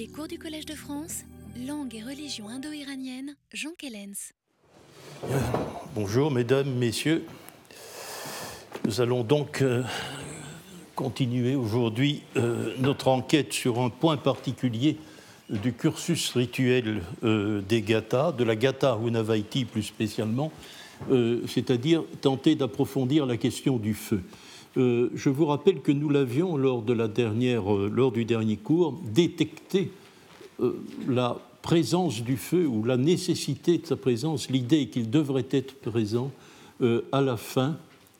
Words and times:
Les 0.00 0.08
cours 0.08 0.28
du 0.28 0.38
Collège 0.38 0.64
de 0.64 0.74
France, 0.74 1.24
langue 1.68 1.94
et 1.94 2.02
religion 2.02 2.48
indo-iranienne, 2.48 3.36
Jean 3.52 3.72
Kellens. 3.76 4.32
Bonjour 5.94 6.30
mesdames, 6.30 6.72
messieurs. 6.72 7.26
Nous 8.86 9.02
allons 9.02 9.24
donc 9.24 9.60
euh, 9.60 9.82
continuer 10.94 11.54
aujourd'hui 11.54 12.22
euh, 12.38 12.74
notre 12.78 13.08
enquête 13.08 13.52
sur 13.52 13.78
un 13.78 13.90
point 13.90 14.16
particulier 14.16 14.96
du 15.50 15.74
cursus 15.74 16.30
rituel 16.30 17.02
euh, 17.22 17.60
des 17.60 17.82
gathas, 17.82 18.32
de 18.32 18.44
la 18.44 18.56
gatha 18.56 18.98
Hunavaiti 19.06 19.66
plus 19.66 19.82
spécialement, 19.82 20.50
c'est-à-dire 21.46 22.04
tenter 22.22 22.54
d'approfondir 22.54 23.26
la 23.26 23.36
question 23.36 23.76
du 23.76 23.92
feu. 23.92 24.22
Je 24.76 25.28
vous 25.28 25.46
rappelle 25.46 25.80
que 25.80 25.92
nous 25.92 26.08
l'avions 26.08 26.56
lors, 26.56 26.84
lors 26.86 28.12
du 28.12 28.24
dernier 28.24 28.56
cours 28.56 29.00
détecté 29.04 29.90
la 31.08 31.38
présence 31.62 32.22
du 32.22 32.36
feu 32.36 32.66
ou 32.66 32.84
la 32.84 32.96
nécessité 32.96 33.78
de 33.78 33.86
sa 33.86 33.96
présence, 33.96 34.48
l'idée 34.48 34.88
qu'il 34.88 35.10
devrait 35.10 35.48
être 35.50 35.74
présent 35.74 36.30
à 36.80 37.20
la 37.20 37.36
fin 37.36 37.76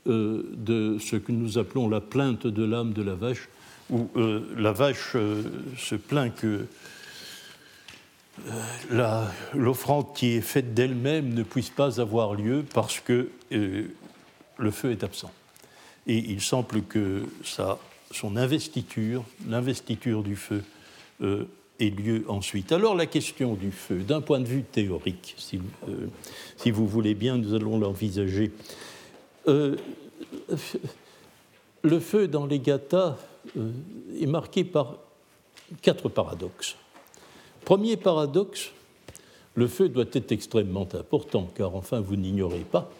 euh, 0.07 0.43
de 0.57 0.97
ce 0.99 1.17
que 1.17 1.31
nous 1.31 1.59
appelons 1.59 1.87
la 1.87 2.01
plainte 2.01 2.47
de 2.47 2.65
l'âme 2.65 2.95
de 2.95 3.03
la 3.03 3.15
vache, 3.15 3.51
où 3.91 4.09
euh, 4.17 4.41
la 4.57 4.73
vache 4.73 5.13
euh, 5.15 5.43
se 5.77 5.95
plaint 5.95 6.35
que 6.35 6.65
l'offrande 9.53 10.15
qui 10.15 10.29
est 10.29 10.41
faite 10.41 10.73
d'elle-même 10.73 11.35
ne 11.35 11.43
puisse 11.43 11.69
pas 11.69 12.01
avoir 12.01 12.33
lieu 12.33 12.65
parce 12.73 12.99
que 12.99 13.29
le 13.51 14.71
feu 14.71 14.93
est 14.93 15.05
absent. 15.05 15.31
Et 16.11 16.19
il 16.19 16.41
semble 16.41 16.83
que 16.83 17.23
son 18.11 18.37
investiture, 18.37 19.25
l'investiture 19.49 20.23
du 20.23 20.35
feu, 20.35 20.65
ait 21.23 21.91
lieu 21.91 22.25
ensuite. 22.29 22.73
Alors 22.73 22.97
la 22.97 23.07
question 23.07 23.55
du 23.55 23.71
feu, 23.71 24.01
d'un 24.01 24.21
point 24.21 24.41
de 24.41 24.47
vue 24.47 24.65
théorique, 24.65 25.35
si, 25.39 25.61
si 26.57 26.71
vous 26.73 26.89
voulez 26.89 27.15
bien, 27.15 27.37
nous 27.37 27.55
allons 27.55 27.79
l'envisager 27.79 28.51
euh, 29.49 29.77
le 31.83 32.01
feu 32.01 32.29
dans 32.29 32.47
les 32.47 32.59
gathas 32.59 33.17
euh, 33.57 33.71
est 34.21 34.27
marqué 34.27 34.65
par 34.65 34.97
quatre 35.83 36.09
paradoxes. 36.09 36.77
Premier 37.65 37.97
paradoxe, 37.97 38.71
le 39.55 39.67
feu 39.67 39.89
doit 39.89 40.05
être 40.13 40.33
extrêmement 40.33 40.89
important, 40.95 41.49
car 41.55 41.75
enfin 41.75 42.01
vous 42.01 42.17
n'ignorez 42.17 42.65
pas 42.71 42.91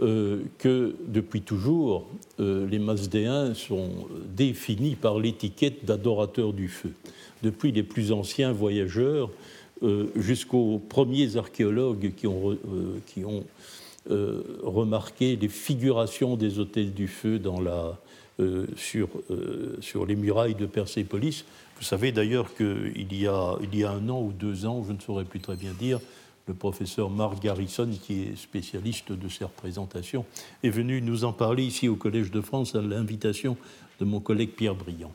euh, 0.00 0.42
que 0.58 0.94
depuis 1.06 1.42
toujours, 1.42 2.08
les 2.38 2.78
Mazdéens 2.78 3.54
sont 3.54 3.90
définis 4.34 4.96
par 4.96 5.18
l'étiquette 5.18 5.84
d'adorateurs 5.84 6.52
du 6.52 6.68
feu. 6.68 6.92
Depuis 7.42 7.72
les 7.72 7.82
plus 7.82 8.12
anciens 8.12 8.52
voyageurs 8.52 9.30
jusqu'aux 10.16 10.78
premiers 10.78 11.36
archéologues 11.36 12.12
qui 12.16 12.26
ont, 12.26 12.56
qui 13.06 13.24
ont 13.24 13.44
euh, 14.10 14.42
remarquer 14.64 15.36
les 15.36 15.48
figurations 15.48 16.36
des 16.36 16.58
hôtels 16.58 16.92
du 16.92 17.06
feu 17.06 17.40
euh, 18.40 18.66
sur, 18.74 19.08
euh, 19.30 19.78
les 20.08 20.16
murailles 20.16 20.56
de 20.56 20.66
Persépolis. 20.66 21.44
Vous 21.78 21.84
savez 21.84 22.10
d'ailleurs 22.10 22.52
qu'il 22.56 23.12
y, 23.12 23.20
y 23.22 23.26
a 23.28 23.90
un 23.90 24.08
an 24.08 24.20
ou 24.20 24.32
deux 24.32 24.66
ans, 24.66 24.82
je 24.84 24.92
ne 24.92 24.98
saurais 24.98 25.24
plus 25.24 25.38
très 25.38 25.54
bien 25.54 25.70
dire, 25.78 26.00
le 26.46 26.54
professeur 26.54 27.10
Mark 27.10 27.42
Garrison, 27.42 27.88
qui 28.02 28.22
est 28.22 28.36
spécialiste 28.36 29.12
de 29.12 29.28
ces 29.28 29.44
représentations, 29.44 30.24
est 30.62 30.70
venu 30.70 31.00
nous 31.00 31.24
en 31.24 31.32
parler 31.32 31.64
ici 31.64 31.88
au 31.88 31.96
Collège 31.96 32.30
de 32.30 32.40
France 32.40 32.74
à 32.74 32.82
l'invitation 32.82 33.56
de 34.00 34.04
mon 34.04 34.20
collègue 34.20 34.50
Pierre 34.50 34.74
Briand. 34.74 35.12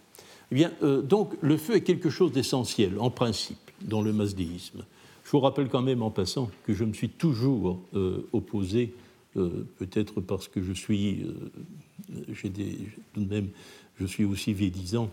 Eh 0.52 0.55
bien, 0.55 0.72
donc, 1.03 1.33
le 1.42 1.58
feu 1.58 1.75
est 1.75 1.81
quelque 1.81 2.09
chose 2.09 2.31
d'essentiel, 2.31 2.98
en 3.00 3.09
principe, 3.09 3.58
dans 3.81 4.02
le 4.02 4.14
masdéisme. 4.14 4.86
Je 5.28 5.31
vous 5.31 5.42
rappelle 5.42 5.67
quand 5.67 5.81
même 5.81 6.02
en 6.03 6.09
passant 6.09 6.50
que 6.64 6.73
je 6.73 6.86
me 6.86 6.94
suis 6.94 7.09
toujours 7.09 7.81
euh, 7.94 8.25
opposé, 8.31 8.94
euh, 9.36 9.67
peut-être 9.78 10.22
parce 10.22 10.48
que 10.48 10.64
je 10.64 10.71
suis, 10.71 11.23
euh, 11.23 12.23
j'ai 12.30 12.49
tout 12.49 13.20
de 13.20 13.30
même, 13.30 13.49
je 13.99 14.05
suis 14.05 14.23
aussi 14.23 14.54
védisant, 14.54 15.11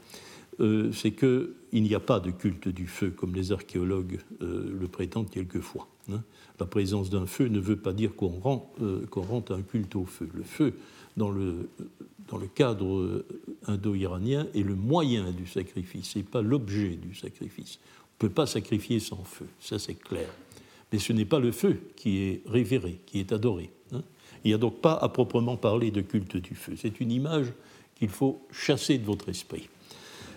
c'est 0.59 1.12
qu'il 1.12 1.82
n'y 1.82 1.94
a 1.94 2.00
pas 2.00 2.20
de 2.20 2.31
culte 2.31 2.69
du 2.69 2.87
feu 2.87 3.10
comme 3.10 3.34
les 3.34 3.53
archéologues 3.53 4.20
le 4.41 4.87
prétendent 4.87 5.31
quelquefois. 5.31 5.88
Hein. 6.12 6.22
La 6.60 6.66
présence 6.66 7.10
d'un 7.10 7.26
feu 7.26 7.48
ne 7.48 7.59
veut 7.59 7.76
pas 7.76 7.92
dire 7.92 8.15
qu'on 8.15 8.28
rend, 8.28 8.72
qu'on 9.10 9.22
rend 9.22 9.44
un 9.50 9.62
culte 9.62 9.97
au 9.97 10.04
feu. 10.04 10.28
Le 10.34 10.42
feu, 10.42 10.75
dans 11.16 11.31
le, 11.31 11.69
dans 12.28 12.38
le 12.38 12.47
cadre 12.47 13.25
indo-iranien, 13.66 14.47
est 14.54 14.62
le 14.62 14.76
moyen 14.76 15.32
du 15.32 15.47
sacrifice, 15.47 16.15
et 16.16 16.22
pas 16.22 16.42
l'objet 16.42 16.97
du 16.97 17.15
sacrifice 17.15 17.81
ne 18.15 18.28
peut 18.28 18.34
pas 18.34 18.47
sacrifier 18.47 19.00
sans 19.00 19.22
feu, 19.25 19.47
ça 19.60 19.78
c'est 19.78 19.94
clair. 19.94 20.28
Mais 20.92 20.98
ce 20.98 21.12
n'est 21.12 21.25
pas 21.25 21.41
le 21.41 21.50
feu 21.50 21.81
qui 21.97 22.19
est 22.19 22.42
révéré, 22.47 23.00
qui 23.06 23.19
est 23.19 23.32
adoré. 23.32 23.71
Hein. 23.92 24.03
Il 24.44 24.48
n'y 24.48 24.54
a 24.54 24.59
donc 24.59 24.81
pas 24.81 24.94
à 24.94 25.09
proprement 25.09 25.56
parler 25.56 25.91
de 25.91 26.00
culte 26.00 26.36
du 26.36 26.54
feu. 26.54 26.75
C'est 26.76 27.00
une 27.00 27.10
image 27.10 27.53
qu'il 27.97 28.10
faut 28.10 28.47
chasser 28.53 28.98
de 28.98 29.04
votre 29.04 29.28
esprit. 29.28 29.69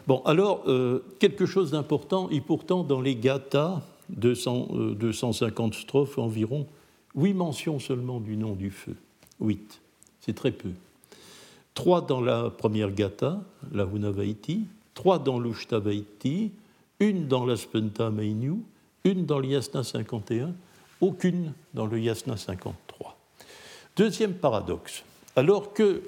Bon, 0.07 0.21
alors, 0.23 0.63
euh, 0.67 1.03
quelque 1.19 1.45
chose 1.45 1.71
d'important, 1.71 2.29
et 2.29 2.39
pourtant 2.39 2.83
dans 2.83 3.01
les 3.01 3.15
gathas, 3.15 3.81
200, 4.09 4.67
250 4.97 5.73
euh, 5.73 5.77
strophes 5.77 6.17
environ, 6.17 6.65
huit 7.13 7.33
mentions 7.33 7.79
seulement 7.79 8.21
du 8.21 8.37
nom 8.37 8.53
du 8.53 8.71
feu. 8.71 8.95
Huit, 9.41 9.81
c'est 10.21 10.33
très 10.33 10.51
peu. 10.51 10.69
Trois 11.73 12.01
dans 12.01 12.21
la 12.21 12.49
première 12.49 12.91
gatha, 12.91 13.41
la 13.73 13.83
Hunavaiti, 13.83 14.61
trois 14.93 15.19
dans 15.19 15.39
l'Ushtavaiti, 15.39 16.51
une 16.99 17.27
dans 17.27 17.45
l'Aspenta 17.45 18.09
Meinu, 18.09 18.55
une 19.03 19.25
dans 19.25 19.39
le 19.39 19.49
Yasna 19.49 19.83
51, 19.83 20.53
aucune 21.01 21.53
dans 21.73 21.85
le 21.85 21.99
Yasna 21.99 22.37
53. 22.37 23.17
Deuxième 23.95 24.33
paradoxe, 24.33 25.03
alors 25.37 25.71
que, 25.71 26.01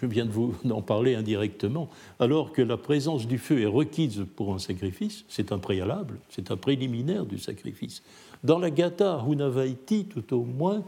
je 0.00 0.06
viens 0.06 0.24
de 0.24 0.30
vous 0.30 0.54
en 0.70 0.80
parler 0.80 1.14
indirectement, 1.14 1.90
alors 2.18 2.52
que 2.52 2.62
la 2.62 2.78
présence 2.78 3.28
du 3.28 3.38
feu 3.38 3.60
est 3.60 3.66
requise 3.66 4.24
pour 4.34 4.54
un 4.54 4.58
sacrifice, 4.58 5.24
c'est 5.28 5.52
un 5.52 5.58
préalable, 5.58 6.18
c'est 6.30 6.50
un 6.50 6.56
préliminaire 6.56 7.26
du 7.26 7.38
sacrifice. 7.38 8.02
Dans 8.42 8.58
la 8.58 8.70
Gata 8.70 9.22
Hunavaiti, 9.28 10.06
tout 10.06 10.34
au 10.34 10.44
moins, 10.44 10.82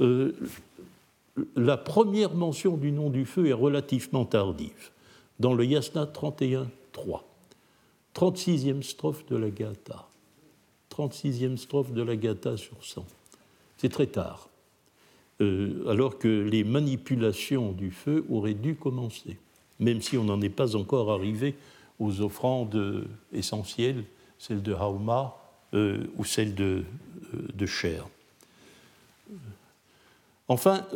euh, 0.00 0.32
la 1.56 1.76
première 1.76 2.34
mention 2.34 2.76
du 2.76 2.92
nom 2.92 3.10
du 3.10 3.26
feu 3.26 3.48
est 3.48 3.52
relativement 3.52 4.24
tardive, 4.24 4.90
dans 5.40 5.54
le 5.54 5.66
Yasna 5.66 6.06
31.3. 6.06 6.68
36e 8.14 8.82
strophe 8.82 9.26
de 9.26 9.36
la 9.36 9.50
Gata. 9.50 10.06
36e 10.96 11.56
strophe 11.56 11.92
de 11.92 12.02
la 12.02 12.14
Gata 12.14 12.56
sur 12.56 12.76
100. 12.80 13.04
C'est 13.78 13.88
très 13.88 14.06
tard, 14.06 14.48
euh, 15.40 15.88
alors 15.88 16.18
que 16.18 16.28
les 16.28 16.62
manipulations 16.62 17.72
du 17.72 17.90
feu 17.90 18.24
auraient 18.30 18.54
dû 18.54 18.76
commencer, 18.76 19.36
même 19.80 20.00
si 20.00 20.16
on 20.16 20.24
n'en 20.24 20.40
est 20.40 20.48
pas 20.48 20.76
encore 20.76 21.10
arrivé 21.10 21.54
aux 21.98 22.20
offrandes 22.20 23.04
essentielles, 23.32 24.04
celles 24.38 24.62
de 24.62 24.72
Hauma 24.72 25.36
euh, 25.74 26.04
ou 26.16 26.24
celles 26.24 26.54
de, 26.54 26.84
euh, 27.34 27.66
chair. 27.66 28.06
Enfin, 30.46 30.86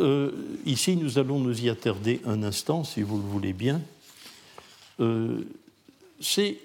ici, 0.66 0.94
nous 0.96 1.18
allons 1.18 1.38
nous 1.38 1.64
y 1.64 1.70
attarder 1.70 2.20
un 2.26 2.42
instant, 2.42 2.84
si 2.84 3.00
vous 3.00 3.16
le 3.16 3.22
voulez 3.22 3.54
bien. 3.54 3.80
C'est 6.20 6.58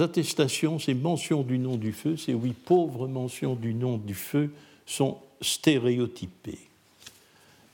attestations, 0.00 0.80
ces 0.80 0.94
mentions 0.94 1.42
du 1.42 1.58
nom 1.58 1.76
du 1.76 1.92
feu, 1.92 2.16
ces 2.16 2.32
huit 2.32 2.52
pauvres 2.52 3.06
mentions 3.06 3.54
du 3.54 3.74
nom 3.74 3.96
du 3.96 4.14
feu 4.14 4.50
sont 4.86 5.18
stéréotypées. 5.40 6.58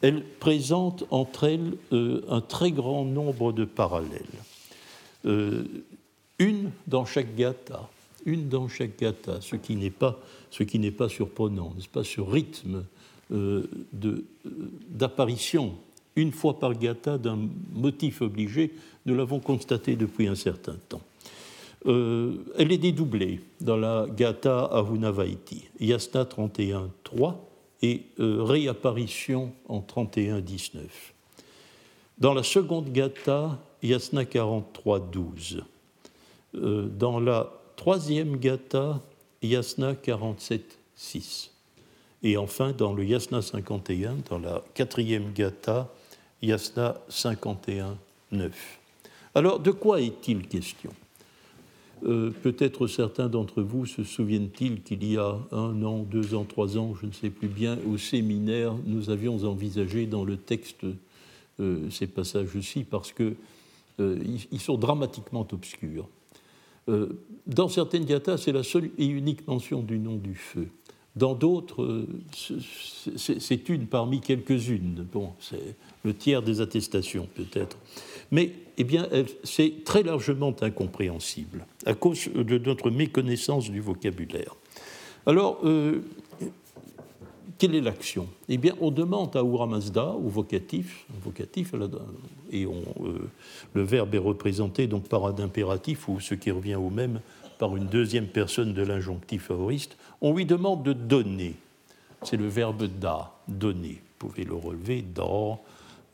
Elles 0.03 0.25
présentent 0.41 1.05
entre 1.11 1.45
elles 1.45 1.75
euh, 1.93 2.23
un 2.29 2.41
très 2.41 2.73
grand 2.73 3.05
nombre 3.05 3.53
de 3.53 3.65
parallèles. 3.65 4.21
Euh, 5.25 5.65
une 6.39 6.73
dans 6.89 7.05
chaque 7.05 7.37
gata, 7.37 7.89
une 8.27 8.49
dans 8.49 8.67
chaque 8.67 8.99
gata, 8.99 9.41
ce 9.41 9.55
qui 9.55 9.77
n'est 9.77 9.91
pas, 9.91 10.19
ce 10.51 10.65
n'est 10.77 10.91
pas 10.91 11.09
surprenant, 11.09 11.73
n'est-ce 11.77 11.89
pas, 11.89 12.03
ce 12.03 12.21
rythme 12.21 12.85
euh, 13.31 13.69
d'apparition 14.89 15.75
une 16.15 16.33
fois 16.33 16.59
par 16.59 16.75
gata 16.75 17.17
d'un 17.17 17.39
motif 17.73 18.21
obligé, 18.21 18.73
nous 19.07 19.15
l'avons 19.15 19.39
constaté 19.41 19.97
depuis 19.97 20.27
un 20.27 20.35
certain 20.35 20.77
temps. 20.91 21.01
Elle 21.87 22.71
est 22.71 22.79
dédoublée 22.79 23.41
dans 23.63 23.79
la 23.79 24.07
Gata 24.15 24.67
Ahunavaiti, 24.67 25.65
Yasna 25.81 26.25
31.3 26.25 27.35
et 27.83 28.03
euh, 28.21 28.43
réapparition 28.43 29.53
en 29.69 29.81
31.19. 29.81 30.81
Dans 32.19 32.35
la 32.35 32.43
seconde 32.43 32.93
Gata, 32.93 33.59
Yasna 33.83 34.23
43.12. 34.23 35.63
Euh, 36.55 36.87
dans 36.87 37.19
la 37.19 37.53
troisième 37.77 38.37
Gata, 38.37 39.01
Yasna 39.43 39.95
47.6. 39.95 41.51
Et 42.23 42.37
enfin, 42.37 42.73
dans 42.73 42.93
le 42.93 43.05
Yasna 43.05 43.43
51, 43.43 44.19
dans 44.31 44.39
la 44.39 44.63
quatrième 44.75 45.33
Gata, 45.33 45.93
Yasna 46.41 46.97
51.9. 47.11 48.51
Alors, 49.35 49.59
de 49.59 49.71
quoi 49.73 50.01
est-il 50.01 50.47
question? 50.47 50.93
Euh, 52.05 52.31
peut-être 52.31 52.89
certains 52.89 53.29
d'entre 53.29 53.63
vous 53.63 53.87
se 53.87 54.03
souviennent-ils 54.03 54.83
qu'il 54.83 55.05
y 55.05 55.17
a 55.19 55.39
un 55.53 55.83
an, 55.85 55.99
deux 55.99 56.35
ans, 56.35 56.45
trois 56.45 56.77
ans, 56.77 56.95
je 57.01 57.07
ne 57.07 57.13
sais 57.13 57.31
plus 57.31 57.47
bien, 57.47 57.79
au 57.89 57.97
séminaire, 57.97 58.75
nous 58.87 59.11
avions 59.11 59.45
envisagé 59.45 60.07
dans 60.07 60.25
le 60.25 60.37
texte 60.37 60.85
euh, 61.61 61.91
ces 61.91 62.09
passages-ci 62.09 62.83
parce 62.83 63.13
qu'ils 63.13 63.37
euh, 64.01 64.59
sont 64.59 64.79
dramatiquement 64.79 65.47
obscurs. 65.53 66.09
dans 67.47 67.69
certaines 67.69 68.05
diatas, 68.05 68.39
c'est 68.39 68.53
la 68.53 68.65
seule 68.65 68.91
et 68.99 69.07
unique 69.07 69.47
mention 69.47 69.81
du 69.81 69.99
nom 69.99 70.17
du 70.17 70.35
feu. 70.35 70.67
Dans 71.15 71.35
d'autres, 71.35 72.07
c'est 73.17 73.69
une 73.69 73.87
parmi 73.87 74.21
quelques-unes. 74.21 75.07
Bon, 75.13 75.35
c'est 75.39 75.77
le 76.05 76.15
tiers 76.15 76.43
des 76.43 76.61
attestations 76.61 77.29
peut-être 77.35 77.77
mais 78.33 78.53
eh 78.79 78.85
bien, 78.85 79.07
c'est 79.45 79.85
très 79.85 80.03
largement 80.03 80.57
incompréhensible 80.61 81.67
à 81.87 81.95
cause 81.95 82.29
de 82.35 82.59
notre 82.59 82.91
méconnaissance 82.91 83.71
du 83.71 83.81
vocabulaire. 83.81 84.57
Alors, 85.27 85.61
euh, 85.65 86.01
quelle 87.59 87.75
est 87.75 87.81
l'action? 87.81 88.27
Eh 88.49 88.57
bien, 88.57 88.75
on 88.81 88.91
demande 88.91 89.37
à 89.37 89.43
Ura 89.45 89.67
Mazda, 89.67 90.07
au 90.07 90.29
vocatif, 90.29 91.07
vocatif 91.23 91.75
et 92.51 92.67
on, 92.67 92.83
euh, 93.05 93.31
le 93.75 93.83
verbe 93.83 94.15
est 94.15 94.19
représenté 94.19 94.87
donc 94.89 95.09
par 95.09 95.27
un 95.27 95.39
impératif, 95.39 96.09
ou 96.09 96.19
ce 96.19 96.35
qui 96.35 96.51
revient 96.51 96.75
au 96.75 96.91
même, 96.91 97.21
par 97.59 97.77
une 97.77 97.87
deuxième 97.87 98.27
personne 98.27 98.73
de 98.73 98.83
l'injonctif 98.83 99.45
favoriste, 99.45 99.97
on 100.21 100.35
lui 100.35 100.47
demande 100.47 100.83
de 100.83 100.93
donner. 100.93 101.55
C'est 102.23 102.37
le 102.37 102.49
verbe 102.49 102.89
da, 102.99 103.33
donner. 103.47 104.01
Vous 104.19 104.29
pouvez 104.29 104.45
le 104.45 104.55
relever, 104.55 105.03
dans, 105.03 105.61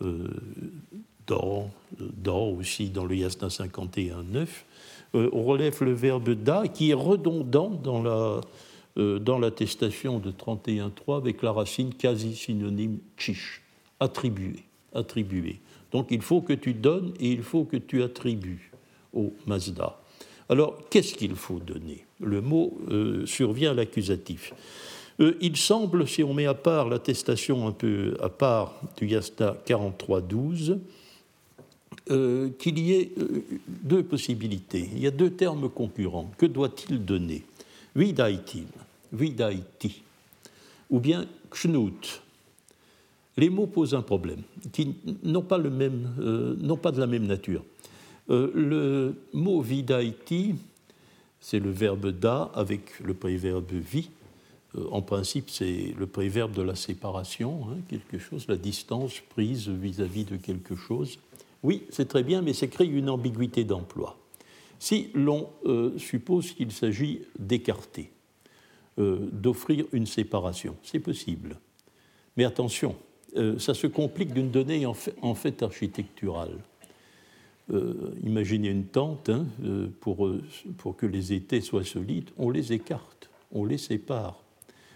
euh, 0.03 0.29
dans, 1.29 1.71
aussi 2.51 2.91
dans 2.91 3.05
le 3.05 3.15
yasna 3.15 3.49
51.9, 3.49 4.47
euh, 5.15 5.31
on 5.33 5.45
relève 5.45 5.83
le 5.83 5.93
verbe 5.93 6.31
da 6.31 6.67
qui 6.69 6.91
est 6.91 6.95
redondant 6.95 7.71
dans 7.71 8.03
la 8.03 8.41
euh, 8.99 9.21
dans 9.21 9.39
l'attestation 9.39 10.19
de 10.19 10.33
31.3 10.33 11.19
avec 11.19 11.43
la 11.43 11.53
racine 11.53 11.95
quasi 11.95 12.35
synonyme 12.35 12.99
chish, 13.17 13.63
attribuer, 14.01 14.65
attribuer. 14.93 15.61
Donc 15.93 16.09
il 16.11 16.21
faut 16.21 16.41
que 16.41 16.53
tu 16.53 16.75
donnes 16.75 17.13
et 17.21 17.31
il 17.31 17.43
faut 17.43 17.65
que 17.65 17.77
tu 17.77 18.03
attribues 18.03 18.73
au 19.13 19.33
Mazda. 19.47 20.01
Alors 20.49 20.79
qu'est-ce 20.91 21.15
qu'il 21.15 21.37
faut 21.37 21.61
donner? 21.61 22.07
Le 22.21 22.41
mot 22.41 22.77
euh, 22.91 23.25
survient 23.25 23.71
à 23.71 23.75
l'accusatif. 23.75 24.53
il 25.19 25.57
semble, 25.57 26.09
si 26.09 26.25
on 26.25 26.35
met 26.35 26.47
à 26.47 26.55
part 26.55 26.89
l'attestation 26.89 27.69
un 27.69 27.73
peu 27.73 28.17
à 28.21 28.29
part 28.29 28.75
du 28.97 29.07
Yasna 29.07 29.57
43.12, 29.67 30.79
euh, 32.11 32.51
qu'il 32.59 32.79
y 32.79 32.95
ait 32.95 33.13
euh, 33.19 33.43
deux 33.67 34.03
possibilités. 34.03 34.89
Il 34.95 35.01
y 35.01 35.07
a 35.07 35.11
deux 35.11 35.31
termes 35.31 35.69
concurrents. 35.69 36.31
Que 36.39 36.47
doit-il 36.47 37.05
donner? 37.05 37.45
Vidaitin, 37.95 38.65
vidaiti, 39.13 40.03
ou 40.89 41.01
bien 41.01 41.27
knut. 41.51 42.23
Les 43.37 43.51
mots 43.51 43.67
posent 43.67 43.95
un 43.95 44.03
problème, 44.03 44.43
qui 44.73 44.95
n'ont 45.23 45.43
pas, 45.43 45.59
le 45.59 45.71
même, 45.71 46.15
euh, 46.21 46.77
pas 46.77 46.93
de 46.93 47.01
la 47.01 47.07
même 47.07 47.27
nature. 47.27 47.63
le 48.29 49.15
mot 49.33 49.61
vidaiti, 49.61 50.55
c'est 51.41 51.61
le 51.61 51.71
verbe 51.71 52.09
da 52.11 52.51
avec 52.55 53.01
le 53.01 53.15
préverbe 53.15 53.71
vi. 53.73 54.11
en 54.91 55.03
principe, 55.03 55.51
c'est 55.51 55.95
le 55.99 56.07
préverbe 56.07 56.53
de 56.53 56.63
la 56.63 56.75
séparation, 56.75 57.67
hein, 57.71 57.77
quelque 57.89 58.19
chose, 58.19 58.47
la 58.49 58.57
distance 58.57 59.21
prise 59.31 59.69
vis 59.69 60.01
à 60.01 60.07
-vis 60.07 60.25
de 60.25 60.37
quelque 60.37 60.75
chose. 60.75 61.19
Oui, 61.63 61.85
c'est 61.91 62.09
très 62.09 62.23
bien, 62.23 62.43
mais 62.43 62.53
ça 62.53 62.67
crée 62.67 62.87
une 62.87 63.11
ambiguïté 63.11 63.65
d'emploi. 63.65 64.17
Si 64.79 65.11
l'on 65.15 65.51
euh, 65.67 65.99
suppose 65.99 66.53
qu'il 66.53 66.71
s'agit 66.71 67.23
d'écarter, 67.39 68.11
euh, 68.99 69.29
d'offrir 69.33 69.87
une 69.93 70.07
séparation, 70.07 70.77
c'est 70.83 71.01
possible. 71.01 71.59
Mais 72.37 72.45
attention, 72.45 72.95
euh, 73.37 73.59
ça 73.59 73.75
se 73.75 73.89
complique 73.89 74.33
d'une 74.33 74.51
donnée 74.51 74.87
en 74.87 74.95
fait, 75.35 75.63
architecturale. 75.63 76.59
imaginez 78.25 78.71
une 78.71 78.87
tente, 78.87 79.29
hein, 79.29 79.45
pour, 80.01 80.31
pour 80.79 80.97
que 80.97 81.07
les 81.07 81.33
étés 81.33 81.61
soient 81.61 81.85
solides, 81.85 82.31
on 82.39 82.51
les 82.51 82.73
écarte, 82.73 83.29
on 83.53 83.65
les 83.65 83.79
sépare. 83.79 84.41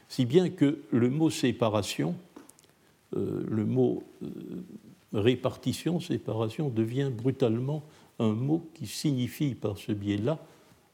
Si 0.08 0.24
bien 0.24 0.48
que 0.48 0.78
le 0.90 1.10
mot 1.10 1.28
séparation, 1.28 2.14
le 3.14 3.66
mot 3.66 4.02
répartition, 5.12 6.00
séparation 6.00 6.68
devient 6.68 7.10
brutalement 7.12 7.82
un 8.18 8.32
mot 8.32 8.66
qui 8.74 8.86
signifie 8.86 9.54
par 9.54 9.78
ce 9.78 9.92
biais-là 9.92 10.38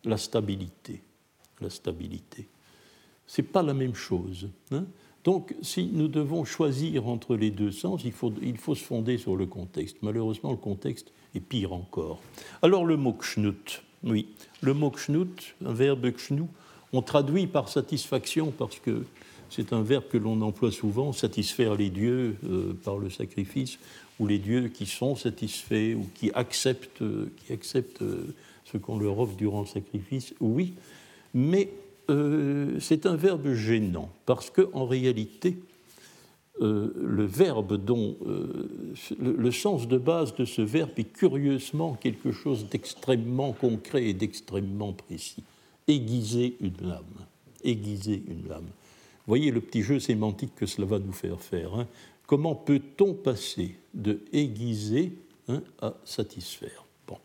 la 0.05 0.17
stabilité. 0.17 1.03
La 1.61 1.71
stabilité. 1.71 2.47
Ce 3.27 3.41
n'est 3.41 3.49
pas 3.49 3.63
la 3.63 3.75
même 3.75 3.95
chose. 3.95 4.49
Hein. 4.71 4.87
Donc, 5.25 5.55
si 5.61 5.91
nous 5.93 6.09
devons 6.09 6.45
choisir 6.45 7.07
entre 7.09 7.37
les 7.37 7.51
deux 7.51 7.73
sens, 7.73 8.03
il 8.05 8.13
faut, 8.13 8.33
il 8.41 8.57
faut 8.57 8.75
se 8.75 8.85
fonder 8.85 9.19
sur 9.19 9.37
le 9.37 9.47
contexte. 9.47 9.99
Malheureusement, 10.03 10.53
le 10.53 10.57
contexte 10.57 11.13
est 11.35 11.41
pire 11.41 11.73
encore. 11.73 12.21
Alors, 12.63 12.85
le 12.85 12.97
mot 12.97 13.13
knut, 13.13 13.83
oui, 14.05 14.29
le 14.63 14.75
mot 14.75 14.91
knut, 14.91 15.55
un 15.65 15.73
verbe 15.73 16.11
kshnu, 16.11 16.45
on 16.93 17.03
traduit 17.03 17.47
par 17.47 17.69
satisfaction 17.69 18.53
parce 18.57 18.79
que 18.79 19.05
c'est 19.51 19.73
un 19.73 19.83
verbe 19.83 20.05
que 20.09 20.17
l'on 20.17 20.41
emploie 20.41 20.71
souvent, 20.71 21.13
satisfaire 21.13 21.75
les 21.75 21.91
dieux 21.91 22.37
euh, 22.45 22.75
par 22.83 22.99
le 22.99 23.11
sacrifice 23.11 23.79
ou 24.19 24.27
les 24.27 24.39
dieux 24.39 24.69
qui 24.69 24.87
sont 24.87 25.17
satisfaits 25.17 25.95
ou 25.97 26.07
qui 26.15 26.31
acceptent, 26.35 27.03
qui 27.37 27.53
acceptent 27.53 28.03
ce 28.65 28.77
qu'on 28.77 28.99
leur 28.99 29.19
offre 29.19 29.37
durant 29.37 29.61
le 29.61 29.67
sacrifice, 29.67 30.35
oui, 30.41 30.75
mais 31.35 31.71
euh, 32.11 32.79
c'est 32.81 33.07
un 33.07 33.17
verbe 33.17 33.53
gênant, 33.53 34.11
parce 34.27 34.51
qu'en 34.51 34.87
réalité, 34.87 35.57
euh, 36.61 36.93
le 36.97 37.25
verbe 37.25 37.77
dont 37.77 38.17
euh, 38.27 38.69
le, 39.21 39.51
sens 39.53 39.87
de 39.87 39.97
base 39.97 40.35
de 40.35 40.45
ce 40.45 40.61
verbe 40.61 40.91
est 40.97 41.13
curieusement 41.13 41.95
quelque 41.95 42.33
chose 42.33 42.69
d'extrêmement 42.69 43.53
concret 43.53 44.07
et 44.07 44.15
d'extrêmement 44.15 44.93
précis. 44.93 45.45
Aiguiser 45.87 46.57
une 46.61 46.89
lame. 46.89 47.05
Aiguiser 47.63 48.23
une 48.27 48.49
lame. 48.49 48.67
Voyez 49.27 49.51
le 49.51 49.61
petit 49.61 49.83
jeu 49.83 50.01
sémantique 50.01 50.55
que 50.57 50.67
cela 50.67 50.87
va 50.87 50.99
nous 50.99 51.13
faire 51.13 51.41
faire. 51.41 51.75
Hein. 51.75 51.87
Comment 52.27 52.55
peut-on 52.55 53.15
passer 53.15 53.77
de 53.99 54.21
aiguiser 54.33 55.13
hein, 55.49 55.63
à 55.83 55.95
satisfaire 56.05 56.87
Bon, 57.07 57.19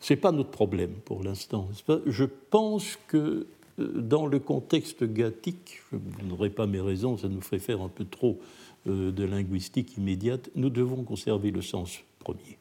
ce 0.00 0.12
n'est 0.12 0.20
pas 0.20 0.30
notre 0.30 0.50
problème 0.50 0.92
pour 1.04 1.24
l'instant. 1.24 1.68
Je 2.06 2.24
pense 2.24 2.98
que 3.08 3.46
euh, 3.78 4.00
dans 4.00 4.26
le 4.26 4.38
contexte 4.38 5.04
gathique, 5.04 5.80
je 5.90 5.96
ne 6.24 6.48
pas 6.48 6.66
mes 6.66 6.80
raisons, 6.80 7.16
ça 7.16 7.28
nous 7.28 7.40
ferait 7.40 7.58
faire 7.58 7.80
un 7.80 7.88
peu 7.88 8.04
trop 8.04 8.38
euh, 8.86 9.10
de 9.10 9.24
linguistique 9.24 9.96
immédiate, 9.96 10.50
nous 10.54 10.70
devons 10.70 11.02
conserver 11.02 11.50
le 11.50 11.62
sens 11.62 12.00
premier, 12.18 12.58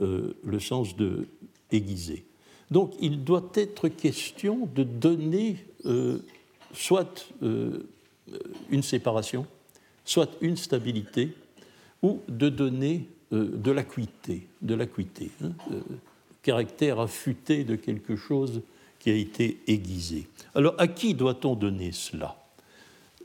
euh, 0.00 0.34
le 0.44 0.60
sens 0.60 0.96
de 0.96 1.26
aiguiser. 1.72 2.24
Donc 2.70 2.92
il 3.00 3.24
doit 3.24 3.50
être 3.54 3.88
question 3.88 4.68
de 4.74 4.82
donner 4.82 5.56
soit 6.74 7.32
une 8.70 8.82
séparation, 8.82 9.46
soit 10.04 10.28
une 10.42 10.58
stabilité 10.58 11.30
ou 12.02 12.20
de 12.28 12.48
donner 12.48 13.06
euh, 13.32 13.50
de 13.56 13.70
l'acuité, 13.70 14.46
de 14.62 14.74
l'acuité, 14.74 15.30
hein, 15.42 15.52
euh, 15.72 15.80
caractère 16.42 17.00
affûté 17.00 17.64
de 17.64 17.76
quelque 17.76 18.16
chose 18.16 18.62
qui 18.98 19.10
a 19.10 19.14
été 19.14 19.58
aiguisé. 19.66 20.26
Alors 20.54 20.74
à 20.78 20.88
qui 20.88 21.14
doit-on 21.14 21.54
donner 21.54 21.92
cela? 21.92 22.36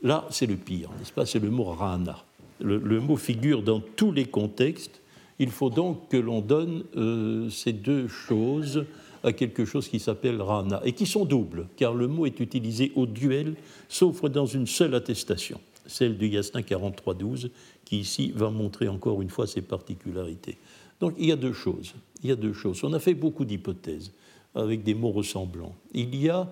Là, 0.02 0.26
c'est 0.30 0.46
le 0.46 0.56
pire, 0.56 0.90
n'est-ce 0.98 1.12
pas? 1.12 1.24
C'est 1.24 1.38
le 1.38 1.50
mot 1.50 1.64
rana. 1.64 2.22
Le, 2.60 3.00
mot 3.00 3.16
figure 3.16 3.62
dans 3.62 3.80
tous 3.80 4.12
les 4.12 4.26
contextes. 4.26 5.00
Il 5.38 5.50
faut 5.50 5.70
donc 5.70 6.08
que 6.08 6.16
l'on 6.16 6.40
donne 6.40 6.84
euh, 6.96 7.48
ces 7.48 7.72
deux 7.72 8.06
choses 8.06 8.84
à 9.24 9.32
quelque 9.32 9.64
chose 9.64 9.88
qui 9.88 9.98
s'appelle 9.98 10.40
rana, 10.42 10.82
et 10.84 10.92
qui 10.92 11.06
sont 11.06 11.24
doubles, 11.24 11.66
car 11.76 11.94
le 11.94 12.06
mot 12.06 12.26
est 12.26 12.40
utilisé 12.40 12.92
au 12.94 13.06
duel, 13.06 13.54
sauf 13.88 14.22
dans 14.26 14.44
une 14.44 14.66
seule 14.66 14.94
attestation 14.94 15.58
celle 15.86 16.16
du 16.16 16.28
Yasna 16.28 16.60
43.12, 16.60 17.50
qui 17.84 17.98
ici 17.98 18.32
va 18.34 18.50
montrer 18.50 18.88
encore 18.88 19.22
une 19.22 19.30
fois 19.30 19.46
ses 19.46 19.62
particularités. 19.62 20.58
Donc 21.00 21.14
il 21.18 21.26
y 21.26 21.32
a 21.32 21.36
deux 21.36 21.52
choses. 21.52 21.94
Il 22.22 22.28
y 22.28 22.32
a 22.32 22.36
deux 22.36 22.52
choses. 22.52 22.82
On 22.84 22.92
a 22.92 23.00
fait 23.00 23.14
beaucoup 23.14 23.44
d'hypothèses 23.44 24.12
avec 24.54 24.82
des 24.82 24.94
mots 24.94 25.10
ressemblants. 25.10 25.74
Il 25.92 26.14
y 26.16 26.30
a, 26.30 26.50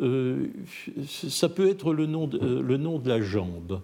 euh, 0.00 0.48
ça 1.06 1.48
peut 1.48 1.68
être 1.68 1.92
le 1.92 2.06
nom 2.06 2.26
de, 2.26 2.38
euh, 2.38 2.62
le 2.62 2.76
nom 2.76 2.98
de 2.98 3.08
la 3.08 3.20
jambe, 3.20 3.80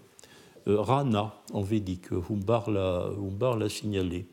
euh, 0.67 0.81
Rana 0.81 1.35
en 1.53 1.63
védique, 1.63 2.07
Humbar 2.13 2.71
l'a 2.71 3.69
signalé. 3.69 4.27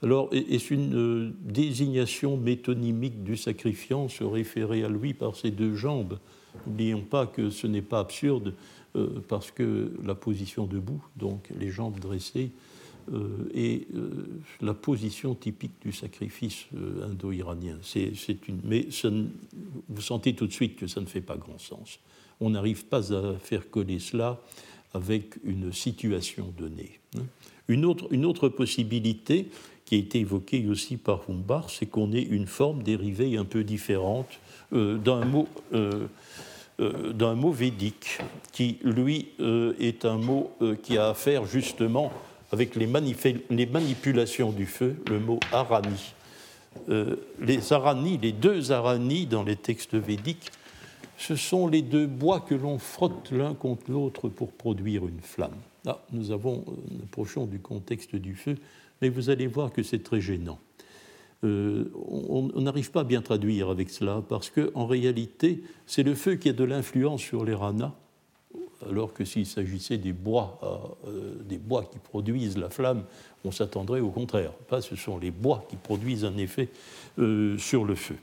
Alors, 0.00 0.30
est-ce 0.32 0.72
une 0.72 1.34
désignation 1.40 2.36
métonymique 2.36 3.24
du 3.24 3.36
sacrifiant 3.36 4.08
se 4.08 4.22
référer 4.22 4.84
à 4.84 4.88
lui 4.88 5.12
par 5.12 5.34
ses 5.34 5.50
deux 5.50 5.74
jambes 5.74 6.18
N'oublions 6.66 7.02
pas 7.02 7.26
que 7.26 7.50
ce 7.50 7.66
n'est 7.66 7.82
pas 7.82 7.98
absurde 7.98 8.54
euh, 8.96 9.20
parce 9.28 9.50
que 9.50 9.92
la 10.04 10.14
position 10.14 10.66
debout, 10.66 11.02
donc 11.16 11.48
les 11.58 11.70
jambes 11.70 11.98
dressées, 11.98 12.50
est 13.54 13.86
la 14.60 14.74
position 14.74 15.34
typique 15.34 15.80
du 15.80 15.92
sacrifice 15.92 16.66
indo-iranien. 17.02 17.78
mais 18.64 18.86
vous 19.88 20.02
sentez 20.02 20.34
tout 20.34 20.46
de 20.46 20.52
suite 20.52 20.76
que 20.76 20.86
ça 20.86 21.00
ne 21.00 21.06
fait 21.06 21.22
pas 21.22 21.38
grand 21.38 21.58
sens. 21.58 22.00
On 22.38 22.50
n'arrive 22.50 22.84
pas 22.84 23.14
à 23.14 23.38
faire 23.38 23.70
coller 23.70 23.98
cela 23.98 24.42
avec 24.92 25.36
une 25.42 25.72
situation 25.72 26.52
donnée. 26.58 27.00
Hein. 27.16 27.22
Une 27.68 27.86
autre, 27.86 28.08
une 28.10 28.26
autre 28.26 28.50
possibilité 28.50 29.48
qui 29.86 29.94
a 29.94 29.98
été 29.98 30.20
évoquée 30.20 30.66
aussi 30.66 30.98
par 30.98 31.22
Humbach, 31.30 31.70
c'est 31.70 31.86
qu'on 31.86 32.12
ait 32.12 32.20
une 32.20 32.46
forme 32.46 32.82
dérivée 32.82 33.38
un 33.38 33.46
peu 33.46 33.64
différente 33.64 34.28
d'un 34.70 35.24
mot 35.24 35.48
euh, 35.72 36.06
d'un 36.78 37.34
mot 37.34 37.50
védique, 37.50 38.18
qui, 38.52 38.78
lui, 38.82 39.28
euh, 39.40 39.74
est 39.80 40.04
un 40.04 40.16
mot 40.16 40.50
euh, 40.62 40.76
qui 40.76 40.96
a 40.96 41.08
à 41.08 41.14
faire 41.14 41.44
justement 41.44 42.12
avec 42.52 42.76
les, 42.76 42.86
manipulations 42.86 44.52
du 44.52 44.66
feu, 44.66 44.96
le 45.08 45.18
mot 45.18 45.38
arani. 45.52 46.14
les 47.40 47.72
arani, 47.72 48.18
les 48.18 48.32
deux 48.32 48.72
arani 48.72 49.26
dans 49.26 49.42
les 49.42 49.56
textes 49.56 49.96
védiques, 49.96 50.50
ce 51.18 51.36
sont 51.36 51.66
les 51.66 51.82
deux 51.82 52.06
bois 52.06 52.40
que 52.40 52.54
l'on 52.54 52.78
frotte 52.78 53.32
l'un 53.32 53.52
contre 53.52 53.90
l'autre 53.90 54.28
pour 54.28 54.52
produire 54.52 55.06
une 55.06 55.20
flamme. 55.20 55.58
Là, 55.84 56.00
nous 56.12 56.30
avons, 56.30 56.64
nous 56.90 57.02
approchons 57.02 57.46
du 57.46 57.58
contexte 57.58 58.16
du 58.16 58.34
feu, 58.34 58.54
mais 59.02 59.08
vous 59.08 59.28
allez 59.28 59.46
voir 59.46 59.72
que 59.72 59.82
c'est 59.82 60.02
très 60.02 60.20
gênant. 60.20 60.58
Euh, 61.44 61.84
on 61.94 62.60
n'arrive 62.60 62.90
pas 62.90 63.00
à 63.00 63.04
bien 63.04 63.22
traduire 63.22 63.70
avec 63.70 63.90
cela, 63.90 64.22
parce 64.28 64.50
qu'en 64.50 64.86
réalité, 64.86 65.62
c'est 65.86 66.02
le 66.02 66.14
feu 66.14 66.34
qui 66.34 66.48
a 66.48 66.52
de 66.52 66.64
l'influence 66.64 67.20
sur 67.20 67.44
les 67.44 67.54
ranas, 67.54 67.94
alors 68.88 69.12
que 69.12 69.24
s'il 69.24 69.46
s'agissait 69.46 69.98
des 69.98 70.12
bois, 70.12 70.98
euh, 71.06 71.34
des 71.48 71.58
bois 71.58 71.84
qui 71.84 71.98
produisent 71.98 72.56
la 72.56 72.70
flamme, 72.70 73.04
on 73.44 73.50
s'attendrait 73.50 74.00
au 74.00 74.10
contraire. 74.10 74.52
Pas, 74.52 74.80
ce 74.80 74.96
sont 74.96 75.18
les 75.18 75.30
bois 75.30 75.64
qui 75.68 75.76
produisent 75.76 76.24
un 76.24 76.36
effet 76.36 76.68
euh, 77.18 77.56
sur 77.58 77.84
le 77.84 77.94
feu. 77.94 78.16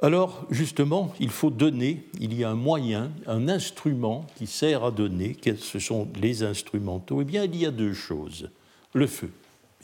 Alors, 0.00 0.46
justement, 0.50 1.14
il 1.20 1.30
faut 1.30 1.50
donner, 1.50 2.04
il 2.20 2.34
y 2.34 2.44
a 2.44 2.50
un 2.50 2.56
moyen, 2.56 3.10
un 3.26 3.48
instrument 3.48 4.26
qui 4.36 4.46
sert 4.46 4.84
à 4.84 4.90
donner, 4.90 5.36
ce 5.58 5.78
sont 5.78 6.08
les 6.20 6.42
instrumentaux. 6.42 7.22
Eh 7.22 7.24
bien, 7.24 7.44
il 7.44 7.56
y 7.56 7.64
a 7.64 7.70
deux 7.70 7.94
choses. 7.94 8.50
Le 8.92 9.06
feu, 9.06 9.30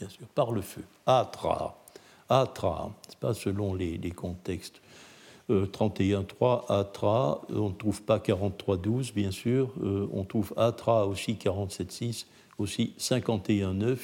bien 0.01 0.09
sûr, 0.09 0.27
par 0.33 0.51
le 0.51 0.61
feu. 0.61 0.83
Atra. 1.05 1.77
Atra, 2.27 2.91
c'est 3.07 3.19
pas 3.19 3.33
selon 3.33 3.75
les, 3.75 3.99
contextes. 4.11 4.81
31.3, 5.49 6.65
euh, 6.71 6.79
Atra, 6.79 7.41
on 7.49 7.69
ne 7.69 7.73
trouve 7.73 8.01
pas 8.01 8.17
43.12, 8.17 9.13
bien 9.13 9.31
sûr, 9.31 9.71
euh, 9.83 10.07
on 10.13 10.23
trouve 10.23 10.53
Atra 10.57 11.05
aussi 11.05 11.33
47.6, 11.33 12.25
aussi 12.57 12.93
51.9, 12.97 13.97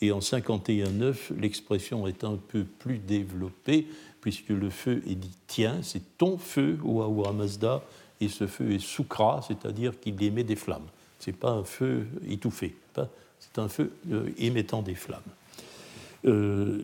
et 0.00 0.12
en 0.12 0.18
51.9, 0.18 1.38
l'expression 1.38 2.06
est 2.08 2.24
un 2.24 2.36
peu 2.36 2.64
plus 2.64 2.98
développée, 2.98 3.86
puisque 4.20 4.48
le 4.48 4.70
feu 4.70 5.02
est 5.06 5.14
dit 5.14 5.36
tiens, 5.46 5.80
c'est 5.82 6.16
ton 6.16 6.38
feu, 6.38 6.78
ou 6.82 7.02
Ahura 7.02 7.32
Mazda, 7.32 7.82
et 8.20 8.28
ce 8.28 8.46
feu 8.46 8.72
est 8.72 8.82
soukra, 8.82 9.42
c'est-à-dire 9.46 10.00
qu'il 10.00 10.20
émet 10.22 10.44
des 10.44 10.56
flammes. 10.56 10.88
Ce 11.20 11.30
n'est 11.30 11.36
pas 11.36 11.50
un 11.50 11.64
feu 11.64 12.06
étouffé, 12.28 12.74
c'est 13.44 13.58
un 13.58 13.68
feu 13.68 13.92
euh, 14.10 14.30
émettant 14.38 14.82
des 14.82 14.94
flammes. 14.94 15.20
Euh, 16.26 16.82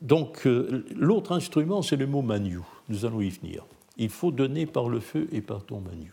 donc, 0.00 0.46
euh, 0.46 0.84
l'autre 0.94 1.32
instrument, 1.32 1.82
c'est 1.82 1.96
le 1.96 2.06
mot 2.06 2.22
manu. 2.22 2.60
Nous 2.88 3.04
allons 3.04 3.20
y 3.20 3.30
venir. 3.30 3.64
Il 3.96 4.10
faut 4.10 4.30
donner 4.30 4.66
par 4.66 4.88
le 4.88 5.00
feu 5.00 5.28
et 5.32 5.40
par 5.40 5.64
ton 5.64 5.80
manu. 5.80 6.12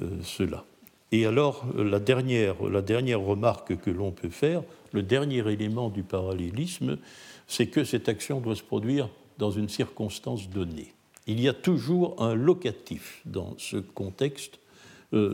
Euh, 0.00 0.18
cela. 0.22 0.64
Et 1.12 1.26
alors, 1.26 1.64
la 1.76 2.00
dernière, 2.00 2.62
la 2.68 2.82
dernière 2.82 3.20
remarque 3.20 3.76
que 3.76 3.90
l'on 3.90 4.10
peut 4.10 4.28
faire, 4.28 4.62
le 4.92 5.02
dernier 5.02 5.48
élément 5.50 5.88
du 5.88 6.02
parallélisme, 6.02 6.98
c'est 7.46 7.68
que 7.68 7.84
cette 7.84 8.08
action 8.08 8.40
doit 8.40 8.56
se 8.56 8.62
produire 8.62 9.08
dans 9.38 9.50
une 9.50 9.68
circonstance 9.68 10.48
donnée. 10.50 10.92
Il 11.26 11.40
y 11.40 11.48
a 11.48 11.52
toujours 11.52 12.20
un 12.22 12.34
locatif 12.34 13.20
dans 13.24 13.54
ce 13.58 13.76
contexte, 13.76 14.58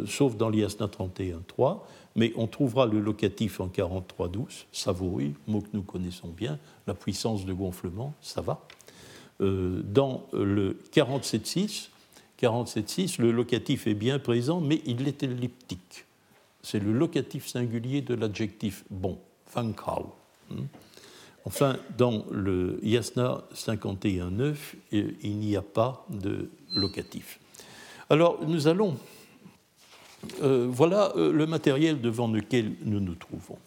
sauf 0.06 0.36
dans 0.36 0.50
l'IASNA 0.50 0.86
31.3, 0.86 1.80
mais 2.16 2.32
on 2.36 2.46
trouvera 2.46 2.86
le 2.86 3.00
locatif 3.00 3.60
en 3.60 3.68
43-12, 3.68 4.64
savoureux, 4.72 5.32
mot 5.46 5.60
que 5.60 5.68
nous 5.72 5.82
connaissons 5.82 6.28
bien, 6.28 6.58
la 6.86 6.94
puissance 6.94 7.44
de 7.46 7.52
gonflement, 7.52 8.14
ça 8.20 8.40
va. 8.40 8.66
Euh, 9.40 9.82
dans 9.84 10.26
le 10.32 10.78
47-6, 10.92 11.88
47-6, 12.40 13.20
le 13.20 13.32
locatif 13.32 13.86
est 13.86 13.94
bien 13.94 14.18
présent, 14.18 14.60
mais 14.60 14.82
il 14.84 15.06
est 15.08 15.22
elliptique. 15.22 16.06
C'est 16.62 16.80
le 16.80 16.92
locatif 16.92 17.46
singulier 17.46 18.02
de 18.02 18.14
l'adjectif 18.14 18.84
bon, 18.90 19.18
fankao. 19.46 20.14
Hmm. 20.50 20.64
Enfin, 21.44 21.76
dans 21.98 22.24
le 22.30 22.78
Yasna 22.82 23.42
51.9, 23.54 24.54
euh, 24.92 25.10
il 25.22 25.38
n'y 25.38 25.56
a 25.56 25.62
pas 25.62 26.06
de 26.08 26.50
locatif. 26.74 27.40
Alors, 28.10 28.46
nous 28.46 28.68
allons 28.68 28.96
euh, 30.42 30.68
voilà 30.70 31.12
euh, 31.16 31.32
le 31.32 31.46
matériel 31.46 32.00
devant 32.00 32.28
lequel 32.28 32.72
nous 32.84 33.00
nous 33.00 33.14
trouvons. 33.14 33.58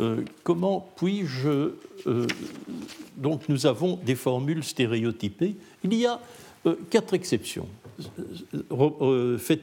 Euh, 0.00 0.22
comment 0.44 0.88
puis-je. 0.96 1.70
donc, 3.16 3.48
nous 3.48 3.66
avons 3.66 3.96
des 3.96 4.14
formules 4.14 4.62
stéréotypées. 4.62 5.56
Il 5.82 5.94
y 5.94 6.06
a 6.06 6.20
quatre 6.90 7.14
exceptions. 7.14 7.66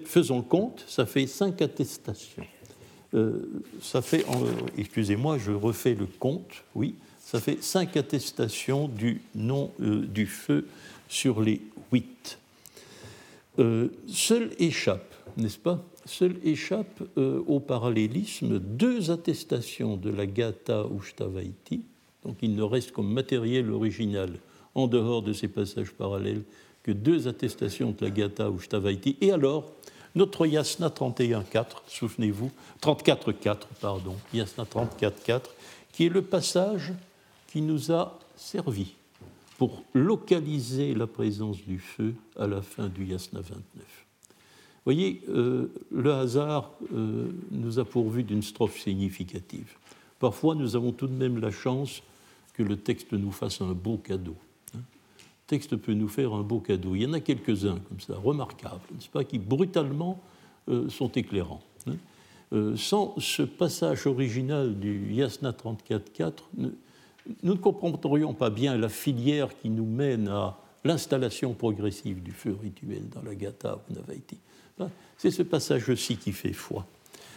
faisons 0.06 0.38
le 0.38 0.44
compte, 0.44 0.84
ça 0.88 1.06
fait 1.06 1.26
cinq 1.28 1.62
attestations. 1.62 2.46
ça 3.82 4.02
fait, 4.02 4.26
excusez-moi, 4.78 5.38
je 5.38 5.52
refais 5.52 5.94
le 5.94 6.06
compte, 6.06 6.64
oui, 6.74 6.96
ça 7.20 7.40
fait 7.40 7.64
cinq 7.64 7.96
attestations 7.96 8.90
du 8.90 9.22
nom 9.36 9.72
du 9.80 10.26
feu 10.26 10.68
sur 11.08 11.42
les 11.42 11.62
huit. 11.94 12.38
seul 13.58 14.52
échappe, 14.60 15.16
n'est-ce 15.38 15.60
pas? 15.60 15.82
Seul 16.06 16.36
échappe 16.44 17.04
euh, 17.18 17.44
au 17.48 17.60
parallélisme 17.60 18.60
deux 18.60 19.12
attestations 19.12 19.98
de 19.98 20.10
la 20.10 20.26
Gata 20.26 20.86
Ushtavaiti, 20.96 21.82
donc 22.24 22.38
il 22.42 22.56
ne 22.56 22.64
reste 22.64 22.92
comme 22.92 23.12
matériel 23.12 23.72
original, 23.72 24.32
en 24.74 24.88
dehors 24.88 25.22
de 25.22 25.34
ces 25.34 25.48
passages 25.48 25.92
parallèles, 25.92 26.44
que 26.84 26.92
deux 26.92 27.28
attestations 27.28 27.92
de 27.92 28.06
la 28.06 28.12
Gata 28.12 28.50
Ushtavaiti. 28.50 29.18
Et 29.22 29.32
alors, 29.32 29.72
notre 30.16 30.46
Yasna 30.46 30.90
31.4, 30.90 31.66
souvenez-vous, 31.88 32.52
34.4, 32.82 33.58
pardon, 33.82 34.16
Yasna 34.34 34.64
34.4, 34.64 35.42
qui 35.92 36.06
est 36.06 36.10
le 36.10 36.22
passage 36.22 36.94
qui 37.52 37.62
nous 37.62 37.92
a 37.92 38.20
servi 38.36 38.94
pour 39.58 39.84
localiser 39.94 40.94
la 40.94 41.08
présence 41.08 41.58
du 41.64 41.80
feu 41.80 42.14
à 42.38 42.48
la 42.48 42.62
fin 42.62 42.88
du 42.88 43.06
Yasna 43.06 43.40
29 43.40 44.06
voyez, 44.86 45.22
euh, 45.30 45.68
le 45.92 46.14
hasard 46.14 46.72
euh, 46.94 47.28
nous 47.52 47.80
a 47.80 47.86
pourvu 47.86 48.24
d'une 48.24 48.44
strophe 48.44 48.80
significative. 48.80 49.76
Parfois, 50.20 50.56
nous 50.56 50.76
avons 50.76 50.92
tout 50.92 51.08
de 51.08 51.14
même 51.14 51.40
la 51.40 51.52
chance 51.52 52.04
que 52.54 52.64
le 52.64 52.78
texte 52.78 53.12
nous 53.12 53.32
fasse 53.32 53.62
un 53.62 53.74
beau 53.74 53.98
cadeau. 53.98 54.36
Hein. 54.76 54.80
Le 54.80 55.48
texte 55.48 55.76
peut 55.76 55.94
nous 55.94 56.08
faire 56.08 56.34
un 56.34 56.44
beau 56.44 56.60
cadeau. 56.60 56.96
Il 56.96 57.02
y 57.02 57.06
en 57.06 57.14
a 57.14 57.20
quelques-uns 57.20 57.80
comme 57.80 58.00
ça, 58.00 58.16
remarquables, 58.16 58.82
n'est-ce 58.94 59.10
pas, 59.10 59.24
qui 59.24 59.40
brutalement 59.40 60.22
euh, 60.70 60.88
sont 60.88 61.12
éclairants. 61.12 61.64
Hein. 61.88 62.74
sans 62.78 63.14
ce 63.20 63.44
passage 63.44 64.08
original 64.08 64.80
du 64.80 65.14
Yasna 65.14 65.52
34.4, 65.52 66.34
nous, 66.58 66.72
ne 67.44 67.54
comprendrions 67.54 68.34
pas 68.34 68.50
bien 68.50 68.78
la 68.78 68.90
filière 68.90 69.58
qui 69.58 69.70
nous 69.70 69.86
mène 69.86 70.28
à 70.28 70.58
l'installation 70.84 71.54
progressive 71.54 72.22
du 72.22 72.32
feu 72.32 72.56
rituel 72.62 73.10
dans 73.10 73.24
la 73.24 73.36
Gata 73.36 73.80
ou 73.90 73.94
Navaiti. 73.94 74.38
C'est 75.18 75.32
ce 75.32 75.44
passage-ci 75.44 76.18
qui 76.18 76.32
fait 76.32 76.54
foi. 76.54 76.86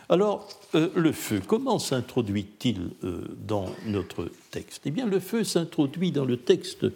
Alors, 0.08 0.48
euh, 0.74 0.88
le 0.94 1.12
feu, 1.12 1.40
comment 1.46 1.78
s'introduit-il 1.78 2.90
euh, 3.04 3.24
dans 3.46 3.66
notre 3.86 4.30
texte? 4.50 4.82
Eh 4.86 4.90
bien, 4.90 5.06
le 5.06 5.20
feu 5.20 5.44
s'introduit 5.44 6.12
dans 6.12 6.24
le 6.24 6.38
texte 6.38 6.86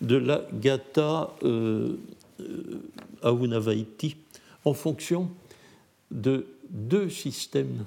de 0.00 0.16
la 0.16 0.46
Gata 0.54 1.34
euh, 1.42 1.96
en 4.64 4.74
fonction 4.74 5.30
de 6.10 6.46
deux 6.70 7.08
systèmes 7.10 7.84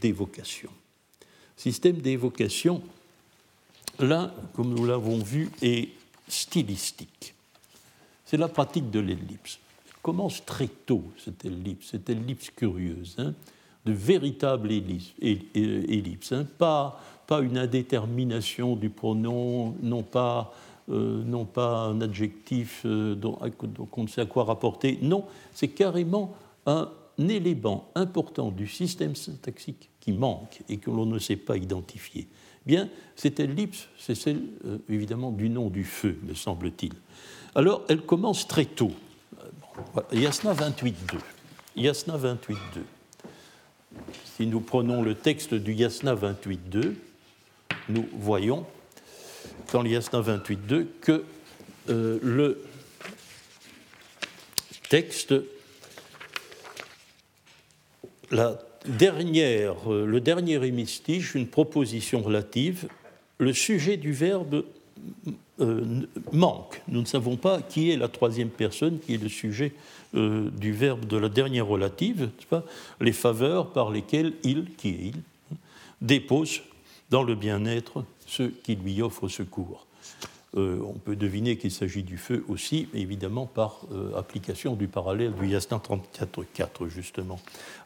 d'évocation. 0.00 0.70
Système 1.56 1.96
d'évocation, 1.96 2.82
l'un, 3.98 4.32
comme 4.54 4.74
nous 4.74 4.84
l'avons 4.84 5.18
vu, 5.18 5.50
est 5.62 5.88
stylistique. 6.28 7.34
C'est 8.24 8.36
la 8.36 8.48
pratique 8.48 8.90
de 8.90 9.00
l'ellipse 9.00 9.58
commence 10.02 10.44
très 10.44 10.66
tôt, 10.66 11.04
cette 11.16 11.44
ellipse, 11.44 11.90
cette 11.90 12.10
ellipse 12.10 12.50
curieuse, 12.50 13.14
hein, 13.18 13.34
de 13.84 13.92
véritable 13.92 14.70
ellipse, 14.70 16.32
hein, 16.32 16.46
pas, 16.58 17.00
une 17.40 17.56
indétermination 17.56 18.76
du 18.76 18.90
pronom, 18.90 19.74
non 19.82 20.02
pas, 20.02 20.52
euh, 20.90 21.22
non 21.24 21.46
pas 21.46 21.84
un 21.84 22.02
adjectif 22.02 22.82
euh, 22.84 23.14
dont, 23.14 23.38
on 23.96 24.02
ne 24.02 24.08
sait 24.08 24.20
à 24.20 24.26
quoi 24.26 24.44
rapporter, 24.44 24.98
non, 25.00 25.24
c'est 25.54 25.68
carrément 25.68 26.34
un 26.66 26.90
élément 27.18 27.88
important 27.94 28.50
du 28.50 28.66
système 28.66 29.16
syntaxique 29.16 29.88
qui 29.98 30.12
manque 30.12 30.60
et 30.68 30.76
que 30.76 30.90
l'on 30.90 31.06
ne 31.06 31.18
sait 31.18 31.36
pas 31.36 31.56
identifier 31.56 32.28
Bien, 32.66 32.88
cette 33.16 33.40
ellipse, 33.40 33.88
c'est 33.98 34.14
celle 34.14 34.42
euh, 34.66 34.78
évidemment 34.88 35.32
du 35.32 35.48
nom 35.48 35.68
du 35.68 35.84
feu, 35.84 36.18
me 36.22 36.34
semble-t-il. 36.34 36.92
Alors, 37.54 37.82
elle 37.88 38.02
commence 38.02 38.46
très 38.46 38.66
tôt. 38.66 38.92
Yasna 40.12 40.54
28.2. 40.54 41.18
Yasna 41.76 42.16
28.2. 42.16 42.56
Si 44.24 44.46
nous 44.46 44.60
prenons 44.60 45.02
le 45.02 45.14
texte 45.14 45.54
du 45.54 45.72
Yasna 45.72 46.14
28.2, 46.14 46.94
nous 47.88 48.08
voyons 48.12 48.66
dans 49.72 49.82
le 49.82 49.90
Yasna 49.90 50.20
28.2 50.20 50.86
que 51.00 51.24
euh, 51.88 52.18
le 52.22 52.64
texte, 54.88 55.32
euh, 58.32 58.56
le 58.84 60.20
dernier 60.20 60.66
hémistiche, 60.66 61.34
une 61.34 61.48
proposition 61.48 62.22
relative, 62.22 62.88
le 63.38 63.52
sujet 63.52 63.96
du 63.96 64.12
verbe 64.12 64.64
euh, 65.60 65.84
manque. 66.32 66.82
Nous 66.88 67.00
ne 67.02 67.06
savons 67.06 67.36
pas 67.36 67.60
qui 67.62 67.90
est 67.90 67.96
la 67.96 68.08
troisième 68.08 68.48
personne, 68.48 68.98
qui 68.98 69.14
est 69.14 69.22
le 69.22 69.28
sujet 69.28 69.74
euh, 70.14 70.50
du 70.50 70.72
verbe 70.72 71.04
de 71.04 71.16
la 71.16 71.28
dernière 71.28 71.66
relative, 71.66 72.30
pas? 72.48 72.64
Les 73.00 73.12
faveurs 73.12 73.70
par 73.70 73.90
lesquelles 73.90 74.32
il, 74.44 74.74
qui 74.76 74.88
est 74.88 75.12
il, 75.12 75.22
dépose 76.00 76.62
dans 77.10 77.22
le 77.22 77.34
bien-être 77.34 78.04
ceux 78.26 78.48
qui 78.64 78.74
lui 78.76 79.02
offrent 79.02 79.28
secours. 79.28 79.86
Euh, 80.56 80.80
on 80.84 80.94
peut 80.94 81.16
deviner 81.16 81.56
qu'il 81.56 81.70
s'agit 81.70 82.02
du 82.02 82.16
feu 82.16 82.44
aussi, 82.48 82.88
évidemment 82.92 83.46
par 83.46 83.82
application 84.16 84.74
du 84.74 84.88
parallèle 84.88 85.32
du 85.34 85.48
Yasna 85.48 85.78
34.4, 85.78 86.88
justement. 86.88 87.38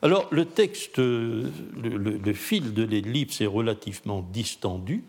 Alors, 0.03 0.29
le 0.31 0.47
texte, 0.47 0.99
le, 0.99 2.33
fil 2.33 2.73
de 2.73 2.85
l'ellipse 2.85 3.41
est 3.41 3.47
relativement 3.47 4.25
distendu. 4.33 5.05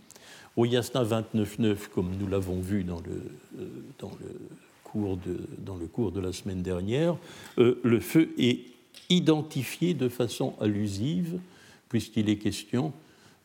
Au 0.58 0.66
Yasna 0.66 1.04
29.9, 1.04 1.88
comme 1.94 2.12
nous 2.20 2.28
l'avons 2.28 2.60
vu 2.60 2.84
dans 2.84 3.00
le, 3.00 3.22
euh, 3.60 3.68
dans, 4.00 4.12
le 5.78 5.88
cours 5.88 6.12
de, 6.12 6.20
la 6.20 6.34
semaine 6.34 6.64
dernière, 6.64 7.16
le 7.58 8.00
feu 8.00 8.30
est 8.40 8.62
identifié 9.10 9.94
de 9.94 10.10
façon 10.10 10.56
allusive, 10.60 11.40
puisqu'il 11.90 12.30
est 12.30 12.38
question 12.38 12.92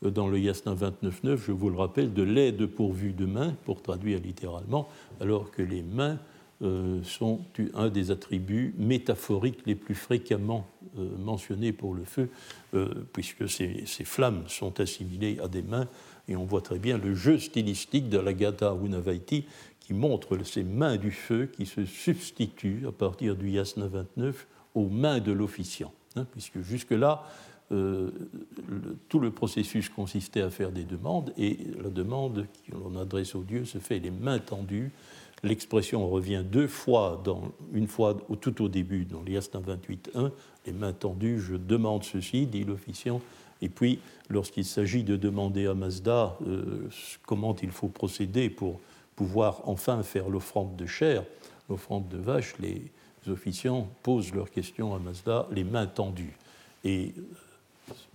dans 0.01 0.27
le 0.27 0.39
Yasna 0.39 0.75
29.9, 0.75 1.37
je 1.37 1.53
vous 1.53 1.71
le 1.71 1.77
rappelle, 1.77 2.13
de 2.13 2.23
l'aide 2.23 2.67
pourvue 2.67 3.13
de 3.13 3.27
mains, 3.27 3.55
pour 3.65 3.83
traduire 3.83 4.19
littéralement, 4.19 4.89
alors 5.21 5.51
que 5.51 5.63
les 5.63 5.83
mains 5.83 6.19
euh, 6.63 7.03
sont 7.03 7.41
un 7.75 7.89
des 7.89 8.13
attributs 8.13 8.73
métaphoriques 8.79 9.61
les 9.67 9.75
plus 9.75 9.97
fréquemment 9.97 10.65
euh, 10.97 11.09
mentionnés 11.19 11.73
pour 11.73 11.95
le 11.95 12.05
feu, 12.05 12.29
euh, 12.75 12.89
puisque 13.13 13.49
ces, 13.49 13.85
flammes 14.05 14.45
sont 14.47 14.79
assimilées 14.81 15.39
à 15.43 15.49
des 15.49 15.63
mains, 15.63 15.89
et 16.29 16.37
on 16.37 16.45
voit 16.45 16.61
très 16.61 16.79
bien 16.79 16.99
le 16.99 17.15
jeu 17.15 17.39
stylistique 17.39 18.09
de 18.09 18.19
la 18.19 18.33
Gata 18.33 18.75
Unavaiti 18.83 19.45
qui 19.81 19.95
montre 19.95 20.39
ces 20.45 20.63
mains 20.63 20.97
du 20.97 21.11
feu 21.11 21.47
qui 21.47 21.67
se 21.67 21.85
substituent 21.85 22.87
à 22.87 22.93
partir 22.93 23.37
du 23.37 23.51
Yasna 23.51 23.87
29 23.87 24.47
aux 24.75 24.89
mains 24.89 25.21
de 25.21 25.33
l'officiant, 25.33 25.93
hein, 26.17 26.27
puisque 26.31 26.61
jusque-là, 26.61 27.25
euh, 27.73 28.11
tout 29.09 29.19
le 29.19 29.31
processus 29.31 29.89
consistait 29.89 30.43
à 30.43 30.51
faire 30.51 30.73
des 30.73 30.85
demandes, 30.85 31.33
et 31.39 31.59
la 31.83 31.91
demande 31.91 32.47
qu'on 32.71 32.97
adresse 32.97 33.35
au 33.35 33.43
Dieu 33.43 33.65
se 33.65 33.79
fait 33.79 33.99
les 33.99 34.11
mains 34.11 34.39
tendues. 34.39 34.91
L'expression 35.43 36.09
revient 36.09 36.45
deux 36.49 36.69
fois, 36.69 37.23
une 37.73 37.89
fois 37.89 38.17
tout 38.41 38.63
au 38.63 38.69
début 38.69 39.05
dans 39.05 39.23
l'Iastin 39.23 39.61
28.1, 39.61 40.31
les 40.67 40.73
mains 40.73 40.93
tendues, 40.93 41.41
je 41.41 41.57
demande 41.57 42.05
ceci, 42.05 42.47
dit 42.47 42.65
l'officiant, 42.65 43.21
et 43.63 43.71
puis 43.71 44.01
lorsqu'il 44.29 44.67
s'agit 44.67 45.05
de 45.05 45.17
demander 45.17 45.67
à 45.67 45.75
Mazda 45.75 46.37
euh, 46.47 46.89
comment 47.27 47.57
il 47.63 47.71
faut 47.71 47.89
procéder 47.89 48.51
pour 48.51 48.81
pouvoir 49.17 49.63
enfin 49.65 50.03
faire 50.03 50.29
l'offrande 50.29 50.77
de 50.77 50.87
chair, 50.87 51.25
l'offrande 51.71 52.09
de 52.09 52.19
vache, 52.19 52.55
les 52.61 52.83
officiants 53.29 53.89
posent 54.03 54.35
leurs 54.35 54.51
questions 54.51 54.95
à 54.95 54.99
Mazda 54.99 55.47
les 55.53 55.65
mains 55.65 55.87
tendues. 55.87 56.37
Et 56.85 57.15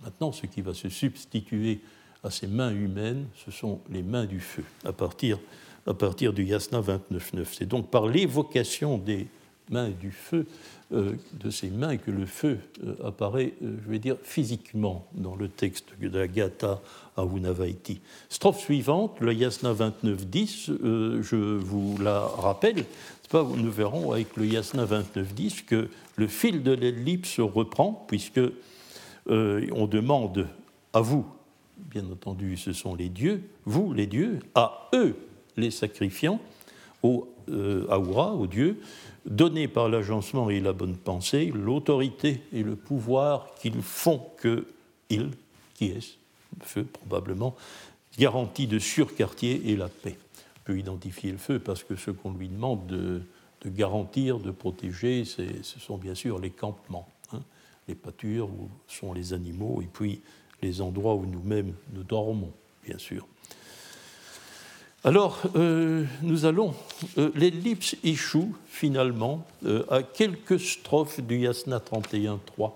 Maintenant, 0.02 0.32
ce 0.32 0.46
qui 0.46 0.60
va 0.60 0.74
se 0.74 0.88
substituer 0.88 1.80
à 2.22 2.30
ces 2.30 2.46
mains 2.46 2.72
humaines, 2.72 3.26
ce 3.44 3.50
sont 3.50 3.80
les 3.90 4.02
mains 4.02 4.26
du 4.26 4.40
feu, 4.40 4.64
à 4.84 4.92
partir, 4.92 5.38
à 5.86 5.94
partir 5.94 6.32
du 6.32 6.44
Yasna 6.44 6.80
29.9. 6.80 7.44
C'est 7.52 7.66
donc 7.66 7.90
par 7.90 8.06
l'évocation 8.06 8.98
des 8.98 9.26
mains 9.70 9.90
du 9.90 10.10
feu, 10.10 10.46
euh, 10.92 11.12
de 11.32 11.50
ces 11.50 11.70
mains, 11.70 11.96
que 11.96 12.10
le 12.10 12.26
feu 12.26 12.58
euh, 12.84 13.08
apparaît, 13.08 13.54
euh, 13.62 13.76
je 13.84 13.90
vais 13.90 13.98
dire, 13.98 14.16
physiquement 14.22 15.06
dans 15.14 15.36
le 15.36 15.48
texte 15.48 15.86
de 16.00 16.08
la 16.18 16.28
Gata 16.28 16.80
à 17.16 17.24
Unavaiti. 17.24 18.00
Strophe 18.28 18.60
suivante, 18.60 19.20
le 19.20 19.32
Yasna 19.34 19.72
29.10, 19.72 21.22
je 21.22 21.36
vous 21.58 21.98
la 21.98 22.20
rappelle, 22.20 22.84
pas, 23.28 23.42
nous 23.42 23.70
verrons 23.70 24.12
avec 24.12 24.36
le 24.36 24.46
Yasna 24.46 24.86
29.10 24.86 25.66
que 25.66 25.88
le 26.16 26.26
fil 26.26 26.62
de 26.62 26.72
l'ellipse 26.72 27.40
reprend, 27.40 28.06
puisque 28.08 28.40
on 29.28 29.86
demande 29.86 30.46
à 30.94 31.02
vous, 31.02 31.26
bien 31.76 32.04
entendu, 32.10 32.56
ce 32.56 32.72
sont 32.72 32.94
les 32.94 33.10
dieux, 33.10 33.42
vous 33.66 33.92
les 33.92 34.06
dieux, 34.06 34.38
à 34.54 34.88
eux 34.94 35.14
les 35.58 35.70
sacrifiants, 35.70 36.40
au 37.02 37.28
euh, 37.48 37.86
Aura, 37.88 38.34
aux 38.34 38.46
dieux, 38.46 38.80
donner 39.26 39.68
par 39.68 39.88
l'agencement 39.88 40.50
et 40.50 40.60
la 40.60 40.72
bonne 40.72 40.96
pensée 40.96 41.52
l'autorité 41.54 42.42
et 42.52 42.62
le 42.62 42.76
pouvoir 42.76 43.54
qu'ils 43.54 43.82
font 43.82 44.22
que 44.38 44.66
ils, 45.10 45.30
qui 45.74 45.86
est 45.86 46.18
feu 46.62 46.84
probablement, 46.84 47.54
garantie 48.18 48.66
de 48.66 48.78
surquartier 48.78 49.70
et 49.70 49.76
la 49.76 49.88
paix. 49.88 50.16
On 50.56 50.60
peut 50.64 50.78
identifier 50.78 51.30
le 51.30 51.38
feu 51.38 51.58
parce 51.58 51.84
que 51.84 51.96
ce 51.96 52.10
qu'on 52.10 52.32
lui 52.32 52.48
demande 52.48 52.86
de, 52.86 53.22
garantir, 53.66 54.38
de 54.38 54.50
protéger, 54.50 55.24
ce 55.24 55.44
sont 55.62 55.98
bien 55.98 56.14
sûr 56.14 56.38
les 56.38 56.50
campements 56.50 57.08
les 57.88 57.94
pâtures 57.94 58.48
où 58.48 58.68
sont 58.86 59.12
les 59.12 59.32
animaux, 59.32 59.80
et 59.82 59.88
puis 59.90 60.20
les 60.62 60.80
endroits 60.80 61.14
où 61.14 61.24
nous-mêmes 61.24 61.72
nous 61.94 62.04
dormons, 62.04 62.52
bien 62.84 62.98
sûr. 62.98 63.26
Alors, 65.08 65.40
euh, 65.56 66.04
nous 66.20 66.44
allons. 66.44 66.74
Euh, 67.16 67.30
l'ellipse 67.34 67.96
échoue 68.04 68.54
finalement 68.66 69.46
euh, 69.64 69.82
à 69.88 70.02
quelques 70.02 70.60
strophes 70.60 71.20
du 71.20 71.38
Yasna 71.38 71.78
31.3, 71.78 72.72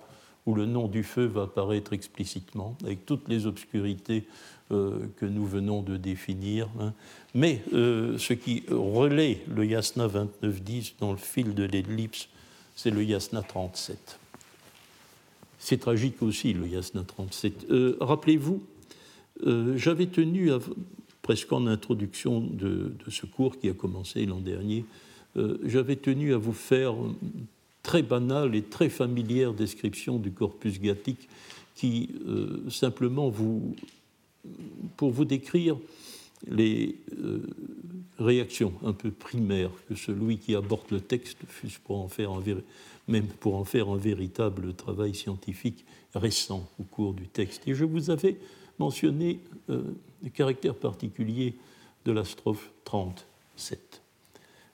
où 0.47 0.55
le 0.55 0.65
nom 0.65 0.89
du 0.89 1.03
feu 1.03 1.27
va 1.27 1.43
apparaître 1.43 1.93
explicitement, 1.93 2.75
avec 2.85 3.05
toutes 3.05 3.29
les 3.29 3.45
obscurités 3.45 4.25
que 4.71 5.27
nous 5.27 5.45
venons 5.45 5.83
de 5.83 5.99
définir. 5.99 6.71
Hein. 6.81 6.95
Mais 7.35 7.61
ce 7.71 8.33
qui 8.33 8.65
relaie 8.71 9.43
le 9.55 9.67
Yasna 9.67 10.09
29.10 10.09 10.95
dans 11.01 11.11
le 11.11 11.19
fil 11.19 11.55
de 11.55 11.65
l'ellipse, 11.65 12.29
c'est 12.75 12.91
le 12.91 13.05
Yasna 13.05 13.43
37. 13.43 14.19
C'est 15.59 15.77
tragique 15.77 16.23
aussi, 16.23 16.55
le 16.55 16.67
Yasna 16.67 17.03
37. 17.07 17.67
Euh, 17.71 17.99
rappelez-vous, 18.01 18.63
j'avais 19.77 20.07
tenu, 20.07 20.51
presque 21.23 21.53
en 21.53 21.67
introduction 21.67 22.41
de, 22.41 22.93
ce 23.09 23.27
cours 23.27 23.59
qui 23.59 23.69
a 23.69 23.73
commencé 23.73 24.27
l'an 24.27 24.41
dernier, 24.41 24.85
euh, 25.37 25.59
j'avais 25.65 25.97
tenu 25.97 26.35
à 26.35 26.37
vous 26.37 26.53
faire 26.53 26.93
une 26.93 27.47
très 27.83 28.03
banale 28.03 28.55
et 28.55 28.63
très 28.63 28.89
familière 28.89 29.55
description 29.55 30.19
du 30.19 30.31
corpus 30.31 30.81
gathique 30.81 31.29
qui, 31.75 32.11
simplement, 32.71 33.29
vous, 33.29 33.75
pour 34.97 35.11
vous 35.11 35.25
décrire 35.25 35.77
les 36.49 36.97
réactions 38.19 38.73
un 38.85 38.93
peu 38.93 39.11
primaires 39.11 39.71
que 39.89 39.95
celui 39.95 40.39
qui 40.39 40.55
aborde 40.55 40.91
le 40.91 41.01
texte, 41.01 41.39
fût 41.49 41.69
pour 41.85 41.99
en 41.99 42.09
faire 42.09 42.31
un 42.31 42.43
même 43.09 43.27
pour 43.27 43.57
en 43.57 43.65
faire 43.65 43.89
un 43.89 43.97
véritable 43.97 44.75
travail 44.75 45.15
scientifique 45.15 45.85
récent 46.15 46.69
au 46.79 46.85
cours 46.85 47.15
du 47.15 47.27
texte. 47.27 47.63
Et 47.67 47.75
je 47.75 47.85
vous 47.85 48.11
avais 48.11 48.37
mentionné 48.83 49.39
euh, 49.71 49.83
le 50.25 50.31
caractère 50.31 50.75
particulier 50.75 51.55
de 52.05 52.11
la 52.11 52.25
strophe 52.25 52.73
37. 52.85 54.03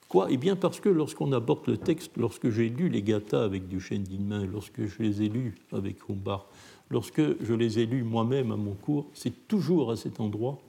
Quoi? 0.07 0.27
Eh 0.31 0.37
bien 0.37 0.55
parce 0.55 0.79
que 0.79 0.89
lorsqu'on 0.89 1.31
aborde 1.31 1.67
le 1.67 1.77
texte, 1.77 2.17
lorsque 2.17 2.49
j'ai 2.49 2.69
lu 2.69 2.89
les 2.89 3.03
gathas 3.03 3.43
avec 3.43 3.67
Duchesne 3.67 4.01
d'Inmain, 4.01 4.47
lorsque 4.47 4.83
je 4.87 5.03
les 5.03 5.21
ai 5.21 5.29
lus 5.29 5.53
avec 5.71 5.97
Humbard, 6.09 6.47
lorsque 6.89 7.21
je 7.21 7.53
les 7.53 7.77
ai 7.77 7.85
lus 7.85 8.03
moi-même 8.03 8.51
à 8.51 8.55
mon 8.55 8.73
cours, 8.73 9.05
c'est 9.13 9.47
toujours 9.47 9.91
à 9.91 9.95
cet 9.95 10.19
endroit 10.19 10.59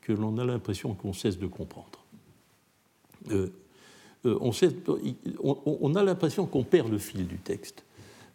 que 0.00 0.12
l'on 0.12 0.36
a 0.38 0.44
l'impression 0.44 0.94
qu'on 0.94 1.12
cesse 1.12 1.38
de 1.38 1.46
comprendre. 1.46 2.04
Euh, 3.30 3.50
euh, 4.26 4.36
on, 4.40 5.94
a 5.94 6.02
l'impression 6.02 6.46
qu'on 6.46 6.64
perd 6.64 6.90
le 6.90 6.98
fil 6.98 7.28
du 7.28 7.38
texte. 7.38 7.84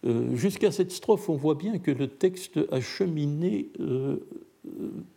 Euh, 0.05 0.35
jusqu'à 0.35 0.71
cette 0.71 0.91
strophe, 0.91 1.29
on 1.29 1.35
voit 1.35 1.55
bien 1.55 1.79
que 1.79 1.91
le 1.91 2.07
texte 2.07 2.59
a 2.71 2.81
cheminé 2.81 3.67
euh, 3.79 4.17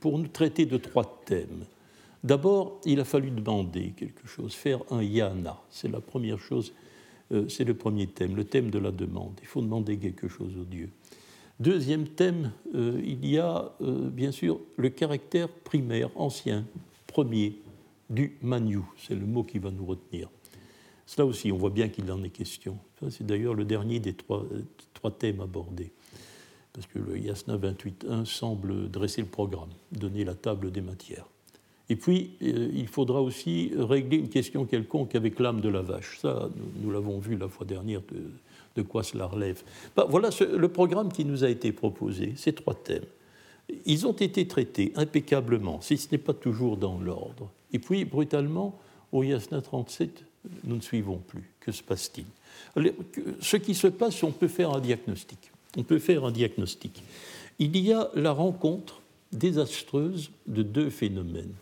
pour 0.01 0.19
nous 0.19 0.29
traiter 0.29 0.67
de 0.67 0.77
trois 0.77 1.21
thèmes. 1.25 1.65
D'abord, 2.25 2.81
il 2.85 3.01
a 3.01 3.05
fallu 3.05 3.31
demander 3.31 3.93
quelque 3.97 4.27
chose, 4.27 4.55
faire 4.55 4.81
un 4.91 5.03
yana. 5.03 5.61
C'est 5.71 5.91
la 5.91 6.01
première 6.01 6.41
chose, 6.41 6.73
c'est 7.49 7.65
le 7.65 7.75
premier 7.75 8.09
thème, 8.09 8.35
le 8.35 8.43
thème 8.43 8.71
de 8.71 8.79
la 8.79 8.91
demande. 8.91 9.35
Il 9.41 9.47
faut 9.47 9.63
demander 9.63 9.97
quelque 9.99 10.27
chose 10.27 10.51
au 10.61 10.65
Dieu. 10.65 10.91
Deuxième 11.61 12.07
thème, 12.07 12.53
euh, 12.77 13.01
il 13.05 13.27
y 13.27 13.37
a 13.37 13.73
euh, 13.81 14.09
bien 14.11 14.31
sûr 14.31 14.61
le 14.77 14.91
caractère 14.91 15.49
primaire, 15.49 16.09
ancien, 16.15 16.65
premier, 17.09 17.59
du 18.09 18.37
Manu. 18.43 18.79
C'est 18.97 19.17
le 19.17 19.27
mot 19.27 19.43
qui 19.43 19.59
va 19.59 19.73
nous 19.73 19.85
retenir. 19.85 20.31
Cela 21.05 21.27
aussi, 21.27 21.51
on 21.51 21.57
voit 21.57 21.71
bien 21.71 21.89
qu'il 21.89 22.11
en 22.13 22.23
est 22.23 22.31
question. 22.31 22.79
C'est 23.11 23.27
d'ailleurs 23.27 23.55
le 23.55 23.65
dernier 23.65 24.01
des 24.01 24.13
trois, 24.13 24.45
trois 24.95 25.11
thèmes 25.11 25.41
abordés. 25.41 25.91
Parce 26.73 26.87
que 26.87 26.99
le 26.99 27.19
Yasna 27.19 27.57
28.1 27.57 28.25
semble 28.25 28.91
dresser 28.91 29.23
le 29.23 29.29
programme, 29.29 29.71
donner 29.93 30.25
la 30.25 30.35
table 30.35 30.71
des 30.71 30.81
matières. 30.81 31.27
Et 31.91 31.97
puis, 31.97 32.33
euh, 32.43 32.71
il 32.75 32.87
faudra 32.87 33.23
aussi 33.23 33.73
régler 33.77 34.19
une 34.19 34.29
question 34.29 34.67
quelconque 34.67 35.15
avec 35.15 35.39
l'âme 35.39 35.61
de 35.61 35.69
la 35.69 35.81
vache. 35.81 36.19
Ça, 36.21 36.51
nous, 36.83 36.91
l'avons 36.91 37.19
vu 37.19 37.37
la 37.37 37.49
fois 37.49 37.67
dernière, 37.67 38.03
de, 38.77 38.83
quoi 38.83 39.03
cela 39.03 39.27
relève. 39.27 39.63
Bah, 39.97 40.07
voilà 40.09 40.31
le 40.41 40.69
programme 40.69 41.11
qui 41.11 41.25
nous 41.25 41.43
a 41.43 41.49
été 41.49 41.73
proposé, 41.73 42.35
ces 42.37 42.53
trois 42.53 42.75
thèmes. 42.75 43.07
Ils 43.87 44.07
ont 44.07 44.13
été 44.13 44.47
traités 44.47 44.93
impeccablement, 44.97 45.81
si 45.81 45.97
ce 45.97 46.09
n'est 46.13 46.19
pas 46.19 46.35
toujours 46.35 46.77
dans 46.77 46.99
l'ordre. 46.99 47.51
Et 47.73 47.79
puis, 47.79 48.05
brutalement, 48.05 48.79
au 49.11 49.23
Yasna 49.23 49.61
37, 49.61 50.25
nous 50.65 50.77
ne 50.77 50.81
suivons 50.81 51.19
plus. 51.19 51.51
Que 51.61 51.73
se 51.73 51.83
passe-t-il? 51.83 52.27
Ce 53.41 53.57
qui 53.57 53.75
se 53.75 53.87
passe, 53.87 54.23
on 54.23 54.33
peut 54.33 54.49
faire 54.49 54.71
un 54.71 54.81
diagnostic. 54.81 55.51
On 55.77 55.83
peut 55.83 55.99
faire 55.99 56.25
un 56.25 56.31
diagnostic. 56.31 57.03
Il 57.59 57.77
y 57.77 57.93
a 57.93 58.11
la 58.15 58.33
rencontre 58.33 59.01
désastreuse 59.33 60.31
de 60.47 60.63
deux 60.63 60.91
phénomènes. 60.91 61.55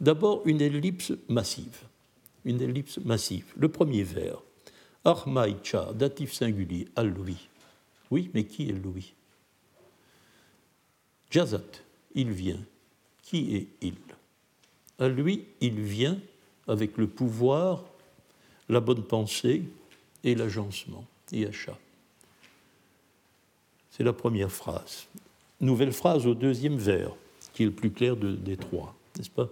D'abord, 0.00 0.42
une 0.46 0.60
ellipse 0.60 1.12
massive. 1.28 1.82
Une 2.44 2.60
ellipse 2.60 2.98
massive. 2.98 3.46
Le 3.56 3.68
premier 3.68 4.02
vers. 4.02 4.42
Armaïcha, 5.04 5.92
datif 5.94 6.32
singulier, 6.32 6.88
à 6.96 7.02
Louis. 7.02 7.48
Oui, 8.10 8.30
mais 8.34 8.44
qui 8.44 8.68
est 8.68 8.72
Louis? 8.72 9.14
Jazat, 11.30 11.62
il 12.14 12.30
vient. 12.30 12.60
Qui 13.22 13.56
est 13.56 13.68
il? 13.80 13.94
À 14.98 15.08
lui, 15.08 15.44
il 15.60 15.80
vient 15.80 16.18
avec 16.66 16.96
le 16.96 17.06
pouvoir, 17.06 17.84
la 18.68 18.80
bonne 18.80 19.02
pensée 19.02 19.62
et 20.24 20.34
l'agencement, 20.34 21.04
achat. 21.32 21.78
C'est 23.90 24.04
la 24.04 24.12
première 24.12 24.50
phrase. 24.50 25.06
Nouvelle 25.60 25.92
phrase 25.92 26.26
au 26.26 26.34
deuxième 26.34 26.76
vers, 26.76 27.12
qui 27.52 27.64
est 27.64 27.66
le 27.66 27.72
plus 27.72 27.90
clair 27.90 28.16
des 28.16 28.56
trois, 28.56 28.94
n'est-ce 29.16 29.30
pas? 29.30 29.48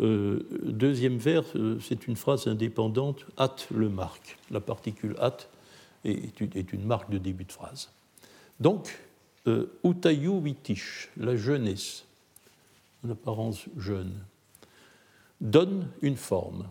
Euh, 0.00 0.40
deuxième 0.64 1.18
vers, 1.18 1.44
euh, 1.54 1.78
c'est 1.80 2.08
une 2.08 2.16
phrase 2.16 2.46
indépendante, 2.46 3.24
hâte 3.38 3.68
le 3.70 3.88
marque. 3.88 4.38
La 4.50 4.60
particule 4.60 5.16
hâte 5.20 5.48
est, 6.04 6.72
une 6.72 6.84
marque 6.84 7.10
de 7.10 7.18
début 7.18 7.44
de 7.44 7.52
phrase. 7.52 7.90
Donc, 8.60 8.98
euh, 9.46 9.66
utayu 9.84 10.40
vitish, 10.40 11.10
la 11.16 11.36
jeunesse, 11.36 12.04
en 13.04 13.10
apparence 13.10 13.66
jeune, 13.76 14.12
donne 15.40 15.88
une 16.02 16.16
forme. 16.16 16.66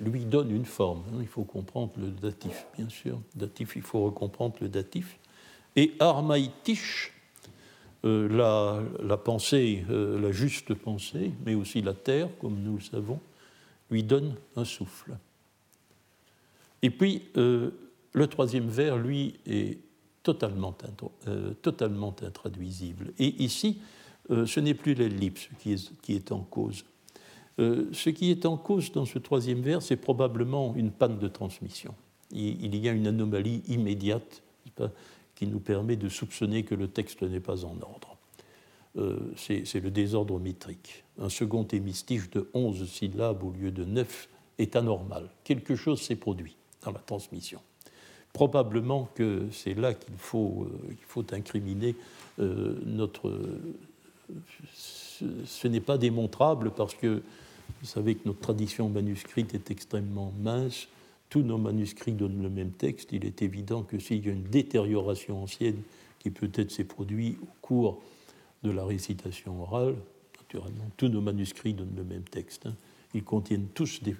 Lui 0.00 0.24
donne 0.24 0.50
une 0.50 0.64
forme. 0.64 1.02
Hein, 1.12 1.18
il 1.20 1.26
faut 1.26 1.44
comprendre 1.44 1.92
le 1.98 2.08
datif, 2.08 2.66
bien 2.76 2.88
sûr. 2.88 3.20
Datif, 3.34 3.76
il 3.76 3.82
faut 3.82 4.04
recomprendre 4.04 4.56
le 4.60 4.68
datif. 4.68 5.18
Et 5.76 5.94
armaïtish, 6.00 7.12
euh, 8.04 8.28
la, 9.02 9.16
pensée, 9.16 9.84
euh, 9.90 10.20
la 10.20 10.30
juste 10.30 10.74
pensée, 10.74 11.32
mais 11.44 11.54
aussi 11.54 11.82
la 11.82 11.94
terre, 11.94 12.28
comme 12.40 12.62
nous 12.62 12.76
le 12.76 12.82
savons, 12.82 13.20
lui 13.90 14.02
donne 14.02 14.34
un 14.56 14.64
souffle. 14.64 15.16
Et 16.82 16.90
puis, 16.90 17.22
euh, 17.36 17.70
le 18.12 18.26
troisième 18.28 18.68
vers, 18.68 18.96
lui, 18.96 19.34
est 19.46 19.78
totalement, 20.22 20.76
totalement 21.62 22.14
intraduisible. 22.22 23.12
Et 23.18 23.42
ici, 23.42 23.80
ce 24.28 24.60
n'est 24.60 24.74
plus 24.74 24.94
l'ellipse 24.94 25.48
qui 25.58 25.72
est, 25.72 26.00
qui 26.02 26.14
est 26.14 26.32
en 26.32 26.40
cause. 26.40 26.84
Ce 27.58 28.10
qui 28.10 28.30
est 28.30 28.46
en 28.46 28.56
cause 28.56 28.92
dans 28.92 29.04
ce 29.04 29.18
troisième 29.18 29.60
vers, 29.60 29.82
c'est 29.82 29.96
probablement 29.96 30.74
une 30.76 30.92
panne 30.92 31.18
de 31.18 31.28
transmission. 31.28 31.94
Il, 32.30 32.76
y 32.76 32.88
a 32.88 32.92
une 32.92 33.06
anomalie 33.06 33.62
immédiate 33.68 34.42
qui 35.34 35.46
nous 35.46 35.60
permet 35.60 35.96
de 35.96 36.08
soupçonner 36.08 36.62
que 36.62 36.74
le 36.74 36.88
texte 36.88 37.22
n'est 37.22 37.40
pas 37.40 37.64
en 37.64 37.76
ordre. 37.80 38.16
Euh, 38.96 39.16
c'est 39.36 39.80
le 39.80 39.90
désordre 39.90 40.38
métrique. 40.38 41.04
Un 41.20 41.28
second 41.28 41.66
hémistiche 41.66 42.30
de 42.30 42.48
11 42.54 42.88
syllabes 42.88 43.44
au 43.44 43.52
lieu 43.52 43.70
de 43.70 43.84
9 43.84 44.28
est 44.58 44.76
anormal. 44.76 45.28
Quelque 45.44 45.76
chose 45.76 46.00
s'est 46.00 46.16
produit 46.16 46.56
dans 46.84 46.92
la 46.92 46.98
transmission. 46.98 47.60
Probablement 48.32 49.08
que 49.14 49.46
c'est 49.52 49.74
là 49.74 49.94
qu'il 49.94 50.14
faut, 50.16 50.66
euh, 51.16 51.22
incriminer 51.32 51.94
euh, 52.40 52.78
notre... 52.84 53.32
ce 55.14 55.68
n'est 55.68 55.80
pas 55.80 55.98
démontrable 55.98 56.70
parce 56.70 56.94
que 56.94 57.22
vous 57.80 57.86
savez 57.86 58.14
que 58.14 58.26
notre 58.26 58.40
tradition 58.40 58.88
manuscrite 58.88 59.54
est 59.54 59.70
extrêmement 59.70 60.32
mince 60.40 60.88
tous 61.30 61.42
nos 61.42 61.58
manuscrits 61.58 62.12
donnent 62.12 62.42
le 62.42 62.48
même 62.48 62.70
texte, 62.70 63.10
il 63.12 63.24
est 63.24 63.42
évident 63.42 63.82
que 63.82 63.98
s'il 63.98 64.24
y 64.24 64.30
a 64.30 64.32
une 64.32 64.44
détérioration 64.44 65.42
ancienne 65.42 65.82
qui 66.18 66.30
peut-être 66.30 66.70
s'est 66.70 66.84
produite 66.84 67.38
au 67.42 67.48
cours 67.60 68.02
de 68.62 68.70
la 68.70 68.84
récitation 68.84 69.62
orale, 69.62 69.94
naturellement, 70.38 70.90
tous 70.96 71.08
nos 71.08 71.20
manuscrits 71.20 71.74
donnent 71.74 71.96
le 71.96 72.04
même 72.04 72.24
texte. 72.24 72.66
Hein. 72.66 72.74
Ils 73.14 73.24
contiennent 73.24 73.68
tous 73.74 74.00
euh, 74.06 74.12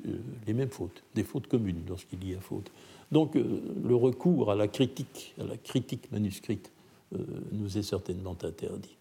les 0.46 0.52
mêmes 0.52 0.70
fautes, 0.70 1.02
des 1.14 1.24
fautes 1.24 1.46
communes 1.46 1.82
lorsqu'il 1.88 2.26
y 2.28 2.34
a 2.34 2.40
faute. 2.40 2.70
Donc 3.10 3.36
euh, 3.36 3.60
le 3.84 3.94
recours 3.94 4.50
à 4.50 4.54
la 4.54 4.68
critique, 4.68 5.34
à 5.40 5.44
la 5.44 5.56
critique 5.56 6.10
manuscrite, 6.12 6.70
euh, 7.14 7.18
nous 7.52 7.78
est 7.78 7.82
certainement 7.82 8.36
interdit. 8.42 8.96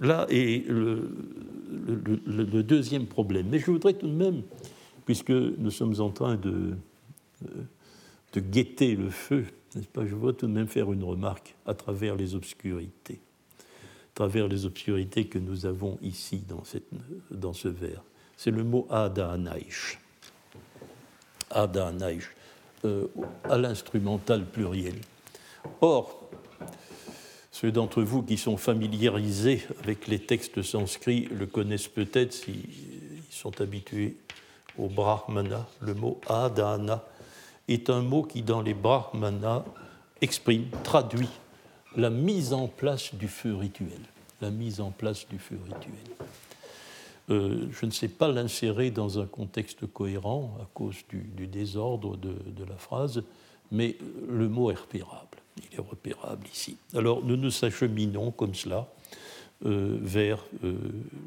Là 0.00 0.26
est 0.30 0.66
le, 0.68 1.08
deuxième 2.62 3.06
problème. 3.06 3.48
Mais 3.50 3.58
je 3.58 3.70
voudrais 3.70 3.94
tout 3.94 4.08
de 4.08 4.12
même 4.12 4.42
puisque 5.04 5.30
nous 5.30 5.70
sommes 5.70 6.00
en 6.00 6.10
train 6.10 6.36
de, 6.36 6.74
de 8.32 8.40
guetter 8.40 8.96
le 8.96 9.10
feu, 9.10 9.46
n'est-ce 9.74 9.88
pas 9.88 10.06
Je 10.06 10.14
voudrais 10.14 10.34
tout 10.34 10.46
de 10.46 10.52
même 10.52 10.68
faire 10.68 10.92
une 10.92 11.04
remarque 11.04 11.54
à 11.66 11.74
travers 11.74 12.16
les 12.16 12.34
obscurités, 12.34 13.20
travers 14.14 14.48
les 14.48 14.64
obscurités 14.64 15.26
que 15.26 15.38
nous 15.38 15.66
avons 15.66 15.98
ici 16.02 16.42
dans, 16.48 17.52
ce 17.52 17.68
vers. 17.68 18.02
C'est 18.36 18.50
le 18.50 18.64
mot 18.64 18.86
Adaanaish. 18.90 19.98
Adaanaish, 21.50 22.30
euh, 22.84 23.06
à 23.44 23.58
l'instrumental 23.58 24.46
pluriel. 24.46 24.94
Or, 25.80 26.28
ceux 27.62 27.70
d'entre 27.70 28.02
vous 28.02 28.24
qui 28.24 28.38
sont 28.38 28.56
familiarisés 28.56 29.62
avec 29.84 30.08
les 30.08 30.18
textes 30.18 30.62
sanscrits 30.62 31.28
le 31.30 31.46
connaissent 31.46 31.86
peut-être 31.86 32.32
s'ils 32.32 32.64
sont 33.30 33.60
habitués 33.60 34.16
au 34.76 34.88
brahmana, 34.88 35.68
le 35.80 35.94
mot 35.94 36.20
adana 36.28 37.04
est 37.68 37.88
un 37.88 38.02
mot 38.02 38.24
qui, 38.24 38.42
dans 38.42 38.62
les 38.62 38.74
brahmanas, 38.74 39.64
exprime, 40.20 40.66
traduit 40.82 41.28
la 41.94 42.10
mise 42.10 42.52
en 42.52 42.66
place 42.66 43.14
du 43.14 43.28
feu 43.28 43.54
rituel. 43.54 44.00
La 44.40 44.50
mise 44.50 44.80
en 44.80 44.90
place 44.90 45.28
du 45.28 45.38
feu 45.38 45.56
rituel. 45.64 46.16
Euh, 47.30 47.68
je 47.70 47.86
ne 47.86 47.92
sais 47.92 48.08
pas 48.08 48.26
l'insérer 48.26 48.90
dans 48.90 49.20
un 49.20 49.26
contexte 49.26 49.86
cohérent 49.86 50.56
à 50.60 50.66
cause 50.74 50.96
du, 51.08 51.46
désordre 51.46 52.16
de, 52.16 52.34
de, 52.44 52.64
la 52.64 52.76
phrase, 52.76 53.22
mais 53.70 53.96
le 54.28 54.48
mot 54.48 54.72
est 54.72 54.80
repérable. 54.80 55.41
Il 55.58 55.78
est 55.78 55.80
repérable 55.80 56.46
ici. 56.52 56.76
Alors 56.94 57.24
nous 57.24 57.36
nous 57.36 57.64
acheminons 57.64 58.30
comme 58.30 58.54
cela 58.54 58.88
euh, 59.64 59.96
vers 60.00 60.44
euh, 60.64 60.74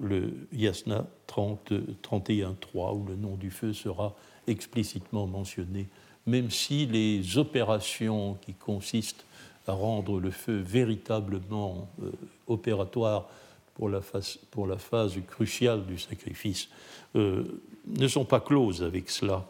le 0.02 0.34
Yasna 0.52 1.06
31.3, 1.30 2.94
où 2.94 3.06
le 3.08 3.16
nom 3.16 3.36
du 3.36 3.50
feu 3.50 3.72
sera 3.72 4.14
explicitement 4.46 5.26
mentionné, 5.26 5.88
même 6.26 6.52
si 6.52 6.86
les 6.86 7.38
opérations 7.38 8.34
qui 8.42 8.54
consistent 8.54 9.24
à 9.68 9.72
rendre 9.72 10.20
le 10.20 10.32
feu 10.32 10.58
véritablement 10.58 11.88
euh, 12.04 12.12
opératoire 12.48 13.30
pour 13.74 13.88
la, 13.88 14.02
phase, 14.02 14.38
pour 14.52 14.68
la, 14.68 14.78
phase, 14.78 15.14
cruciale 15.28 15.86
du 15.86 15.98
sacrifice 15.98 16.70
ne 17.14 18.08
sont 18.08 18.26
pas 18.26 18.40
closes 18.42 18.84
avec 18.84 19.10
cela. 19.10 19.46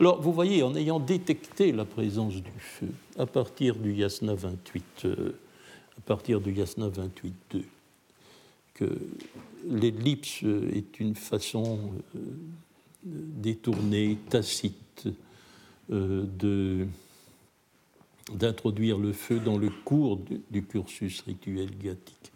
Alors, 0.00 0.18
vous 0.18 0.32
voyez, 0.32 0.62
en 0.62 0.74
ayant 0.76 0.98
détecté 0.98 1.72
la 1.72 1.84
présence 1.84 2.32
du 2.36 2.58
feu 2.58 2.88
à 3.18 3.26
partir 3.26 3.76
du 3.76 3.92
Yasna 3.92 4.34
28, 4.34 5.06
à 5.06 6.00
partir 6.06 6.40
du 6.40 6.52
Yasna 6.52 6.88
28.2, 6.88 7.62
que 8.72 8.98
l'ellipse 9.68 10.42
est 10.72 11.00
une 11.00 11.14
façon 11.14 11.78
euh, 12.16 12.20
détournée, 13.04 14.16
tacite, 14.30 15.06
euh, 15.90 16.86
d'introduire 18.32 18.96
le 18.96 19.12
feu 19.12 19.38
dans 19.38 19.58
le 19.58 19.68
cours 19.68 20.18
du, 20.50 20.62
cursus 20.62 21.20
rituel 21.26 21.76
gathique. 21.76 22.32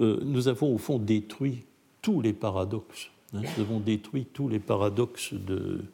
Euh, 0.00 0.18
nous 0.24 0.48
avons 0.48 0.74
au 0.74 0.78
fond 0.78 0.98
détruit 0.98 1.62
tous 2.02 2.20
les 2.20 2.32
paradoxes. 2.32 3.10
Hein. 3.34 3.42
nous 3.56 3.62
avons 3.62 3.78
détruit 3.78 4.24
tous 4.24 4.48
les 4.48 4.58
paradoxes 4.58 5.32
de, 5.32 5.84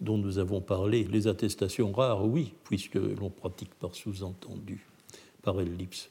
dont 0.00 0.18
nous 0.18 0.38
avons 0.38 0.60
parlé. 0.60 1.04
Les 1.04 1.26
attestations 1.26 1.92
rares, 1.92 2.26
oui, 2.26 2.52
puisque 2.64 2.94
l'on 2.94 3.30
pratique 3.30 3.74
par 3.74 3.94
sous-entendu. 3.94 4.86
par 5.42 5.60
ellipse. 5.60 6.10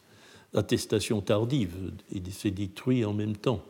Attestation 0.54 1.22
tardive, 1.22 1.76
et 2.14 2.22
c'est 2.32 2.52
détruit 2.52 3.06
en 3.06 3.14
même 3.14 3.36
temps. 3.36 3.62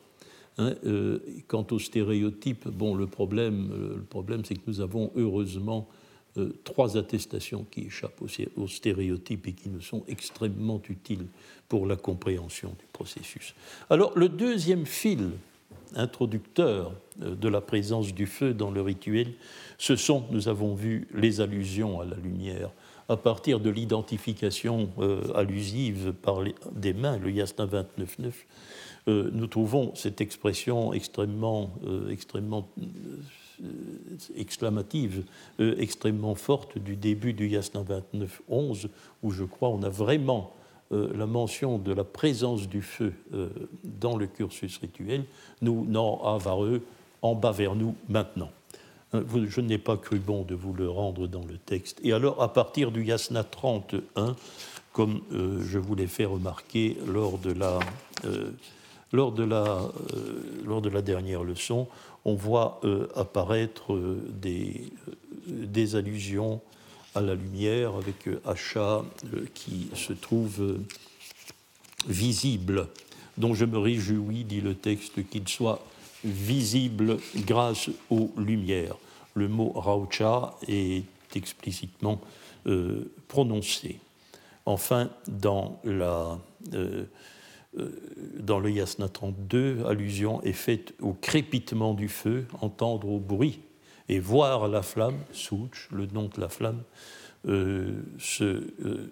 Hein, 0.59 0.75
euh, 0.85 1.19
quant 1.47 1.65
aux 1.71 1.79
stéréotypes, 1.79 2.67
bon, 2.67 2.95
le 2.95 3.05
problème, 3.05 3.69
euh, 3.71 3.95
le 3.97 4.03
problème 4.03 4.43
c'est 4.43 4.55
que 4.55 4.61
nous 4.65 4.81
avons 4.81 5.11
heureusement 5.15 5.87
euh, 6.37 6.51
trois 6.63 6.97
attestations 6.97 7.65
qui 7.69 7.81
échappent 7.81 8.21
aux, 8.21 8.67
stéréotypes 8.67 9.47
et 9.47 9.53
qui 9.53 9.69
nous 9.69 9.81
sont 9.81 10.03
extrêmement 10.07 10.81
utiles 10.89 11.27
pour 11.69 11.85
la 11.85 11.95
compréhension 11.95 12.69
du 12.69 12.85
processus. 12.91 13.53
Alors, 13.89 14.17
le 14.17 14.29
deuxième 14.29 14.85
fil 14.85 15.29
introducteur 15.95 16.93
de 17.17 17.47
la 17.47 17.61
présence 17.61 18.13
du 18.13 18.25
feu 18.25 18.53
dans 18.53 18.71
le 18.71 18.81
rituel, 18.81 19.33
ce 19.77 19.95
sont, 19.95 20.25
nous 20.31 20.47
avons 20.47 20.75
vu, 20.75 21.07
les 21.13 21.41
allusions 21.41 21.99
à 22.01 22.05
la 22.05 22.15
lumière. 22.15 22.69
À 23.09 23.17
partir 23.17 23.59
de 23.59 23.69
l'identification 23.69 24.89
allusive 25.33 26.13
par 26.21 26.43
des 26.71 26.93
mains, 26.93 27.17
le 27.17 27.31
Yasna 27.31 27.65
29.9, 27.65 28.31
euh, 29.07 29.29
nous 29.31 29.47
trouvons 29.47 29.93
cette 29.95 30.19
expression 30.21 30.91
extrêmement, 30.93 31.71
euh, 31.85 32.13
euh, 32.35 33.63
exclamative, 34.35 35.23
extrêmement 35.59 36.35
forte 36.35 36.77
du 36.77 36.95
début 36.95 37.33
du 37.33 37.47
Yasna 37.47 37.83
29.11, 37.83 38.87
où 39.23 39.31
je 39.31 39.43
crois 39.45 39.69
on 39.69 39.81
a 39.83 39.89
vraiment 39.89 40.53
la 40.91 41.25
mention 41.25 41.77
de 41.77 41.93
la 41.93 42.03
présence 42.03 42.67
du 42.67 42.81
feu 42.81 43.13
dans 43.83 44.15
le 44.15 44.27
cursus 44.27 44.77
rituel, 44.77 45.25
nous 45.61 45.85
n'en 45.85 46.23
avareux 46.23 46.81
en 47.21 47.35
bas 47.35 47.51
vers 47.51 47.75
nous 47.75 47.95
maintenant. 48.07 48.49
Je 49.13 49.61
n'ai 49.61 49.77
pas 49.77 49.97
cru 49.97 50.19
bon 50.19 50.43
de 50.43 50.55
vous 50.55 50.73
le 50.73 50.89
rendre 50.89 51.27
dans 51.27 51.43
le 51.43 51.57
texte. 51.57 51.99
Et 52.03 52.13
alors, 52.13 52.41
à 52.41 52.53
partir 52.53 52.91
du 52.91 53.03
Yasna 53.03 53.43
31, 53.43 54.35
comme 54.93 55.21
je 55.31 55.77
vous 55.77 55.95
l'ai 55.95 56.07
fait 56.07 56.25
remarquer 56.25 56.97
lors 57.05 57.37
de 57.37 57.51
la 57.51 57.79
lors 59.11 59.31
de 59.31 59.43
la, 59.43 59.63
euh, 60.13 60.61
lors 60.65 60.81
de 60.81 60.89
la 60.89 61.01
dernière 61.01 61.43
leçon, 61.43 61.87
on 62.25 62.35
voit 62.35 62.79
euh, 62.83 63.07
apparaître 63.15 63.93
euh, 63.93 64.21
des, 64.29 64.91
des, 65.47 65.95
allusions 65.95 66.61
à 67.17 67.21
la 67.21 67.33
lumière 67.33 67.95
avec 67.95 68.29
achat 68.45 69.03
qui 69.53 69.89
se 69.95 70.13
trouve 70.13 70.79
visible, 72.07 72.87
dont 73.37 73.55
je 73.55 73.65
me 73.65 73.79
réjouis, 73.79 74.43
dit 74.43 74.61
le 74.61 74.75
texte, 74.75 75.27
qu'il 75.29 75.47
soit 75.47 75.83
visible 76.23 77.17
grâce 77.37 77.89
aux 78.11 78.31
lumières. 78.37 78.95
Le 79.33 79.47
mot 79.47 79.71
raucha 79.73 80.55
est 80.67 81.03
explicitement 81.35 82.21
prononcé. 83.27 83.99
Enfin, 84.65 85.09
dans 85.27 85.79
euh, 87.79 87.89
dans 88.39 88.59
le 88.59 88.71
Yasna 88.71 89.09
32, 89.09 89.85
allusion 89.87 90.41
est 90.43 90.53
faite 90.53 90.93
au 91.01 91.13
crépitement 91.13 91.93
du 91.93 92.07
feu, 92.07 92.47
entendre 92.61 93.09
au 93.09 93.19
bruit 93.19 93.59
et 94.09 94.19
voir 94.19 94.67
la 94.67 94.81
flamme, 94.81 95.17
Souch, 95.31 95.89
le 95.91 96.05
nom 96.07 96.29
de 96.33 96.39
la 96.39 96.49
flamme, 96.49 96.81
euh, 97.47 97.91
euh, 98.41 99.09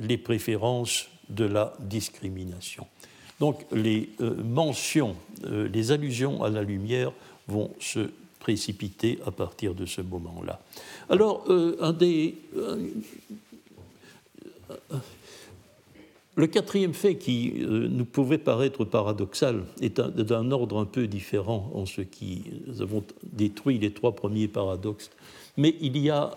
les 0.00 0.18
préférences 0.18 1.08
de 1.28 1.44
la 1.44 1.74
discrimination. 1.80 2.86
Donc 3.40 3.66
les 3.70 4.08
mentions, 4.42 5.14
les 5.44 5.92
allusions 5.92 6.42
à 6.42 6.48
la 6.48 6.62
lumière 6.62 7.12
vont 7.48 7.70
se 7.80 8.08
précipiter 8.40 9.18
à 9.26 9.30
partir 9.30 9.74
de 9.74 9.84
ce 9.84 10.00
moment-là. 10.00 10.60
Alors, 11.10 11.44
un 11.50 11.92
des, 11.92 12.36
le 16.36 16.46
quatrième 16.46 16.92
fait 16.92 17.16
qui 17.16 17.54
euh, 17.62 17.88
nous 17.88 18.04
pouvait 18.04 18.38
paraître 18.38 18.84
paradoxal 18.84 19.64
est 19.80 19.98
d'un 20.00 20.50
ordre 20.50 20.78
un 20.78 20.84
peu 20.84 21.06
différent 21.06 21.70
en 21.74 21.86
ce 21.86 22.02
qui 22.02 22.44
nous 22.66 22.82
avons 22.82 23.02
détruit 23.22 23.78
les 23.78 23.92
trois 23.92 24.14
premiers 24.14 24.46
paradoxes. 24.46 25.10
Mais 25.56 25.74
il 25.80 25.96
y 25.96 26.10
a 26.10 26.36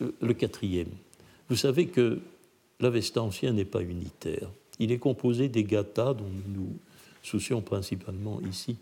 euh, 0.00 0.10
le 0.22 0.32
quatrième. 0.32 0.88
Vous 1.50 1.56
savez 1.56 1.86
que 1.86 2.20
l'Avesta 2.80 3.22
ancien 3.22 3.52
n'est 3.52 3.66
pas 3.66 3.82
unitaire. 3.82 4.48
Il 4.78 4.90
est 4.90 4.98
composé 4.98 5.48
des 5.50 5.64
gathas 5.64 6.14
dont 6.14 6.24
nous 6.24 6.62
nous 6.62 6.72
soucions 7.22 7.60
principalement 7.60 8.40
ici, 8.48 8.76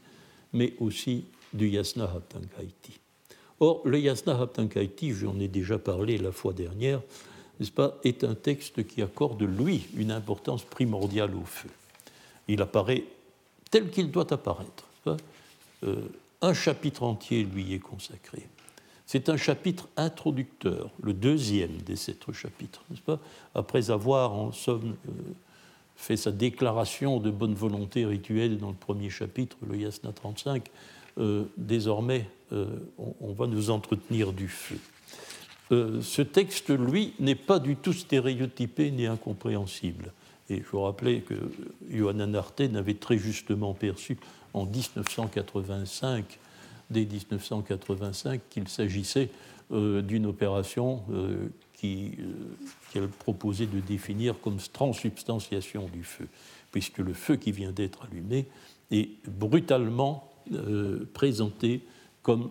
mais 0.52 0.74
aussi 0.78 1.24
du 1.52 1.68
yasna 1.68 2.04
haptankaiti. 2.04 3.00
Or, 3.58 3.82
le 3.84 3.98
yasna 3.98 4.40
haptankaiti, 4.40 5.10
j'en 5.10 5.38
ai 5.40 5.48
déjà 5.48 5.78
parlé 5.78 6.18
la 6.18 6.30
fois 6.30 6.52
dernière, 6.52 7.02
n'est-ce 7.58 7.72
pas, 7.72 7.98
est 8.04 8.24
un 8.24 8.34
texte 8.34 8.86
qui 8.86 9.02
accorde, 9.02 9.42
lui, 9.42 9.86
une 9.96 10.10
importance 10.10 10.64
primordiale 10.64 11.34
au 11.34 11.44
feu. 11.44 11.68
Il 12.48 12.60
apparaît 12.62 13.04
tel 13.70 13.90
qu'il 13.90 14.10
doit 14.10 14.32
apparaître. 14.32 14.84
Euh, 15.84 15.96
un 16.40 16.54
chapitre 16.54 17.02
entier 17.02 17.42
lui 17.42 17.72
est 17.72 17.78
consacré. 17.78 18.46
C'est 19.06 19.28
un 19.28 19.36
chapitre 19.36 19.88
introducteur, 19.96 20.90
le 21.02 21.12
deuxième 21.12 21.76
des 21.78 21.96
sept 21.96 22.30
chapitres, 22.32 22.82
n'est-ce 22.90 23.02
pas? 23.02 23.18
Après 23.54 23.90
avoir, 23.90 24.32
en 24.32 24.52
somme, 24.52 24.94
euh, 25.08 25.12
fait 25.96 26.16
sa 26.16 26.30
déclaration 26.32 27.18
de 27.18 27.30
bonne 27.30 27.54
volonté 27.54 28.04
rituelle 28.04 28.58
dans 28.58 28.70
le 28.70 28.76
premier 28.76 29.10
chapitre, 29.10 29.56
le 29.68 29.76
Yasna 29.76 30.12
35, 30.12 30.68
euh, 31.18 31.44
désormais, 31.56 32.28
on, 32.98 33.32
va 33.32 33.46
nous 33.46 33.70
entretenir 33.70 34.34
du 34.34 34.46
feu. 34.46 34.78
Euh, 35.72 36.02
ce 36.02 36.22
texte, 36.22 36.70
lui, 36.70 37.14
n'est 37.18 37.34
pas 37.34 37.58
du 37.58 37.76
tout 37.76 37.92
stéréotypé 37.92 38.90
ni 38.90 39.06
incompréhensible. 39.06 40.12
Et 40.50 40.58
je 40.58 40.68
vous 40.70 40.82
rappelais 40.82 41.20
que 41.20 41.34
Johanna 41.90 42.38
Arte 42.38 42.60
n'avait 42.60 42.94
très 42.94 43.16
justement 43.16 43.72
perçu 43.72 44.18
en 44.52 44.66
1985, 44.66 46.38
dès 46.90 47.06
1985, 47.06 48.40
qu'il 48.50 48.68
s'agissait 48.68 49.30
euh, 49.72 50.02
d'une 50.02 50.26
opération 50.26 51.02
euh, 51.10 51.48
qu'elle 51.80 53.08
proposait 53.08 53.66
de 53.66 53.80
définir 53.80 54.38
comme 54.40 54.58
transsubstantiation 54.58 55.88
du 55.92 56.04
feu, 56.04 56.28
puisque 56.70 56.98
le 56.98 57.14
feu 57.14 57.36
qui 57.36 57.50
vient 57.50 57.72
d'être 57.72 58.04
allumé 58.04 58.46
est 58.90 59.08
brutalement 59.26 60.28
présenté 61.12 61.82
comme 62.22 62.50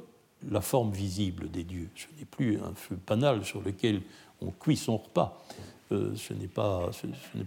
la 0.49 0.61
forme 0.61 0.91
visible 0.91 1.49
des 1.49 1.63
dieux. 1.63 1.89
Ce 1.95 2.07
n'est 2.17 2.25
plus 2.25 2.59
un 2.59 2.73
feu 2.73 2.97
banal 3.07 3.45
sur 3.45 3.61
lequel 3.61 4.01
on 4.41 4.51
cuit 4.51 4.77
son 4.77 4.97
repas. 4.97 5.43
Euh, 5.91 6.15
ce 6.15 6.33
n'est 6.33 6.47
pas, 6.47 6.89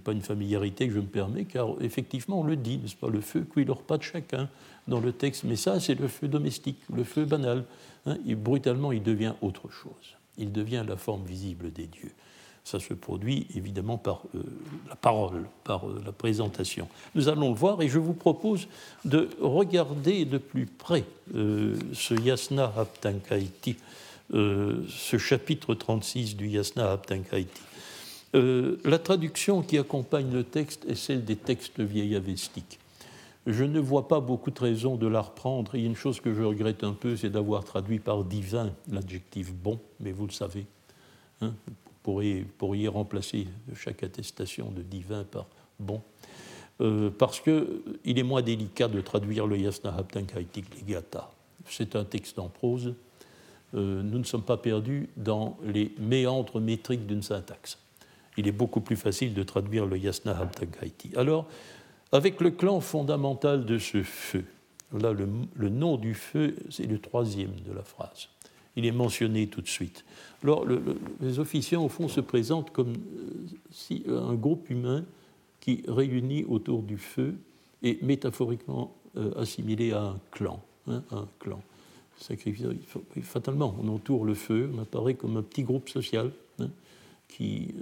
pas, 0.05 0.13
une 0.13 0.23
familiarité 0.23 0.87
que 0.87 0.95
je 0.95 1.01
me 1.01 1.07
permets, 1.07 1.45
car 1.45 1.71
effectivement, 1.81 2.41
on 2.41 2.45
le 2.45 2.57
dit, 2.57 2.79
n'est-ce 2.79 2.97
pas, 2.97 3.09
le 3.09 3.21
feu 3.21 3.41
cuit 3.41 3.65
le 3.65 3.73
repas 3.73 3.97
de 3.97 4.03
chacun 4.03 4.49
dans 4.87 5.01
le 5.01 5.13
texte, 5.13 5.45
mais 5.45 5.57
ça, 5.57 5.81
c'est 5.81 5.99
le 5.99 6.09
feu 6.09 6.29
domestique, 6.29 6.79
le 6.95 7.05
feu 7.05 7.25
banal. 7.25 7.65
Hein, 8.07 8.19
et 8.27 8.35
brutalement, 8.35 8.93
il 8.93 9.03
devient 9.03 9.33
autre 9.41 9.71
chose. 9.71 10.17
Il 10.37 10.53
devient 10.53 10.85
la 10.87 10.97
forme 10.97 11.25
visible 11.25 11.73
des 11.73 11.87
dieux. 11.87 12.13
Ça 12.65 12.81
se 12.81 12.95
produit 12.95 13.47
évidemment 13.55 13.99
par 13.99 14.23
euh, 14.35 14.43
la 14.89 14.97
parole, 14.97 15.45
par 15.65 15.87
euh, 15.87 16.03
la 16.05 16.13
présentation. 16.13 16.89
Nous 17.15 17.29
allons 17.29 17.51
le 17.51 17.55
voir 17.55 17.83
et 17.83 17.89
je 17.89 17.99
vous 17.99 18.15
propose 18.15 18.69
de 19.05 19.29
regarder 19.39 20.25
de 20.25 20.39
plus 20.39 20.65
près 20.65 21.05
euh, 21.35 21.77
ce 21.93 22.15
Yasna 22.15 22.73
Aptankaiti, 22.77 23.77
ce 24.31 25.19
chapitre 25.19 25.75
36 25.75 26.37
du 26.37 26.49
Yasna 26.49 26.93
Aptankaiti. 26.93 27.61
la 28.33 28.99
traduction 28.99 29.61
qui 29.61 29.77
accompagne 29.77 30.33
le 30.33 30.45
texte 30.45 30.87
est 30.89 30.95
celle 30.95 31.27
des 31.27 31.37
textes 31.37 31.81
vieillavestiques. 31.81 32.79
Je 33.47 33.65
ne 33.65 33.79
vois 33.79 34.09
pas 34.09 34.21
beaucoup 34.21 34.51
de 34.51 34.59
raisons 34.59 34.97
de 34.97 35.07
la 35.07 35.21
reprendre. 35.21 35.75
A 35.75 35.77
une 35.77 35.95
chose 35.95 36.21
que 36.21 36.33
je 36.33 36.43
regrette 36.43 36.83
un 36.83 36.95
peu, 36.95 37.15
c'est 37.15 37.29
d'avoir 37.29 37.65
traduit 37.65 37.99
par 37.99 38.25
divin 38.25 38.73
l'adjectif 38.91 39.53
bon, 39.53 39.79
mais 40.01 40.13
vous 40.13 40.27
le 40.27 40.33
savez. 40.33 40.65
Hein, 41.43 41.53
pourriez, 42.05 42.47
pourriez 42.59 42.87
remplacer 42.87 43.49
chaque 43.75 44.05
attestation 44.05 44.71
de 44.71 44.83
divin 44.83 45.25
par 45.25 45.47
bon, 45.81 46.03
euh, 46.81 47.11
parce 47.11 47.41
qu'il 47.41 48.19
est 48.19 48.23
moins 48.23 48.43
délicat 48.43 48.87
de 48.87 49.01
traduire 49.01 49.49
le 49.49 49.59
Yasna 49.59 49.93
Haptankaitik 49.97 50.77
Ligata. 50.77 51.31
C'est 51.67 51.97
un 51.97 52.05
texte 52.05 52.39
en 52.39 52.49
prose. 52.49 52.95
Euh, 53.75 54.03
nous 54.03 54.19
ne 54.19 54.25
sommes 54.25 54.43
pas 54.43 54.59
perdus 54.59 55.09
dans 55.17 55.57
les 55.65 55.93
méandres 55.99 56.61
métriques 56.61 57.07
d'une 57.07 57.23
syntaxe. 57.23 57.79
Il 58.37 58.47
est 58.47 58.53
beaucoup 58.53 58.81
plus 58.81 58.97
facile 58.97 59.33
de 59.33 59.43
traduire 59.43 59.87
le 59.87 59.97
Yasna 59.97 60.39
Haptankaiti. 60.39 61.13
Alors, 61.17 61.47
avec 62.13 62.41
le 62.41 62.51
clan 62.51 62.81
fondamental 62.81 63.65
de 63.65 63.79
ce 63.79 64.03
feu, 64.03 64.45
là, 64.93 65.13
le 65.13 65.69
nom 65.69 65.97
du 65.97 66.15
feu, 66.15 66.55
c'est 66.69 66.87
le 66.87 66.99
troisième 66.99 67.55
de 67.67 67.73
la 67.73 67.83
phrase. 67.83 68.29
Il 68.77 68.87
est 68.87 68.93
mentionné 68.93 69.47
tout 69.47 69.61
de 69.61 69.69
suite. 69.69 70.05
Alors, 70.43 70.67
les 71.21 71.39
officiants, 71.39 71.85
au 71.85 71.89
fond, 71.89 72.09
se 72.09 72.21
présentent 72.21 72.71
comme 72.71 72.95
euh, 72.95 74.09
euh, 74.09 74.29
un 74.29 74.35
groupe 74.35 74.69
humain 74.69 75.05
qui 75.61 75.83
réunit 75.89 76.45
autour 76.45 76.83
du 76.83 76.99
feu 76.99 77.35
et 77.83 77.99
métaphoriquement 78.03 78.95
euh, 79.17 79.33
assimilé 79.41 79.93
à 79.93 80.03
un 80.03 80.21
clan. 80.31 80.61
Hein, 80.89 81.03
un 81.11 81.27
clan. 81.39 81.63
Fatalement, 83.23 83.75
on 83.83 83.89
entoure 83.89 84.25
le 84.25 84.35
feu, 84.35 84.71
on 84.75 84.83
apparaît 84.83 85.15
comme 85.15 85.37
un 85.37 85.43
petit 85.43 85.63
groupe 85.63 85.89
social. 85.89 86.31
Hein. 86.61 86.71
qui, 87.27 87.75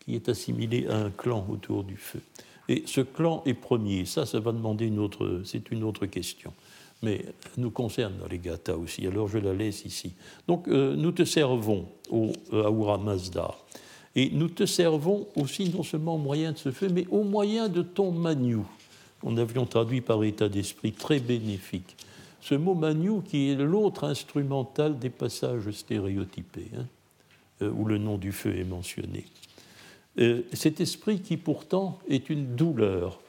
qui 0.00 0.14
est 0.14 0.30
assimilé 0.30 0.86
à 0.86 0.96
un 0.96 1.10
clan 1.10 1.46
autour 1.50 1.84
du 1.84 1.98
feu. 1.98 2.20
Et 2.68 2.84
ce 2.86 3.02
clan 3.02 3.42
est 3.44 3.54
premier. 3.54 4.06
Ça, 4.06 4.24
ça 4.24 4.40
va 4.40 4.52
demander 4.52 4.86
une 4.86 4.98
autre, 4.98 5.42
c'est 5.44 5.70
une 5.70 5.84
autre 5.84 6.06
question. 6.06 6.52
Mais 7.02 7.24
nous 7.56 7.70
concerne 7.70 8.14
gathas 8.42 8.76
aussi. 8.76 9.06
Alors 9.06 9.28
je 9.28 9.38
la 9.38 9.52
laisse 9.52 9.84
ici. 9.84 10.12
Donc 10.48 10.68
euh, 10.68 10.96
nous 10.96 11.12
te 11.12 11.24
servons 11.24 11.86
au 12.10 12.32
euh, 12.52 12.64
Ahura 12.64 12.98
Mazda. 12.98 13.54
Et 14.14 14.30
nous 14.30 14.48
te 14.48 14.64
servons 14.64 15.26
aussi 15.36 15.68
non 15.68 15.82
seulement 15.82 16.14
au 16.14 16.18
moyen 16.18 16.52
de 16.52 16.58
ce 16.58 16.70
feu, 16.70 16.88
mais 16.88 17.06
au 17.10 17.22
moyen 17.22 17.68
de 17.68 17.82
ton 17.82 18.12
maniou. 18.12 18.66
On 19.22 19.36
avions 19.36 19.66
traduit 19.66 20.00
par 20.00 20.24
état 20.24 20.48
d'esprit 20.48 20.92
très 20.92 21.20
bénéfique. 21.20 21.96
Ce 22.40 22.54
mot 22.54 22.74
maniou 22.74 23.22
qui 23.22 23.50
est 23.50 23.56
l'autre 23.56 24.04
instrumental 24.04 24.98
des 24.98 25.10
passages 25.10 25.70
stéréotypés, 25.70 26.70
hein, 26.78 26.86
euh, 27.62 27.70
où 27.70 27.84
le 27.84 27.98
nom 27.98 28.16
du 28.16 28.32
feu 28.32 28.56
est 28.56 28.64
mentionné. 28.64 29.24
Euh, 30.18 30.42
cet 30.52 30.80
esprit 30.80 31.20
qui 31.20 31.36
pourtant 31.36 31.98
est 32.08 32.30
une 32.30 32.56
douleur 32.56 33.20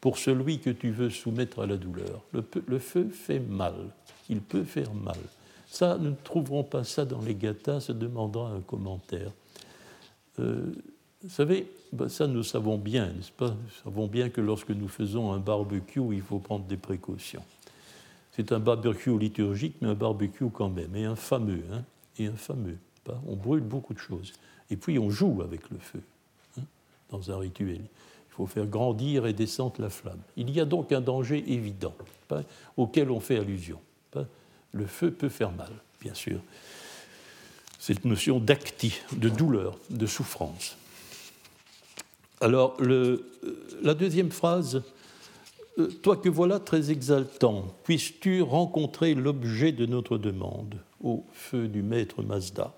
pour 0.00 0.18
celui 0.18 0.58
que 0.60 0.70
tu 0.70 0.90
veux 0.90 1.10
soumettre 1.10 1.60
à 1.60 1.66
la 1.66 1.76
douleur. 1.76 2.22
Le, 2.32 2.78
feu 2.78 3.08
fait 3.10 3.40
mal, 3.40 3.74
il 4.28 4.40
peut 4.40 4.64
faire 4.64 4.94
mal. 4.94 5.18
Ça, 5.66 5.98
nous 5.98 6.10
ne 6.10 6.16
trouverons 6.24 6.64
pas 6.64 6.84
ça 6.84 7.04
dans 7.04 7.20
les 7.20 7.34
gathas, 7.34 7.80
ça 7.80 7.92
demandera 7.92 8.50
un 8.50 8.60
commentaire. 8.60 9.30
Euh, 10.38 10.72
vous 11.22 11.28
savez, 11.28 11.70
ben, 11.92 12.08
ça 12.08 12.26
nous 12.26 12.42
savons 12.42 12.78
bien, 12.78 13.06
n'est-ce 13.06 13.30
pas? 13.30 13.50
Nous 13.50 13.70
savons 13.84 14.06
bien 14.06 14.30
que 14.30 14.40
lorsque 14.40 14.70
nous 14.70 14.88
faisons 14.88 15.32
un 15.32 15.38
barbecue, 15.38 16.00
il 16.12 16.22
faut 16.22 16.38
prendre 16.38 16.64
des 16.64 16.78
précautions. 16.78 17.42
C'est 18.32 18.52
un 18.52 18.58
barbecue 18.58 19.18
liturgique, 19.18 19.76
mais 19.80 19.88
un 19.88 19.94
barbecue 19.94 20.48
quand 20.50 20.70
même, 20.70 20.96
et 20.96 21.04
un 21.04 21.16
fameux, 21.16 21.62
hein, 21.72 21.82
et 22.18 22.26
un 22.26 22.36
fameux. 22.36 22.78
On 23.26 23.36
brûle 23.36 23.62
beaucoup 23.62 23.92
de 23.92 23.98
choses. 23.98 24.32
Et 24.70 24.76
puis 24.76 24.98
on 24.98 25.10
joue 25.10 25.42
avec 25.42 25.68
le 25.70 25.78
feu 25.78 26.00
dans 27.10 27.30
un 27.30 27.38
rituel. 27.38 27.82
Il 28.30 28.34
faut 28.34 28.46
faire 28.46 28.66
grandir 28.66 29.26
et 29.26 29.32
descendre 29.32 29.74
la 29.78 29.90
flamme. 29.90 30.20
Il 30.36 30.50
y 30.50 30.60
a 30.60 30.64
donc 30.64 30.92
un 30.92 31.00
danger 31.00 31.44
évident 31.46 31.94
auquel 32.76 33.10
on 33.10 33.20
fait 33.20 33.38
allusion. 33.38 33.80
Le 34.72 34.86
feu 34.86 35.10
peut 35.10 35.28
faire 35.28 35.50
mal, 35.50 35.72
bien 36.00 36.14
sûr. 36.14 36.40
Cette 37.78 38.04
notion 38.04 38.38
d'acti, 38.38 39.00
de 39.16 39.28
douleur, 39.28 39.76
de 39.90 40.06
souffrance. 40.06 40.76
Alors, 42.40 42.76
euh, 42.80 43.26
la 43.82 43.94
deuxième 43.94 44.30
phrase, 44.30 44.82
euh, 45.78 45.88
Toi 46.02 46.16
que 46.16 46.28
voilà 46.28 46.60
très 46.60 46.90
exaltant, 46.90 47.74
puisses-tu 47.84 48.42
rencontrer 48.42 49.14
l'objet 49.14 49.72
de 49.72 49.86
notre 49.86 50.18
demande, 50.18 50.76
au 51.02 51.24
feu 51.32 51.68
du 51.68 51.82
maître 51.82 52.22
Mazda? 52.22 52.74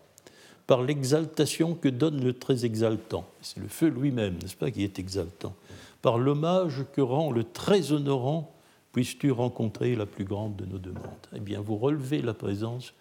Par 0.73 0.81
l'exaltation 0.81 1.75
que 1.75 1.91
donne 1.91 2.25
le 2.25 2.33
très 2.33 2.65
exaltant. 2.65 3.27
C'est 3.43 3.61
le 3.61 3.69
feu 3.69 3.89
lui-même, 3.89 4.39
n'est-ce 4.41 4.57
pas, 4.57 4.71
qui 4.71 4.85
est 4.85 4.99
exaltant. 4.99 5.55
Par 6.01 6.17
l'hommage 6.17 6.87
que 6.95 7.03
rend 7.03 7.31
le 7.31 7.45
très 7.45 7.93
honorant, 7.93 8.55
puisses-tu 8.93 9.33
rencontrer 9.33 9.95
la 9.97 10.07
plus 10.07 10.25
grande 10.25 10.57
de 10.57 10.65
nos 10.65 10.79
demandes. 10.79 11.27
Eh 11.37 11.41
bien, 11.41 11.61
vous 11.61 11.77
relevez 11.77 12.23
la 12.23 12.33
présence 12.33 12.95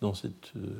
dans 0.00 0.14
cette 0.14 0.52
euh, 0.56 0.70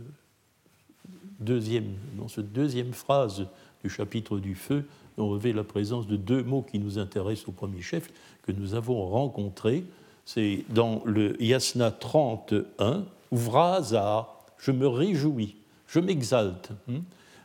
deuxième, 1.38 1.92
dans 2.16 2.28
cette 2.28 2.50
deuxième 2.50 2.94
phrase 2.94 3.46
du 3.84 3.90
chapitre 3.90 4.38
du 4.38 4.54
feu, 4.54 4.86
on 5.18 5.28
revêt 5.28 5.52
la 5.52 5.64
présence 5.64 6.06
de 6.06 6.16
deux 6.16 6.42
mots 6.42 6.62
qui 6.62 6.78
nous 6.78 6.98
intéressent 6.98 7.48
au 7.48 7.52
premier 7.52 7.82
chef, 7.82 8.10
que 8.44 8.52
nous 8.52 8.72
avons 8.72 9.06
rencontrés. 9.06 9.84
C'est 10.24 10.64
dans 10.70 11.02
le 11.04 11.36
Yasna 11.42 11.90
31, 11.90 13.04
Ouvraza, 13.32 14.28
je 14.56 14.70
me 14.70 14.88
réjouis 14.88 15.56
je 15.88 15.98
m'exalte 15.98 16.70
hein, 16.88 17.00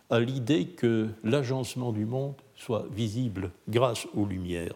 à 0.10 0.20
l'idée 0.20 0.68
que 0.68 1.10
l'agencement 1.24 1.92
du 1.92 2.06
monde 2.06 2.36
soit 2.56 2.86
visible 2.92 3.52
grâce 3.68 4.06
aux 4.14 4.26
lumières. 4.26 4.76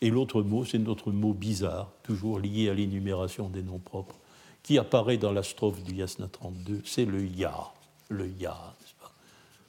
Et 0.00 0.10
l'autre 0.10 0.42
mot, 0.42 0.64
c'est 0.64 0.78
notre 0.78 1.12
mot 1.12 1.34
bizarre, 1.34 1.92
toujours 2.02 2.38
lié 2.40 2.70
à 2.70 2.74
l'énumération 2.74 3.48
des 3.48 3.62
noms 3.62 3.78
propres, 3.78 4.16
qui 4.62 4.78
apparaît 4.78 5.18
dans 5.18 5.32
la 5.32 5.42
strophe 5.42 5.82
du 5.82 5.96
Yasna 5.96 6.28
32, 6.28 6.82
c'est 6.84 7.04
le 7.04 7.24
Ya, 7.24 7.54
le 8.08 8.28
Ya, 8.28 8.56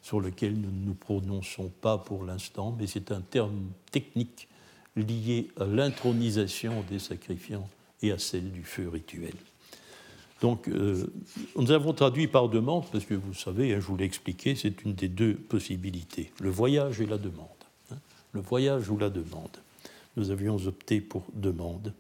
sur 0.02 0.20
lequel 0.20 0.54
nous 0.60 0.72
ne 0.72 0.86
nous 0.86 0.94
prononçons 0.94 1.72
pas 1.82 1.98
pour 1.98 2.24
l'instant, 2.24 2.76
mais 2.80 2.88
c'est 2.88 3.12
un 3.12 3.22
terme 3.22 3.70
technique 3.92 4.48
lié 4.96 5.50
à 5.60 5.66
l'intronisation 5.66 6.84
des 6.90 7.00
sacrifiants 7.00 7.68
et 8.02 8.12
à 8.12 8.20
celle 8.20 8.52
du 8.52 8.64
feu 8.64 8.90
rituel. 8.90 9.34
Donc, 10.44 10.68
euh, 10.68 11.08
nous 11.56 11.72
avons 11.72 11.94
traduit 11.94 12.28
par 12.28 12.50
demande, 12.50 12.84
parce 12.92 13.06
que 13.06 13.14
vous 13.14 13.34
savez, 13.34 13.74
hein, 13.74 13.80
je 13.80 13.86
vous 13.86 13.96
l'ai 13.96 14.04
expliqué, 14.04 14.56
c'est 14.56 14.84
une 14.84 14.94
des 14.94 15.08
deux 15.08 15.36
possibilités, 15.36 16.34
le 16.42 16.50
voyage 16.50 17.00
et 17.00 17.06
la 17.06 17.18
demande. 17.18 17.48
Hein. 17.92 17.96
le 18.34 18.42
voyage 18.42 18.90
ou 18.90 18.98
la 18.98 19.10
demande. 19.10 19.56
Nous 20.18 20.32
avions 20.32 20.58
opté 20.68 21.00
pour 21.00 21.24
demande. 21.34 21.94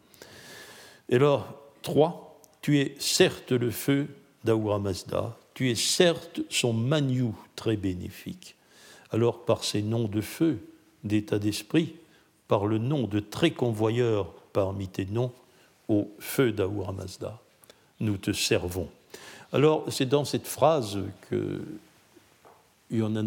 Et 1.07 1.15
alors, 1.15 1.55
trois, 1.83 2.41
tu 2.61 2.79
es 2.79 2.97
certes 2.99 3.53
le 3.53 3.71
feu 3.71 4.07
d'Aoura 4.43 4.77
Mazda, 4.77 5.37
tu 5.53 5.71
es 5.71 5.75
certes 5.75 6.41
son 6.49 6.73
maniou 6.73 7.33
très 7.55 7.77
bénéfique. 7.77 8.57
Alors, 9.11 9.45
par 9.45 9.63
ces 9.63 9.81
noms 9.81 10.09
de 10.09 10.19
feu, 10.19 10.59
d'état 11.05 11.39
d'esprit, 11.39 11.95
par 12.49 12.65
le 12.65 12.77
nom 12.77 13.07
de 13.07 13.21
très 13.21 13.51
convoyeur 13.51 14.33
parmi 14.51 14.89
tes 14.89 15.05
noms, 15.05 15.31
au 15.87 16.11
feu 16.19 16.51
d'Aoura 16.51 16.91
Mazda, 16.91 17.39
nous 18.03 18.17
te 18.17 18.31
servons. 18.31 18.89
Alors, 19.51 19.85
c'est 19.91 20.07
dans 20.07 20.25
cette 20.25 20.47
phrase 20.47 20.99
que 21.29 21.61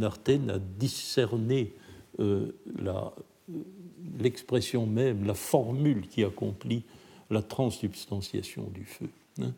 Arten 0.03 0.51
a 0.51 0.59
discerné 0.59 1.73
euh, 2.21 2.53
l'expression 4.19 4.87
même, 4.87 5.25
la 5.25 5.35
formule 5.35 6.07
qui 6.09 6.25
accomplit 6.25 6.83
la 7.31 7.43
transsubstantiation 7.43 8.71
du 8.73 8.85
feu. 8.85 9.09
Hein. 9.41 9.53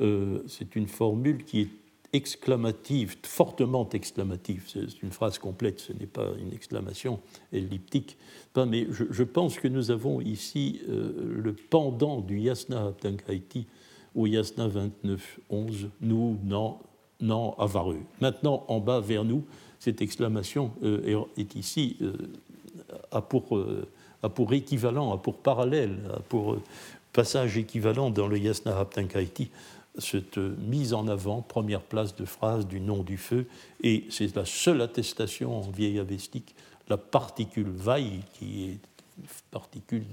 Euh, 0.00 0.42
c'est 0.48 0.74
une 0.76 0.88
formule 0.88 1.44
qui 1.44 1.60
est 1.60 1.68
exclamative, 2.12 3.16
fortement 3.22 3.88
exclamative. 3.90 4.64
C'est 4.66 5.02
une 5.02 5.12
phrase 5.12 5.38
complète, 5.38 5.80
ce 5.80 5.92
n'est 5.92 6.06
pas 6.06 6.28
une 6.38 6.52
exclamation 6.52 7.20
elliptique. 7.52 8.18
mais 8.56 8.86
je, 8.90 9.22
pense 9.22 9.58
que 9.58 9.68
nous 9.68 9.90
avons 9.90 10.20
ici 10.20 10.82
euh, 10.88 11.40
le 11.42 11.54
pendant 11.54 12.20
du 12.20 12.38
yasna 12.38 12.88
Haptankaiti 12.88 13.66
au 14.14 14.26
Yasna 14.26 14.68
29, 14.68 15.40
11, 15.50 15.88
nous, 16.00 16.38
non, 16.44 16.78
non, 17.20 17.54
avaru. 17.58 17.98
Maintenant, 18.20 18.64
en 18.68 18.80
bas 18.80 19.00
vers 19.00 19.24
nous, 19.24 19.44
cette 19.78 20.02
exclamation 20.02 20.70
euh, 20.82 21.24
est, 21.36 21.54
ici, 21.54 21.96
euh, 22.02 22.12
a, 23.10 23.22
pour, 23.22 23.56
euh, 23.56 23.88
a, 24.22 24.28
pour, 24.28 24.52
équivalent, 24.52 25.12
a 25.12 25.18
pour 25.18 25.36
parallèle, 25.38 25.98
a 26.14 26.20
pour 26.20 26.56
passage 27.12 27.56
équivalent 27.56 28.10
dans 28.10 28.26
le 28.26 28.38
Yasna 28.38 28.78
Haptankaiti, 28.78 29.50
cette 29.98 30.38
mise 30.38 30.94
en 30.94 31.06
avant, 31.06 31.42
première 31.42 31.82
place 31.82 32.16
de 32.16 32.24
phrase 32.24 32.66
du 32.66 32.80
nom 32.80 33.02
du 33.02 33.18
feu, 33.18 33.46
et 33.82 34.04
c'est 34.08 34.34
la 34.34 34.46
seule 34.46 34.80
attestation 34.80 35.58
en 35.58 35.70
vieil 35.70 35.98
avestique, 35.98 36.54
la 36.88 36.96
particule 36.96 37.68
vaille, 37.68 38.20
qui 38.34 38.64
est 38.64 38.78
une 39.18 39.26
particule 39.50 40.04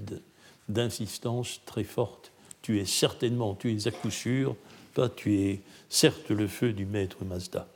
d'insistance 0.68 1.60
très 1.64 1.84
forte 1.84 2.30
tu 2.62 2.80
es 2.80 2.84
certainement, 2.84 3.54
tu 3.54 3.72
es 3.72 3.88
à 3.88 3.90
coup 3.90 4.10
sûr, 4.10 4.56
tu 5.16 5.34
es 5.34 5.60
certes 5.88 6.30
le 6.30 6.46
feu 6.46 6.72
du 6.72 6.84
maître 6.84 7.24
Mazda. 7.24 7.66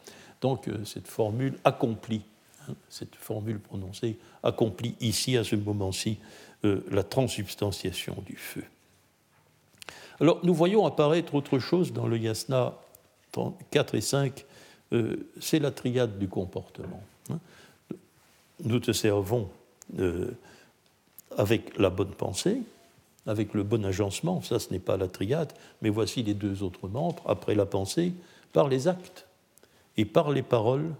Donc 0.40 0.68
euh, 0.68 0.84
cette 0.84 1.08
formule 1.08 1.58
accomplit, 1.64 2.22
hein, 2.68 2.74
cette 2.88 3.14
formule 3.14 3.58
prononcée 3.58 4.18
accomplit 4.42 4.94
ici, 5.00 5.36
à 5.36 5.44
ce 5.44 5.56
moment-ci, 5.56 6.18
euh, 6.64 6.84
la 6.90 7.02
transubstantiation 7.02 8.22
du 8.26 8.36
feu. 8.36 8.64
Alors 10.20 10.40
nous 10.44 10.54
voyons 10.54 10.86
apparaître 10.86 11.34
autre 11.34 11.58
chose 11.58 11.92
dans 11.92 12.06
le 12.06 12.18
yasna 12.18 12.74
4 13.70 13.94
et 13.94 14.00
5, 14.00 14.44
euh, 14.92 15.16
c'est 15.40 15.58
la 15.58 15.70
triade 15.70 16.18
du 16.18 16.28
comportement. 16.28 17.02
Hein. 17.30 17.38
Nous 18.62 18.78
te 18.78 18.92
servons 18.92 19.50
avec 21.36 21.76
la 21.76 21.90
bonne 21.90 22.12
pensée, 22.12 22.62
avec 23.26 23.54
le 23.54 23.62
bon 23.62 23.84
agencement, 23.84 24.42
ça 24.42 24.58
ce 24.58 24.70
n'est 24.70 24.78
pas 24.78 24.96
la 24.96 25.08
triade, 25.08 25.52
mais 25.82 25.88
voici 25.88 26.22
les 26.22 26.34
deux 26.34 26.62
autres 26.62 26.88
membres, 26.88 27.22
après 27.26 27.54
la 27.54 27.66
pensée, 27.66 28.12
par 28.52 28.68
les 28.68 28.88
actes 28.88 29.26
et 29.96 30.04
par 30.04 30.30
les 30.30 30.42
paroles 30.42 30.94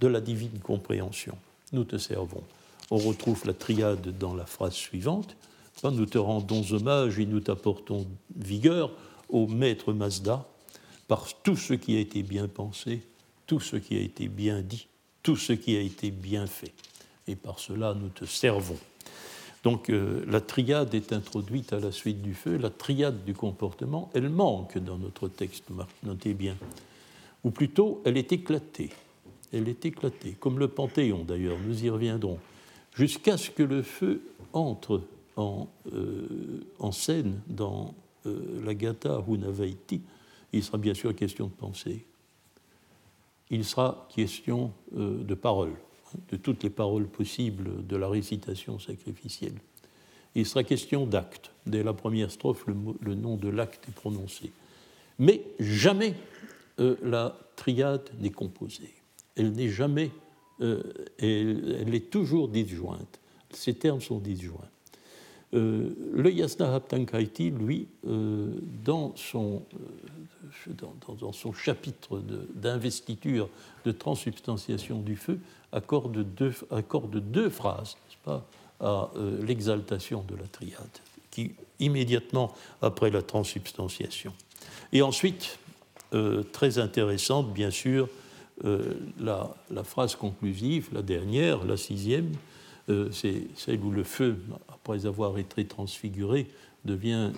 de 0.00 0.06
la 0.06 0.20
divine 0.20 0.58
compréhension. 0.62 1.36
Nous 1.72 1.84
te 1.84 1.96
servons. 1.96 2.42
On 2.90 2.96
retrouve 2.96 3.46
la 3.46 3.52
triade 3.52 4.16
dans 4.18 4.34
la 4.34 4.46
phrase 4.46 4.74
suivante. 4.74 5.36
Nous 5.84 6.06
te 6.06 6.18
rendons 6.18 6.62
hommage 6.72 7.18
et 7.18 7.26
nous 7.26 7.40
t'apportons 7.40 8.06
vigueur 8.34 8.90
au 9.28 9.46
maître 9.46 9.92
Mazda 9.92 10.46
par 11.06 11.26
tout 11.42 11.56
ce 11.56 11.74
qui 11.74 11.96
a 11.96 12.00
été 12.00 12.22
bien 12.22 12.48
pensé, 12.48 13.02
tout 13.46 13.60
ce 13.60 13.76
qui 13.76 13.96
a 13.96 14.00
été 14.00 14.28
bien 14.28 14.60
dit, 14.62 14.88
tout 15.22 15.36
ce 15.36 15.52
qui 15.52 15.76
a 15.76 15.80
été 15.80 16.10
bien 16.10 16.46
fait. 16.46 16.72
Et 17.26 17.36
par 17.36 17.58
cela, 17.58 17.94
nous 17.94 18.08
te 18.08 18.24
servons. 18.24 18.78
Donc 19.64 19.90
euh, 19.90 20.24
la 20.26 20.40
triade 20.40 20.94
est 20.94 21.12
introduite 21.12 21.72
à 21.72 21.80
la 21.80 21.90
suite 21.90 22.22
du 22.22 22.34
feu, 22.34 22.56
la 22.56 22.70
triade 22.70 23.24
du 23.24 23.34
comportement, 23.34 24.10
elle 24.14 24.28
manque 24.28 24.78
dans 24.78 24.98
notre 24.98 25.28
texte, 25.28 25.64
notez 26.04 26.34
bien. 26.34 26.56
Ou 27.44 27.50
plutôt, 27.50 28.00
elle 28.04 28.16
est 28.16 28.32
éclatée. 28.32 28.90
Elle 29.52 29.68
est 29.68 29.84
éclatée, 29.86 30.36
comme 30.38 30.58
le 30.58 30.68
Panthéon 30.68 31.24
d'ailleurs, 31.24 31.56
nous 31.66 31.84
y 31.84 31.90
reviendrons, 31.90 32.38
jusqu'à 32.94 33.36
ce 33.36 33.50
que 33.50 33.62
le 33.62 33.82
feu 33.82 34.20
entre 34.52 35.02
en, 35.36 35.68
en 36.78 36.92
scène 36.92 37.40
dans 37.46 37.94
la 38.24 38.74
Gata 38.74 39.22
Hunavaiti. 39.26 40.02
Il 40.52 40.62
sera 40.62 40.78
bien 40.78 40.94
sûr 40.94 41.14
question 41.14 41.46
de 41.46 41.52
pensée. 41.52 42.04
Il 43.50 43.64
sera 43.64 44.06
question 44.14 44.72
de 44.92 45.34
parole, 45.34 45.72
de 46.30 46.36
toutes 46.36 46.62
les 46.62 46.70
paroles 46.70 47.06
possibles 47.06 47.86
de 47.86 47.96
la 47.96 48.08
récitation 48.08 48.78
sacrificielle. 48.78 49.54
Il 50.34 50.46
sera 50.46 50.62
question 50.64 51.06
d'acte. 51.06 51.50
Dès 51.66 51.82
la 51.82 51.92
première 51.92 52.30
strophe, 52.30 52.64
le, 52.66 53.14
nom 53.14 53.36
de 53.36 53.48
l'acte 53.48 53.88
est 53.88 53.94
prononcé. 53.94 54.52
Mais 55.18 55.42
jamais 55.58 56.14
euh, 56.80 56.96
la 57.02 57.36
triade 57.56 58.08
n'est 58.20 58.30
composée. 58.30 58.94
Elle 59.36 59.52
n'est 59.52 59.68
jamais, 59.68 60.10
euh, 60.60 60.82
elle, 61.18 61.94
est 61.94 62.10
toujours 62.10 62.48
disjointe. 62.48 63.20
Ces 63.50 63.74
termes 63.74 64.00
sont 64.00 64.18
disjoints. 64.18 64.68
Euh, 65.54 65.90
le 66.14 66.30
Yasna 66.30 66.74
Haptankaiti, 66.74 67.50
lui, 67.50 67.88
dans, 68.04 69.14
son, 69.16 69.62
dans, 71.20 71.32
son 71.32 71.52
chapitre 71.52 72.22
d'investiture 72.54 73.48
de, 73.84 73.92
transsubstantiation 73.92 75.00
du 75.00 75.16
feu, 75.16 75.38
accorde 75.72 76.18
deux, 76.34 76.54
accorde 76.70 77.18
deux 77.18 77.50
phrases, 77.50 77.96
pas, 78.24 78.46
à 78.80 79.10
euh, 79.16 79.44
l'exaltation 79.44 80.24
de 80.28 80.36
la 80.36 80.46
triade, 80.46 80.98
qui 81.30 81.52
immédiatement 81.80 82.54
après 82.82 83.10
la 83.10 83.22
transsubstantiation. 83.22 84.32
Et 84.92 85.02
ensuite, 85.02 85.58
euh, 86.14 86.42
très 86.42 86.78
intéressante, 86.78 87.52
bien 87.52 87.70
sûr, 87.70 88.08
euh, 88.64 88.94
la, 89.20 89.54
phrase 89.84 90.16
conclusive, 90.16 90.88
la 90.92 91.02
dernière, 91.02 91.64
la 91.64 91.76
sixième, 91.76 92.32
c'est 93.12 93.42
celle 93.54 93.80
où 93.80 93.90
le 93.90 94.02
feu, 94.02 94.38
après 94.88 95.04
avoir 95.06 95.36
été 95.38 95.66
transfiguré, 95.66 96.46
devient 96.86 97.32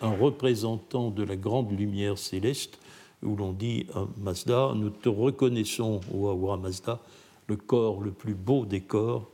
un 0.00 0.10
représentant 0.16 1.10
de 1.10 1.22
la 1.22 1.36
grande 1.36 1.70
lumière 1.78 2.18
céleste, 2.18 2.80
où 3.22 3.36
l'on 3.36 3.52
dit 3.52 3.86
à 3.94 4.06
Mazda, 4.18 4.72
nous 4.74 4.90
te 4.90 5.08
reconnaissons, 5.08 6.00
ô 6.12 6.28
Ahura 6.28 6.56
Mazda, 6.56 7.00
le 7.46 7.56
corps 7.56 8.00
le 8.00 8.10
plus 8.10 8.34
beau 8.34 8.66
des 8.66 8.80
corps, 8.80 9.30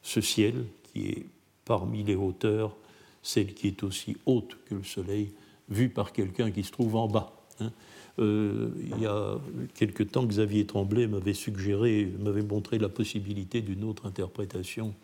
ce 0.00 0.22
ciel 0.22 0.64
qui 0.84 1.08
est 1.08 1.26
parmi 1.66 2.04
les 2.04 2.14
hauteurs, 2.14 2.74
celle 3.22 3.52
qui 3.52 3.68
est 3.68 3.82
aussi 3.82 4.16
haute 4.24 4.56
que 4.64 4.74
le 4.74 4.84
soleil, 4.84 5.32
vue 5.68 5.90
par 5.90 6.12
quelqu'un 6.12 6.50
qui 6.50 6.62
se 6.64 6.72
trouve 6.72 6.96
en 6.96 7.06
bas. 7.06 7.34
Hein. 7.60 7.70
Euh, 8.18 8.70
il 8.80 9.02
y 9.02 9.06
a 9.06 9.38
quelque 9.74 10.02
temps, 10.02 10.24
Xavier 10.24 10.66
Tremblay 10.66 11.06
m'avait 11.06 11.34
suggéré, 11.34 12.10
m'avait 12.18 12.42
montré 12.42 12.78
la 12.78 12.88
possibilité 12.88 13.60
d'une 13.60 13.84
autre 13.84 14.06
interprétation. 14.06 14.94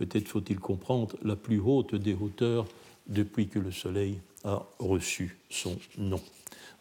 Peut-être 0.00 0.28
faut-il 0.28 0.58
comprendre 0.58 1.14
la 1.22 1.36
plus 1.36 1.60
haute 1.60 1.94
des 1.94 2.14
hauteurs 2.14 2.66
depuis 3.06 3.48
que 3.48 3.58
le 3.58 3.70
soleil 3.70 4.18
a 4.44 4.64
reçu 4.78 5.36
son 5.50 5.76
nom. 5.98 6.22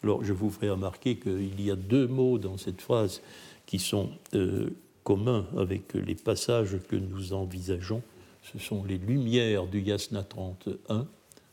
Alors 0.01 0.23
je 0.23 0.31
vous 0.31 0.49
ferai 0.49 0.69
remarquer 0.69 1.17
qu'il 1.17 1.59
y 1.59 1.69
a 1.69 1.75
deux 1.75 2.07
mots 2.07 2.37
dans 2.37 2.57
cette 2.57 2.79
phrase 2.79 3.21
qui 3.65 3.77
sont 3.77 4.09
euh, 4.35 4.69
commun 5.03 5.45
avec 5.57 5.95
les 5.95 6.15
passages 6.15 6.77
que 6.87 6.95
nous 6.95 7.33
envisageons. 7.33 8.01
Ce 8.41 8.57
sont 8.57 8.85
les 8.85 8.97
lumières 8.97 9.67
du 9.67 9.81
Yasna 9.81 10.23
31. 10.23 11.05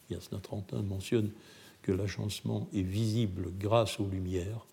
Yasna 0.09 0.39
31 0.39 0.83
mentionne 0.83 1.33
que 1.83 1.91
l'agencement 1.91 2.69
est 2.73 2.83
visible 2.83 3.51
grâce 3.59 3.99
aux 3.99 4.07
lumières, 4.07 4.65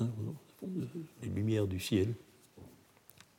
hein, 0.00 0.08
les 1.22 1.28
lumières 1.28 1.66
du 1.66 1.78
ciel, 1.78 2.14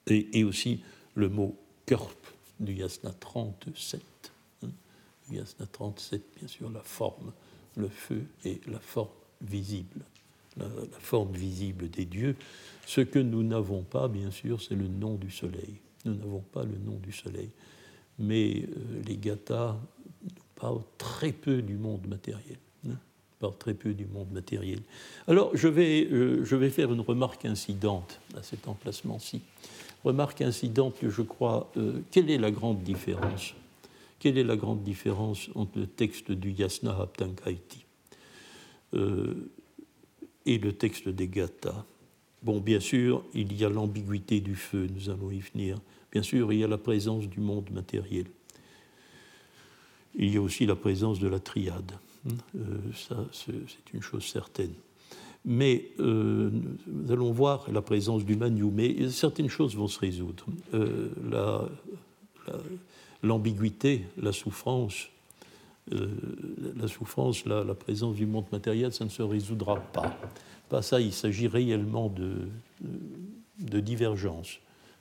et, 0.05 0.43
aussi 0.43 0.81
le 1.15 1.29
mot 1.29 1.57
Körp 1.87 2.33
du 2.63 2.73
Yasna 2.73 3.11
37. 3.11 4.01
Hein, 4.63 4.67
Yasna 5.31 5.65
37, 5.65 6.21
bien 6.39 6.47
sûr, 6.47 6.69
la 6.69 6.81
forme, 6.81 7.31
le 7.75 7.89
feu 7.89 8.23
et 8.45 8.61
la 8.67 8.79
forme 8.79 9.09
visible 9.41 10.05
la, 10.57 10.67
forme 10.99 11.33
visible 11.33 11.89
des 11.89 12.05
dieux. 12.05 12.35
Ce 12.85 13.01
que 13.01 13.19
nous 13.19 13.43
n'avons 13.43 13.83
pas, 13.83 14.07
bien 14.07 14.31
sûr, 14.31 14.61
c'est 14.61 14.75
le 14.75 14.87
nom 14.87 15.15
du 15.15 15.31
soleil. 15.31 15.75
Nous 16.05 16.15
n'avons 16.15 16.43
pas 16.51 16.63
le 16.63 16.77
nom 16.85 16.97
du 17.01 17.11
soleil. 17.11 17.49
Mais 18.19 18.63
euh, 18.63 19.01
les 19.05 19.17
Gathas 19.17 19.77
parlent 20.55 20.83
très 20.97 21.31
peu 21.31 21.61
du 21.61 21.75
monde 21.75 22.07
matériel. 22.07 22.57
Hein, 22.87 22.97
très 23.59 23.73
peu 23.73 23.93
du 23.93 24.05
monde 24.05 24.31
matériel. 24.31 24.79
Alors, 25.27 25.55
je 25.55 25.67
vais, 25.67 26.05
euh, 26.05 26.43
je 26.45 26.55
vais 26.55 26.69
faire 26.69 26.91
une 26.93 27.01
remarque 27.01 27.45
incidente 27.45 28.19
à 28.37 28.43
cet 28.43 28.67
emplacement-ci. 28.67 29.41
Remarque 30.03 30.41
incidente 30.41 30.95
je 31.01 31.21
crois. 31.21 31.71
Euh, 31.77 32.01
quelle 32.11 32.29
est 32.29 32.37
la 32.37 32.51
grande 32.51 32.83
différence 32.83 33.53
Quelle 34.19 34.37
est 34.37 34.43
la 34.43 34.55
grande 34.55 34.83
différence 34.83 35.49
entre 35.55 35.79
le 35.79 35.87
texte 35.87 36.31
du 36.31 36.51
Yasna 36.51 36.97
Haptankaiti 36.99 37.85
et 40.45 40.57
le 40.57 40.73
texte 40.73 41.09
des 41.09 41.27
Gathas. 41.27 41.85
Bon, 42.41 42.59
bien 42.59 42.79
sûr, 42.79 43.23
il 43.33 43.53
y 43.53 43.63
a 43.63 43.69
l'ambiguïté 43.69 44.41
du 44.41 44.55
feu, 44.55 44.87
nous 44.93 45.09
allons 45.09 45.31
y 45.31 45.39
venir. 45.39 45.79
Bien 46.11 46.23
sûr, 46.23 46.51
il 46.51 46.59
y 46.59 46.63
a 46.63 46.67
la 46.67 46.77
présence 46.77 47.27
du 47.27 47.39
monde 47.39 47.69
matériel. 47.71 48.25
Il 50.15 50.31
y 50.31 50.37
a 50.37 50.41
aussi 50.41 50.65
la 50.65 50.75
présence 50.75 51.19
de 51.19 51.27
la 51.27 51.39
triade. 51.39 51.93
Euh, 52.55 52.77
ça, 52.93 53.25
c'est 53.31 53.93
une 53.93 54.01
chose 54.01 54.25
certaine. 54.25 54.73
Mais 55.45 55.89
euh, 55.99 56.49
nous 56.87 57.11
allons 57.11 57.31
voir 57.31 57.69
la 57.71 57.81
présence 57.81 58.23
du 58.23 58.35
Manu, 58.35 58.65
mais 58.65 59.09
certaines 59.09 59.49
choses 59.49 59.75
vont 59.75 59.87
se 59.87 59.99
résoudre. 59.99 60.45
Euh, 60.73 61.09
l'ambiguïté, 63.21 64.05
la, 64.21 64.31
souffrance, 64.31 65.09
euh, 65.91 66.07
la 66.77 66.87
souffrance, 66.87 67.45
la, 67.45 67.63
présence 67.75 68.15
du 68.15 68.25
monde 68.25 68.45
matériel, 68.51 68.93
ça 68.93 69.03
ne 69.03 69.09
se 69.09 69.21
résoudra 69.21 69.77
pas. 69.79 70.17
Pas 70.69 70.81
ça, 70.81 71.01
il 71.01 71.13
s'agit 71.13 71.47
réellement 71.47 72.07
de, 72.07 72.47
de 73.59 73.79
divergence 73.81 74.59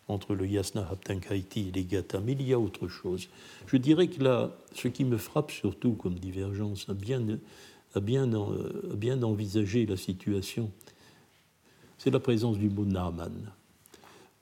entre 0.08 0.34
le 0.34 0.46
Yasna 0.46 0.86
Haptankaiti 0.90 1.68
et 1.68 1.72
les 1.72 1.84
Gata, 1.84 2.20
mais 2.20 2.32
il 2.32 2.42
y 2.42 2.52
a 2.52 2.58
autre 2.58 2.88
chose. 2.88 3.28
Je 3.66 3.76
dirais 3.76 4.08
que 4.08 4.22
là, 4.22 4.50
ce 4.74 4.88
qui 4.88 5.04
me 5.04 5.16
frappe 5.16 5.52
surtout 5.52 5.92
comme 5.92 6.14
divergence, 6.14 6.88
à 6.88 6.94
bien, 6.94 7.22
à 7.94 8.00
bien, 8.00 8.32
à 8.32 8.94
bien 8.94 9.22
envisager 9.22 9.86
la 9.86 9.96
situation, 9.96 10.70
c'est 11.98 12.10
la 12.10 12.20
présence 12.20 12.58
du 12.58 12.68
mot 12.68 12.84
Naaman. 12.84 13.52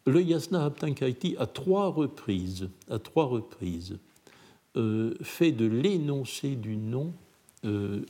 Le 0.07 0.23
Yasna 0.23 0.65
Haptankaiti, 0.65 1.37
à 1.39 1.47
trois 1.47 1.89
reprises, 1.89 2.69
à 2.89 2.99
trois 2.99 3.27
reprises, 3.27 3.99
euh, 4.77 5.15
fait 5.21 5.53
de 5.53 5.67
l'énoncé 5.67 6.57
du 6.57 6.77
nom 6.77 7.13
euh, 7.65 8.01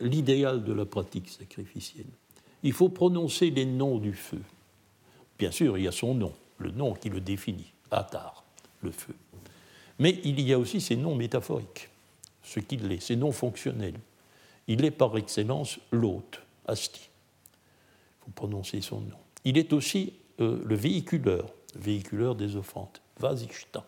l'idéal 0.00 0.64
de 0.64 0.72
la 0.72 0.84
pratique 0.84 1.28
sacrificielle. 1.28 2.06
Il 2.62 2.72
faut 2.72 2.88
prononcer 2.88 3.50
les 3.50 3.66
noms 3.66 3.98
du 3.98 4.14
feu. 4.14 4.40
Bien 5.38 5.50
sûr, 5.50 5.78
il 5.78 5.84
y 5.84 5.88
a 5.88 5.92
son 5.92 6.14
nom, 6.14 6.32
le 6.58 6.70
nom 6.70 6.94
qui 6.94 7.08
le 7.08 7.20
définit, 7.20 7.72
Atar, 7.90 8.44
le 8.82 8.90
feu. 8.90 9.14
Mais 9.98 10.18
il 10.24 10.40
y 10.40 10.52
a 10.52 10.58
aussi 10.58 10.80
ses 10.80 10.96
noms 10.96 11.14
métaphoriques, 11.14 11.88
ce 12.42 12.58
qu'il 12.58 12.90
est, 12.90 13.00
ses 13.00 13.16
noms 13.16 13.32
fonctionnels. 13.32 14.00
Il 14.68 14.84
est 14.84 14.90
par 14.90 15.16
excellence 15.16 15.78
l'hôte, 15.90 16.40
Asti. 16.66 17.00
Il 17.02 18.24
faut 18.24 18.30
prononcer 18.32 18.80
son 18.80 19.00
nom. 19.00 19.16
Il 19.44 19.58
est 19.58 19.72
aussi 19.72 20.12
euh, 20.40 20.62
le 20.64 20.74
véhiculeur, 20.74 21.46
le 21.74 21.80
véhiculeur 21.80 22.34
des 22.34 22.56
offrandes, 22.56 22.98
Vasishta. 23.18 23.84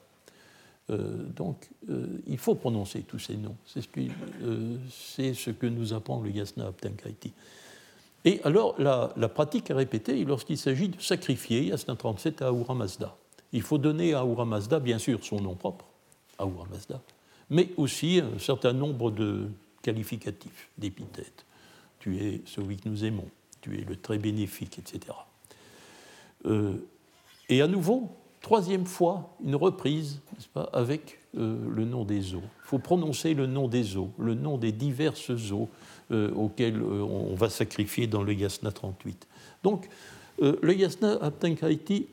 Euh, 0.90 1.24
donc, 1.36 1.68
euh, 1.90 2.06
il 2.26 2.38
faut 2.38 2.54
prononcer 2.54 3.02
tous 3.02 3.18
ces 3.18 3.36
noms. 3.36 3.56
C'est 3.66 3.82
ce, 3.82 5.50
que 5.50 5.66
nous 5.66 5.92
apprend 5.92 6.20
le 6.20 6.30
Yasna 6.30 6.66
Abtenkaiti. 6.66 7.32
Et 8.24 8.40
alors, 8.44 8.74
la, 8.78 9.28
pratique 9.28 9.70
est 9.70 9.74
répétée 9.74 10.24
lorsqu'il 10.24 10.58
s'agit 10.58 10.88
de 10.88 11.00
sacrifier 11.00 11.64
Yasna 11.64 11.96
37 11.96 12.42
à 12.42 12.48
Ahura 12.48 12.74
Mazda. 12.74 13.16
Il 13.52 13.62
faut 13.62 13.78
donner 13.78 14.14
à 14.14 14.20
Ahura 14.20 14.44
Mazda, 14.44 14.80
bien 14.80 14.98
sûr, 14.98 15.24
son 15.24 15.40
nom 15.40 15.54
propre, 15.54 15.84
Ahura 16.38 16.66
Mazda, 16.70 17.00
mais 17.50 17.70
aussi 17.76 18.20
un 18.20 18.38
certain 18.38 18.72
nombre 18.72 19.10
de 19.10 19.48
qualificatifs, 19.82 20.70
d'épithètes. 20.78 21.44
Tu 21.98 22.18
es 22.18 22.42
celui 22.46 22.76
que 22.76 22.88
nous 22.88 23.04
aimons, 23.04 23.28
tu 23.60 23.78
es 23.78 23.84
le 23.84 23.96
très 23.96 24.18
bénéfique, 24.18 24.78
etc. 24.78 25.14
et 27.48 27.62
à 27.62 27.68
nouveau, 27.68 28.10
Troisième 28.42 28.86
fois, 28.86 29.36
une 29.44 29.54
reprise, 29.54 30.20
n'est-ce 30.34 30.48
pas, 30.48 30.68
avec 30.72 31.20
euh, 31.38 31.56
le 31.70 31.84
nom 31.84 32.04
des 32.04 32.34
eaux. 32.34 32.42
Il 32.42 32.66
faut 32.66 32.80
prononcer 32.80 33.34
le 33.34 33.46
nom 33.46 33.68
des 33.68 33.96
eaux, 33.96 34.10
le 34.18 34.34
nom 34.34 34.58
des 34.58 34.72
diverses 34.72 35.30
eaux 35.52 35.68
euh, 36.10 36.34
auxquelles 36.34 36.82
euh, 36.82 37.04
on 37.04 37.36
va 37.36 37.48
sacrifier 37.48 38.08
dans 38.08 38.24
le 38.24 38.34
Yasna 38.34 38.72
38. 38.72 39.28
Donc, 39.62 39.88
le 40.40 40.74
Yasna 40.74 41.18
Aptankaiti 41.20 42.08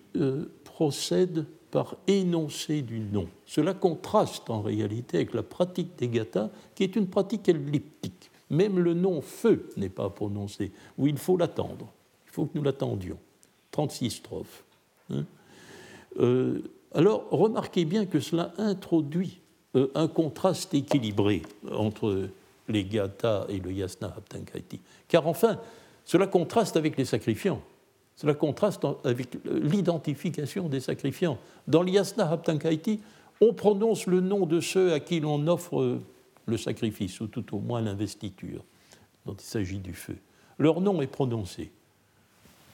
procède 0.63 1.47
par 1.72 1.95
énoncé 2.07 2.82
du 2.82 2.99
nom. 2.99 3.28
Cela 3.45 3.74
contraste 3.74 4.49
en 4.49 4.61
réalité 4.61 5.17
avec 5.17 5.34
la 5.34 5.43
pratique 5.43 5.95
des 5.97 6.07
gathas, 6.07 6.49
qui 6.76 6.84
est 6.84 6.95
une 6.95 7.07
pratique 7.07 7.47
elliptique. 7.47 8.32
Même 8.49 8.80
le 8.80 8.93
nom 8.93 9.22
feu 9.22 9.70
n'est 9.78 9.89
pas 9.89 10.09
prononcé, 10.09 10.72
où 10.97 11.07
il 11.07 11.17
faut 11.17 11.38
l'attendre. 11.38 11.91
Il 12.28 12.32
faut 12.32 12.45
que 12.45 12.57
nous 12.57 12.63
l'attendions. 12.63 13.17
36 13.72 14.09
strophes. 14.09 14.63
Hein. 15.11 15.26
alors, 16.93 17.28
remarquez 17.30 17.86
bien 17.86 18.05
que 18.05 18.20
cela 18.20 18.53
introduit 18.57 19.39
un 19.93 20.07
contraste 20.07 20.74
équilibré 20.74 21.43
entre 21.72 22.30
les 22.67 22.84
Gata 22.86 23.45
et 23.49 23.59
le 23.59 23.72
Yasna 23.72 24.07
Haptankaiti. 24.07 24.80
Car 25.07 25.28
enfin, 25.28 25.59
cela 26.05 26.28
contraste 26.28 26.78
avec 26.78 26.97
les 26.97 27.05
sacrifiants. 27.05 27.61
Cela 28.20 28.34
contraste 28.34 28.86
avec 29.05 29.38
l'identification 29.45 30.67
des 30.67 30.82
sacrifiants. 30.82 31.38
Dans 31.70 31.84
l'Yasna 31.84 32.30
Haptankaiti, 32.30 32.99
on 33.39 33.53
prononce 33.53 34.07
le 34.07 34.20
nom 34.20 34.45
de 34.45 34.59
ceux 34.59 34.91
à 34.91 34.99
qui 34.99 35.22
l'on 35.22 35.47
offre 35.47 35.99
le 36.45 36.57
sacrifice, 36.57 37.22
ou 37.22 37.28
tout 37.28 37.55
au 37.55 37.59
moins 37.59 37.80
l'investiture, 37.80 38.65
dont 39.26 39.36
il 39.36 39.45
s'agit 39.45 39.78
du 39.78 39.93
feu. 39.93 40.17
Leur 40.57 40.82
nom 40.82 41.01
est 41.01 41.07
prononcé. 41.07 41.72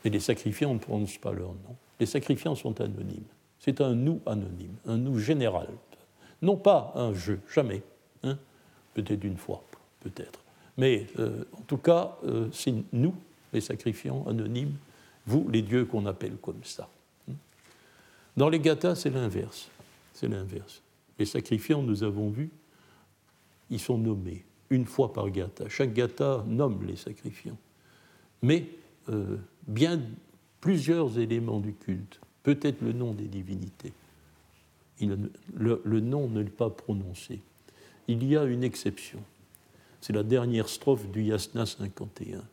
Mais 0.03 0.09
les 0.09 0.19
sacrifiants 0.19 0.73
ne 0.73 0.79
prononcent 0.79 1.19
pas 1.19 1.31
leur 1.31 1.49
nom. 1.49 1.75
Les 1.99 2.07
sacrifiants 2.07 2.55
sont 2.55 2.81
anonymes. 2.81 3.27
C'est 3.59 3.81
un 3.81 3.93
nous 3.93 4.21
anonyme, 4.25 4.73
un 4.87 4.97
nous 4.97 5.19
général. 5.19 5.67
Non 6.41 6.57
pas 6.57 6.91
un 6.95 7.13
je, 7.13 7.33
jamais. 7.53 7.83
Hein 8.23 8.39
peut-être 8.95 9.23
une 9.23 9.37
fois, 9.37 9.63
peut-être. 9.99 10.39
Mais 10.75 11.05
euh, 11.19 11.43
en 11.53 11.61
tout 11.67 11.77
cas, 11.77 12.17
euh, 12.25 12.47
c'est 12.51 12.73
nous, 12.93 13.13
les 13.53 13.61
sacrifiants 13.61 14.25
anonymes, 14.27 14.73
vous, 15.25 15.47
les 15.49 15.61
dieux 15.61 15.85
qu'on 15.85 16.05
appelle 16.05 16.37
comme 16.37 16.63
ça. 16.63 16.89
Hein. 17.29 17.35
Dans 18.37 18.49
les 18.49 18.59
gathas, 18.59 18.95
c'est 18.95 19.09
l'inverse. 19.09 19.69
C'est 20.13 20.27
l'inverse. 20.27 20.81
Les 21.17 21.25
sacrifiants, 21.25 21.81
nous 21.81 22.03
avons 22.03 22.29
vu, 22.29 22.49
ils 23.69 23.79
sont 23.79 23.97
nommés 23.97 24.45
une 24.69 24.85
fois 24.85 25.13
par 25.13 25.29
gatha. 25.29 25.69
Chaque 25.69 25.93
gatha 25.93 26.43
nomme 26.47 26.85
les 26.85 26.95
sacrifiants. 26.95 27.57
Mais 28.41 28.65
euh, 29.09 29.37
bien 29.67 30.01
plusieurs 30.61 31.19
éléments 31.19 31.59
du 31.59 31.73
culte, 31.73 32.19
peut-être 32.43 32.81
le 32.81 32.93
nom 32.93 33.13
des 33.13 33.27
divinités, 33.27 33.93
le, 35.01 35.99
nom 35.99 36.27
n'est 36.29 36.43
pas 36.45 36.69
prononcé. 36.69 37.41
Il 38.07 38.23
y 38.23 38.37
a 38.37 38.43
une 38.43 38.63
exception. 38.63 39.19
C'est 40.01 40.13
la 40.13 40.23
dernière 40.23 40.69
strophe 40.69 41.07
du 41.09 41.23
Yasna 41.23 41.65
51. 41.65 42.43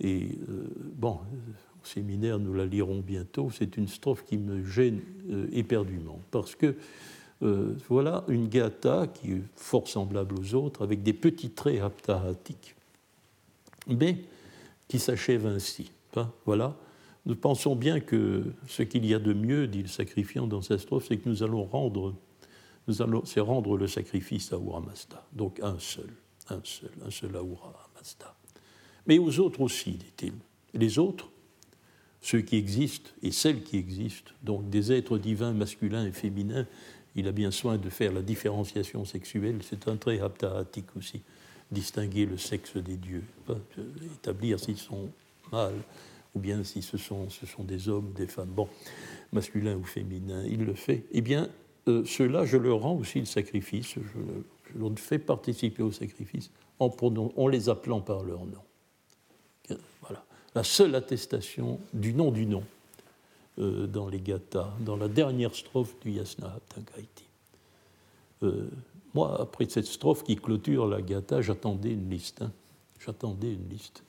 Et 0.00 0.38
euh, 0.48 0.68
bon, 0.94 1.20
au 1.82 1.86
séminaire, 1.86 2.38
nous 2.38 2.54
la 2.54 2.66
lirons 2.66 3.00
bientôt. 3.00 3.50
C'est 3.50 3.76
une 3.76 3.88
strophe 3.88 4.24
qui 4.24 4.36
me 4.36 4.64
gêne 4.64 5.00
euh, 5.30 5.46
éperdument, 5.52 6.20
parce 6.30 6.54
que 6.54 6.76
euh, 7.42 7.74
voilà 7.88 8.24
une 8.28 8.48
gata 8.48 9.08
qui 9.08 9.32
est 9.32 9.42
fort 9.56 9.88
semblable 9.88 10.34
aux 10.38 10.54
autres, 10.54 10.82
avec 10.82 11.02
des 11.02 11.12
petits 11.12 11.50
traits 11.50 11.80
haptahatiques, 11.80 12.74
mais 13.88 14.18
qui 14.88 14.98
s'achève 14.98 15.46
ainsi. 15.46 15.90
Hein, 16.16 16.30
voilà. 16.46 16.76
Nous 17.24 17.36
pensons 17.36 17.76
bien 17.76 18.00
que 18.00 18.44
ce 18.66 18.82
qu'il 18.82 19.06
y 19.06 19.14
a 19.14 19.18
de 19.18 19.32
mieux, 19.32 19.68
dit 19.68 19.82
le 19.82 19.88
sacrifiant 19.88 20.46
dans 20.46 20.60
cette 20.60 20.80
strophe, 20.80 21.06
c'est 21.08 21.18
que 21.18 21.28
nous 21.28 21.42
allons 21.42 21.64
rendre, 21.64 22.14
nous 22.88 23.00
allons, 23.00 23.24
c'est 23.24 23.40
rendre 23.40 23.76
le 23.76 23.86
sacrifice 23.86 24.52
à 24.52 24.56
Uramasta. 24.56 25.24
Donc 25.32 25.60
un 25.60 25.78
seul, 25.78 26.10
un 26.48 26.60
seul, 26.64 26.90
un 27.04 27.10
seul 27.10 27.36
Ahura 27.36 27.88
Amasta. 27.94 28.34
Mais 29.06 29.18
aux 29.18 29.40
autres 29.40 29.60
aussi, 29.60 29.92
dit-il. 29.92 30.32
Les 30.74 30.98
autres, 30.98 31.30
ceux 32.20 32.40
qui 32.40 32.56
existent 32.56 33.10
et 33.22 33.32
celles 33.32 33.62
qui 33.62 33.76
existent, 33.76 34.32
donc 34.42 34.70
des 34.70 34.92
êtres 34.92 35.18
divins 35.18 35.52
masculins 35.52 36.06
et 36.06 36.12
féminins, 36.12 36.66
il 37.14 37.28
a 37.28 37.32
bien 37.32 37.50
soin 37.50 37.76
de 37.76 37.90
faire 37.90 38.12
la 38.12 38.22
différenciation 38.22 39.04
sexuelle, 39.04 39.58
c'est 39.62 39.88
un 39.88 39.96
trait 39.96 40.20
haptahatique 40.20 40.96
aussi, 40.96 41.20
distinguer 41.70 42.26
le 42.26 42.38
sexe 42.38 42.76
des 42.76 42.96
dieux, 42.96 43.24
établir 44.14 44.58
s'ils 44.60 44.78
sont 44.78 45.10
mâles 45.50 45.82
ou 46.34 46.38
bien 46.38 46.64
si 46.64 46.80
ce 46.80 46.96
sont, 46.96 47.28
ce 47.28 47.44
sont 47.44 47.64
des 47.64 47.88
hommes, 47.88 48.12
des 48.14 48.26
femmes, 48.26 48.48
bon, 48.48 48.68
masculins 49.32 49.76
ou 49.76 49.84
féminins, 49.84 50.44
il 50.46 50.64
le 50.64 50.74
fait. 50.74 51.04
Eh 51.12 51.20
bien, 51.20 51.50
euh, 51.88 52.04
ceux-là, 52.06 52.46
je 52.46 52.56
leur 52.56 52.80
rends 52.80 52.96
aussi 52.96 53.18
le 53.18 53.26
sacrifice, 53.26 53.94
je, 53.96 54.78
leur 54.78 54.98
fais 54.98 55.18
participer 55.18 55.82
au 55.82 55.92
sacrifice 55.92 56.50
en 56.78 57.48
les 57.48 57.68
appelant 57.68 58.00
par 58.00 58.22
leur 58.24 58.46
nom. 58.46 58.62
Voilà, 60.00 60.24
la 60.54 60.64
seule 60.64 60.94
attestation 60.94 61.80
du 61.92 62.14
nom 62.14 62.30
du 62.30 62.46
nom 62.46 62.64
euh, 63.58 63.86
dans 63.86 64.08
les 64.08 64.20
gathas, 64.20 64.72
dans 64.80 64.96
la 64.96 65.08
dernière 65.08 65.54
strophe 65.54 65.94
du 66.00 66.12
Yasna 66.12 66.46
Haptagaiti. 66.46 67.24
Euh, 68.42 68.68
moi, 69.14 69.40
après 69.40 69.68
cette 69.68 69.86
strophe 69.86 70.24
qui 70.24 70.36
clôture 70.36 70.86
la 70.86 71.02
gatha, 71.02 71.42
j'attendais 71.42 71.92
une 71.92 72.08
liste. 72.08 72.42
Hein. 72.42 72.50
J'attendais 73.04 73.52
une 73.52 73.68
liste. 73.68 74.02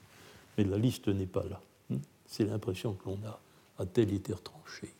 Mais 0.56 0.64
la 0.64 0.78
liste 0.78 1.08
n'est 1.08 1.26
pas 1.26 1.44
là. 1.44 1.60
Hein. 1.92 1.98
C'est 2.26 2.44
l'impression 2.44 2.94
que 2.94 3.10
l'on 3.10 3.18
a. 3.26 3.38
A-t-elle 3.78 4.12
été 4.14 4.32
retranchée 4.32 4.92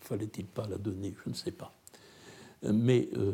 Fallait-il 0.00 0.46
pas 0.46 0.66
la 0.68 0.78
donner? 0.78 1.14
Je 1.24 1.30
ne 1.30 1.34
sais 1.34 1.50
pas. 1.50 1.72
Mais 2.62 3.08
euh, 3.16 3.32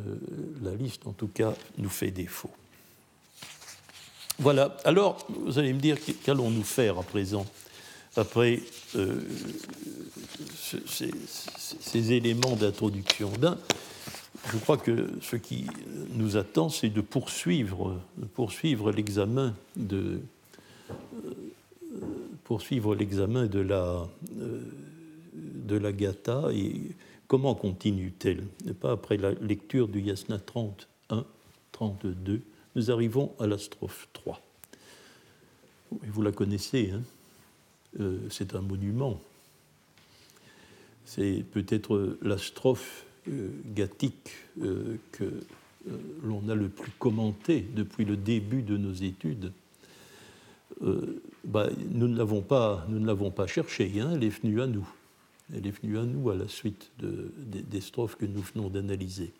la 0.62 0.74
liste, 0.74 1.07
en 1.07 1.12
tout 1.12 1.29
cas, 1.29 1.55
nous 1.76 1.89
fait 1.89 2.11
défaut. 2.11 2.51
Voilà. 4.39 4.76
Alors, 4.84 5.26
vous 5.28 5.59
allez 5.59 5.72
me 5.72 5.80
dire, 5.80 5.97
qu'allons-nous 6.24 6.62
faire 6.62 6.99
à 6.99 7.03
présent 7.03 7.47
après 8.16 8.61
euh, 8.97 9.20
ces, 11.80 12.12
éléments 12.12 12.57
d'introduction? 12.57 13.32
je 14.53 14.59
crois 14.59 14.76
que 14.76 15.11
ce 15.20 15.36
qui 15.36 15.66
nous 16.14 16.36
attend, 16.36 16.68
c'est 16.68 16.89
de 16.89 17.01
poursuivre, 17.01 18.01
poursuivre 18.34 18.93
l'examen 18.93 19.55
de 19.76 20.20
euh, 20.91 21.34
poursuivre 22.45 22.95
l'examen 22.95 23.47
de 23.47 23.61
la 23.61 24.07
de 25.68 25.76
la 25.76 25.93
Gata 25.93 26.45
et 26.53 26.80
comment 27.26 27.55
continue-t-elle? 27.55 28.45
Pas 28.74 28.93
après 28.93 29.16
la 29.16 29.32
lecture 29.32 29.89
du 29.89 30.01
Yasna 30.01 30.39
31, 30.39 31.24
32, 31.72 32.41
nous 32.79 32.93
arrivons 32.93 33.35
à 33.41 33.49
la 33.49 33.59
strophe 33.59 34.07
3. 34.12 34.41
Vous 35.91 36.22
la 36.22 36.31
connaissez, 36.31 36.93
hein 36.93 37.03
euh, 37.99 38.20
c'est 38.31 38.55
un 38.55 38.61
monument. 38.61 39.20
C'est 41.05 41.45
peut-être 41.51 42.16
la 42.22 42.39
strophe 42.39 43.05
euh, 43.26 43.49
gathique 43.74 44.31
euh, 44.62 44.97
que 45.11 45.24
l'on 46.22 46.49
a 46.49 46.55
le 46.55 46.68
plus 46.68 46.93
commenté 47.01 47.66
depuis 47.74 48.05
le 48.05 48.16
début 48.16 48.62
de 48.62 48.76
nos 48.76 48.93
études. 48.93 49.53
Bah, 51.45 51.68
nous 51.91 52.07
ne 52.07 52.16
l'avons 52.16 52.43
pas, 52.43 52.87
nous 52.89 53.01
ne 53.01 53.07
l'avons 53.07 53.33
pas 53.33 53.49
cherchée, 53.49 53.91
hein, 54.01 54.12
elle 54.14 54.22
est 54.22 54.29
venue 54.29 54.62
à 54.62 54.68
nous. 54.68 54.89
Elle 55.53 55.66
est 55.66 55.83
venue 55.83 55.99
à 55.99 56.05
nous 56.05 56.31
à 56.31 56.37
la 56.37 56.47
suite 56.47 56.93
des 57.01 57.81
strophes 57.81 58.16
que 58.16 58.26
nous 58.26 58.43
venons 58.43 58.68
d'analyser. 58.68 59.33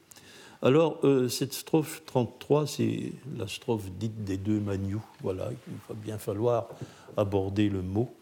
Alors, 0.61 1.01
cette 1.29 1.53
strophe 1.53 2.03
33, 2.07 2.67
c'est 2.67 3.13
la 3.37 3.47
strophe 3.47 3.91
dite 3.93 4.25
des 4.25 4.37
deux 4.37 4.59
manious. 4.59 5.05
Voilà, 5.23 5.51
il 5.53 5.75
va 5.89 5.95
bien 5.95 6.19
falloir 6.19 6.69
aborder 7.17 7.69
le 7.69 7.83
mot. 7.83 8.13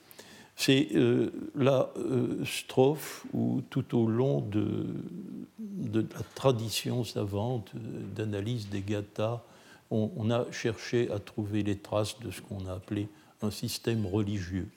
C'est 0.57 0.89
euh, 0.95 1.31
la 1.55 1.91
euh, 1.99 2.43
strophe 2.47 3.27
où 3.35 3.63
tout 3.69 3.95
au 3.97 4.07
long 4.07 4.41
de, 4.41 4.87
la 5.93 6.03
tradition 6.35 7.05
savante 7.05 7.73
d'analyse 8.15 8.71
des 8.71 8.81
gathas, 8.81 9.43
on, 9.91 10.31
a 10.31 10.51
cherché 10.51 11.11
à 11.13 11.21
trouver 11.21 11.63
les 11.63 11.77
traces 11.77 12.19
de 12.19 12.31
ce 12.31 12.41
qu'on 12.41 12.67
a 12.67 12.73
appelé 12.73 13.09
un 13.43 13.51
système 13.51 14.05
religieux, 14.05 14.69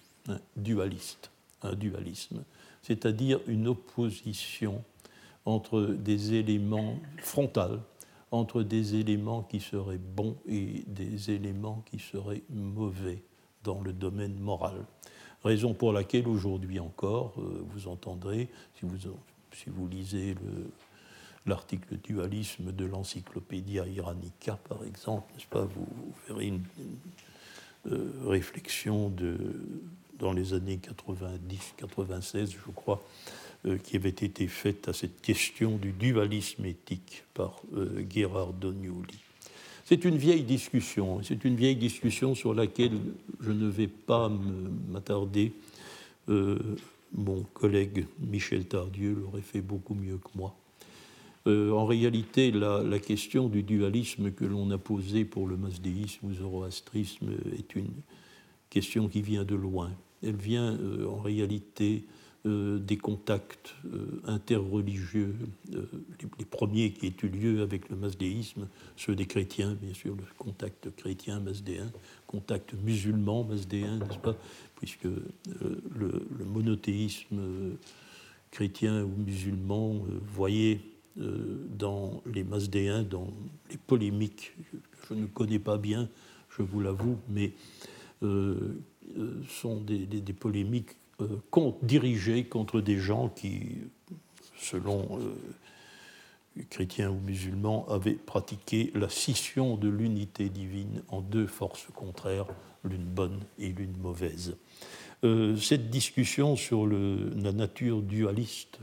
dualiste, 0.56 1.32
un 1.64 1.74
dualisme, 1.74 2.44
c'est-à-dire 2.84 3.40
une 3.48 3.68
opposition 3.68 4.84
entre 5.50 5.82
des 5.82 6.36
éléments 6.36 7.00
frontaux, 7.18 7.80
entre 8.32 8.62
des 8.62 8.96
éléments 8.96 9.42
qui 9.42 9.60
seraient 9.60 9.98
bons 9.98 10.38
et 10.48 10.84
des 10.88 11.32
éléments 11.32 11.84
qui 11.90 12.00
seraient 12.00 12.44
mauvais 12.50 13.24
dans 13.64 13.82
le 13.82 13.92
domaine 13.92 14.40
moral. 14.40 14.86
Raison 15.44 15.74
pour 15.74 15.92
laquelle 15.94 16.28
aujourd'hui 16.28 16.80
encore, 16.80 17.34
euh, 17.40 17.66
vous 17.72 17.88
entendrez, 17.88 18.50
si 18.76 18.86
vous, 18.86 18.98
si 19.54 19.70
vous 19.70 19.88
lisez 19.88 20.36
l'article 21.46 21.98
dualisme 21.98 22.72
de 22.72 22.86
l'encyclopédia 22.86 23.88
Iranica, 23.88 24.60
par 24.68 24.84
exemple, 24.84 25.34
n'est-ce 25.34 25.48
pas, 25.48 25.64
vous, 25.64 25.88
verrez 26.28 26.48
une, 26.48 26.64
euh, 27.88 28.12
réflexion 28.28 29.10
de, 29.10 29.38
dans 30.20 30.34
les 30.34 30.54
années 30.54 30.80
90-96, 31.82 32.52
je 32.52 32.72
crois, 32.76 33.02
qui 33.84 33.98
avait 33.98 34.10
été 34.10 34.48
faite 34.48 34.88
à 34.88 34.94
cette 34.94 35.22
question 35.22 35.78
du 35.78 35.92
dualisme 35.92 36.66
éthique 36.66 37.24
par 37.34 37.62
Gérard 38.10 38.54
Donioli. 38.54 39.20
C'est 39.90 40.06
une 40.06 40.18
vieille 40.18 40.44
discussion, 40.44 41.24
c'est 41.24 41.44
une 41.46 41.56
vieille 41.56 41.76
discussion 41.76 42.36
sur 42.36 42.54
laquelle 42.54 42.92
je 43.42 43.52
ne 43.52 43.68
vais 43.68 43.88
pas 43.88 44.32
m'attarder. 44.88 45.52
Euh, 46.30 46.60
mon 47.12 47.42
collègue 47.56 48.06
Michel 48.20 48.66
Tardieu 48.66 49.16
l'aurait 49.16 49.42
fait 49.42 49.62
beaucoup 49.62 49.96
mieux 49.96 50.18
que 50.18 50.30
moi. 50.36 50.56
Euh, 51.48 51.72
en 51.72 51.88
réalité, 51.88 52.52
la, 52.52 53.00
question 53.00 53.50
du 53.50 53.64
dualisme 53.64 54.30
que 54.30 54.46
l'on 54.46 54.70
a 54.70 54.78
posée 54.78 55.26
pour 55.26 55.48
le 55.48 55.58
masdéisme 55.58 56.28
ou 56.28 56.36
zoroastrisme 56.36 57.32
est 57.58 57.76
une 57.76 57.90
question 58.70 59.08
qui 59.08 59.24
vient 59.24 59.44
de 59.44 59.56
loin. 59.56 59.90
elle 60.22 60.36
vient 60.36 60.78
en 61.10 61.18
réalité 61.18 62.04
des 62.46 62.98
contacts 62.98 63.76
interreligieux, 64.26 65.36
les, 65.70 66.46
premiers 66.46 66.92
qui 66.94 67.08
aient 67.08 67.16
eu 67.24 67.28
lieu 67.28 67.62
avec 67.62 67.90
le 67.90 67.98
masdéisme, 67.98 68.68
ceux 68.96 69.16
des 69.16 69.26
chrétiens, 69.26 69.76
bien 69.82 69.94
sûr, 69.94 70.16
le 70.16 70.24
contact 70.38 70.90
chrétien 70.96 71.42
masdéen, 71.42 71.92
contact 72.28 72.74
musulman 72.82 73.44
masdéen, 73.44 73.98
n'est-ce 73.98 74.20
pas 74.20 74.38
Puisque 74.78 75.04
le, 75.06 76.28
monothéisme 76.46 77.76
chrétien 78.52 79.04
ou 79.04 79.12
musulman 79.18 80.02
voyait 80.34 80.80
dans 81.18 82.22
les 82.26 82.46
masdéens, 82.46 83.04
dans 83.04 83.28
les 83.70 83.78
polémiques 83.78 84.54
que 84.72 84.78
je 85.10 85.14
ne 85.14 85.26
connais 85.26 85.60
pas 85.60 85.78
bien, 85.78 86.10
je 86.58 86.64
vous 86.64 86.80
l'avoue, 86.82 87.18
mais 87.30 87.54
euh, 88.24 88.82
euh, 89.18 89.42
sont 89.48 89.82
des, 89.82 90.34
polémiques 90.34 90.92
euh, 91.22 91.72
dirigées 91.82 92.46
contre 92.46 92.82
des 92.82 92.98
gens 92.98 93.30
qui, 93.30 93.78
selon 94.58 95.20
chrétiens 96.70 97.10
ou 97.10 97.20
musulmans, 97.20 97.88
avaient 97.90 98.14
pratiqué 98.14 98.92
la 98.96 99.10
scission 99.10 99.78
de 99.78 99.88
l'unité 99.88 100.50
divine 100.50 101.02
en 101.08 101.22
deux 101.22 101.48
forces 101.48 101.88
contraires, 101.94 102.48
l'une 102.84 103.06
bonne 103.06 103.40
et 103.58 103.70
l'une 103.70 103.96
mauvaise. 103.98 104.58
cette 105.24 105.90
discussion 105.90 106.56
sur 106.56 106.88
la 106.88 107.52
nature 107.52 108.02
dualiste 108.02 108.80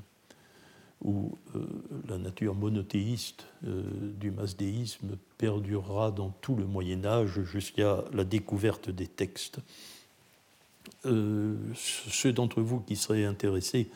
ou 1.04 1.36
la 2.08 2.18
nature 2.18 2.54
monothéiste 2.54 3.46
du 3.62 4.30
masdéisme 4.30 5.18
perdurera 5.38 6.10
dans 6.10 6.30
tout 6.40 6.56
le 6.56 6.66
Moyen 6.66 7.04
Âge 7.04 7.42
jusqu'à 7.42 8.04
la 8.12 8.24
découverte 8.24 8.90
des 8.90 9.06
textes. 9.06 9.60
Euh, 11.06 11.54
ceux 11.74 12.32
d'entre 12.32 12.60
vous 12.60 12.80
qui 12.80 12.96
seraient 12.96 13.24
intéressés 13.24 13.88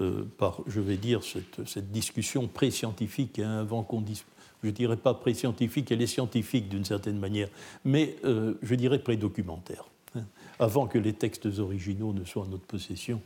euh, 0.00 0.24
par, 0.38 0.62
je 0.66 0.80
vais 0.80 0.96
dire, 0.96 1.22
cette, 1.22 1.90
discussion 1.90 2.48
pré-scientifique, 2.48 3.38
hein, 3.38 3.58
avant 3.58 3.82
qu'on 3.82 4.00
dise, 4.00 4.24
je 4.62 4.70
dirais 4.70 4.96
pas 4.96 5.14
pré-scientifique, 5.14 5.90
elle 5.92 6.02
est 6.02 6.06
scientifique 6.06 6.68
d'une 6.68 6.84
certaine 6.84 7.18
manière, 7.18 7.48
mais 7.84 8.16
euh, 8.24 8.54
je 8.62 8.74
dirais 8.74 8.98
pré-documentaire, 8.98 9.84
hein, 10.14 10.24
avant 10.58 10.86
que 10.86 10.98
les 10.98 11.12
textes 11.12 11.46
originaux 11.58 12.12
ne 12.12 12.24
soient 12.24 12.44
en 12.44 12.48
notre 12.48 12.64
possession. 12.64 13.20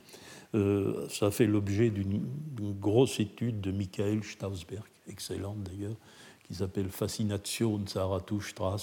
ça 1.11 1.31
fait 1.31 1.47
l'objet 1.47 1.91
d'une 1.91 2.25
grosse 2.81 3.21
étude 3.21 3.61
de 3.61 3.71
Michael 3.71 4.25
Stausberg, 4.25 4.85
excellente 5.09 5.63
d'ailleurs, 5.63 5.97
qui 6.49 6.55
s'appelle 6.55 6.89
Fascination 6.89 7.81
Zarathustra, 7.87 8.77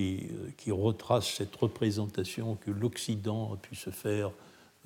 euh, 0.00 0.50
qui 0.56 0.70
retrace 0.70 1.34
cette 1.34 1.54
représentation 1.56 2.56
que 2.56 2.70
l'Occident 2.70 3.52
a 3.54 3.56
pu 3.56 3.74
se 3.74 3.90
faire 3.90 4.30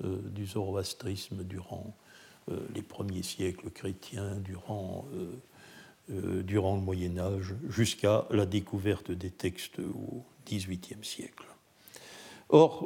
euh, 0.03 0.17
du 0.23 0.45
zoroastrisme 0.45 1.43
durant 1.43 1.95
euh, 2.49 2.59
les 2.73 2.81
premiers 2.81 3.23
siècles 3.23 3.69
chrétiens, 3.71 4.35
durant, 4.37 5.05
durant 6.09 6.75
le 6.75 6.81
Moyen 6.81 7.17
Âge, 7.17 7.55
jusqu'à 7.69 8.25
la 8.29 8.45
découverte 8.45 9.11
des 9.11 9.31
textes 9.31 9.79
au 9.79 10.23
XVIIIe 10.47 11.03
siècle. 11.03 11.45
Or, 12.49 12.85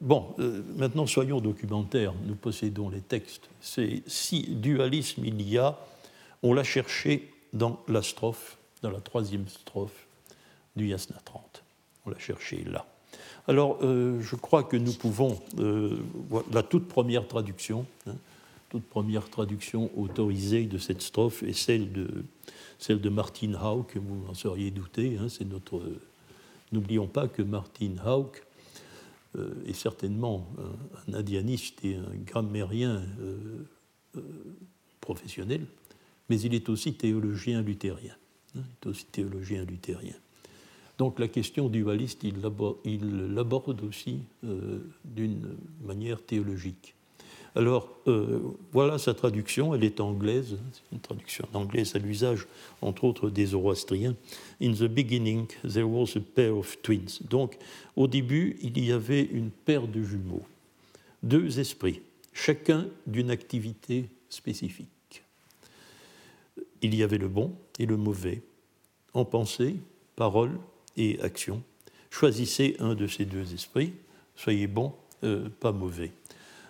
bon, 0.00 0.34
maintenant 0.76 1.06
soyons 1.06 1.40
documentaires, 1.40 2.14
nous 2.26 2.34
possédons 2.34 2.88
les 2.88 3.00
textes. 3.00 3.48
Si 3.60 4.42
dualisme 4.48 5.24
il 5.24 5.40
y 5.42 5.56
a, 5.56 5.78
on 6.42 6.52
l'a 6.52 6.64
cherché 6.64 7.30
dans 7.52 7.78
la 7.86 8.02
strophe, 8.02 8.58
dans 8.82 8.90
la 8.90 9.00
troisième 9.00 9.46
strophe 9.46 10.08
du 10.76 10.88
Yasna 10.88 11.16
30. 11.24 11.62
On 12.06 12.10
l'a 12.10 12.18
cherché 12.18 12.64
là. 12.64 12.86
Alors, 13.48 13.78
euh, 13.82 14.20
je 14.20 14.36
crois 14.36 14.62
que 14.62 14.76
nous 14.76 14.92
pouvons, 14.92 15.38
euh, 15.58 15.98
la 16.52 16.62
toute 16.62 16.86
première 16.86 17.26
traduction, 17.26 17.86
hein, 18.06 18.14
toute 18.70 18.84
première 18.84 19.28
traduction 19.28 19.90
autorisée 19.96 20.64
de 20.64 20.78
cette 20.78 21.02
strophe 21.02 21.42
est 21.42 21.52
celle 21.52 21.92
de, 21.92 22.24
celle 22.78 23.00
de 23.00 23.08
Martin 23.08 23.54
Hauck, 23.54 23.96
vous 23.96 24.24
en 24.28 24.34
seriez 24.34 24.70
douté, 24.70 25.18
hein, 25.18 25.28
c'est 25.28 25.44
notre... 25.44 25.82
N'oublions 26.70 27.06
pas 27.06 27.28
que 27.28 27.42
Martin 27.42 27.96
Hauck 28.06 28.42
euh, 29.36 29.52
est 29.66 29.74
certainement 29.74 30.48
un, 31.08 31.14
indianiste 31.14 31.84
et 31.84 31.96
un 31.96 32.16
grammairien 32.24 33.02
professionnel, 35.02 35.66
mais 36.30 36.40
il 36.40 36.54
est 36.54 36.70
aussi 36.70 36.94
théologien 36.94 37.60
luthérien. 37.60 38.14
Hein, 38.56 38.62
il 38.64 38.88
est 38.88 38.90
aussi 38.90 39.04
théologien 39.04 39.64
luthérien. 39.64 40.14
Donc 40.98 41.18
la 41.18 41.28
question 41.28 41.68
dualiste, 41.68 42.22
il 42.24 42.40
l'aborde 43.34 43.82
aussi 43.82 44.20
euh, 44.44 44.78
d'une 45.04 45.56
manière 45.84 46.22
théologique. 46.22 46.94
Alors, 47.54 47.90
euh, 48.06 48.40
voilà 48.72 48.96
sa 48.96 49.12
traduction, 49.12 49.74
elle 49.74 49.84
est 49.84 50.00
anglaise, 50.00 50.56
c'est 50.72 50.94
une 50.94 51.00
traduction 51.00 51.46
anglaise 51.52 51.94
à 51.94 51.98
l'usage, 51.98 52.46
entre 52.80 53.04
autres, 53.04 53.28
des 53.28 53.46
Zoroastriens. 53.46 54.14
In 54.62 54.72
the 54.72 54.84
beginning, 54.84 55.46
there 55.62 55.86
was 55.86 56.16
a 56.16 56.20
pair 56.20 56.56
of 56.56 56.80
twins. 56.80 57.20
Donc, 57.28 57.58
au 57.94 58.06
début, 58.06 58.56
il 58.62 58.82
y 58.82 58.90
avait 58.90 59.24
une 59.24 59.50
paire 59.50 59.86
de 59.86 60.02
jumeaux, 60.02 60.44
deux 61.22 61.60
esprits, 61.60 62.00
chacun 62.32 62.86
d'une 63.06 63.30
activité 63.30 64.08
spécifique 64.30 64.88
il 66.82 66.94
y 66.94 67.02
avait 67.02 67.18
le 67.18 67.28
bon 67.28 67.54
et 67.78 67.86
le 67.86 67.96
mauvais. 67.96 68.42
En 69.14 69.24
pensée, 69.24 69.76
parole 70.16 70.58
et 70.96 71.20
action, 71.20 71.62
choisissez 72.10 72.76
un 72.78 72.94
de 72.94 73.06
ces 73.06 73.24
deux 73.24 73.54
esprits, 73.54 73.92
soyez 74.36 74.66
bon, 74.66 74.92
euh, 75.24 75.48
pas 75.60 75.72
mauvais. 75.72 76.12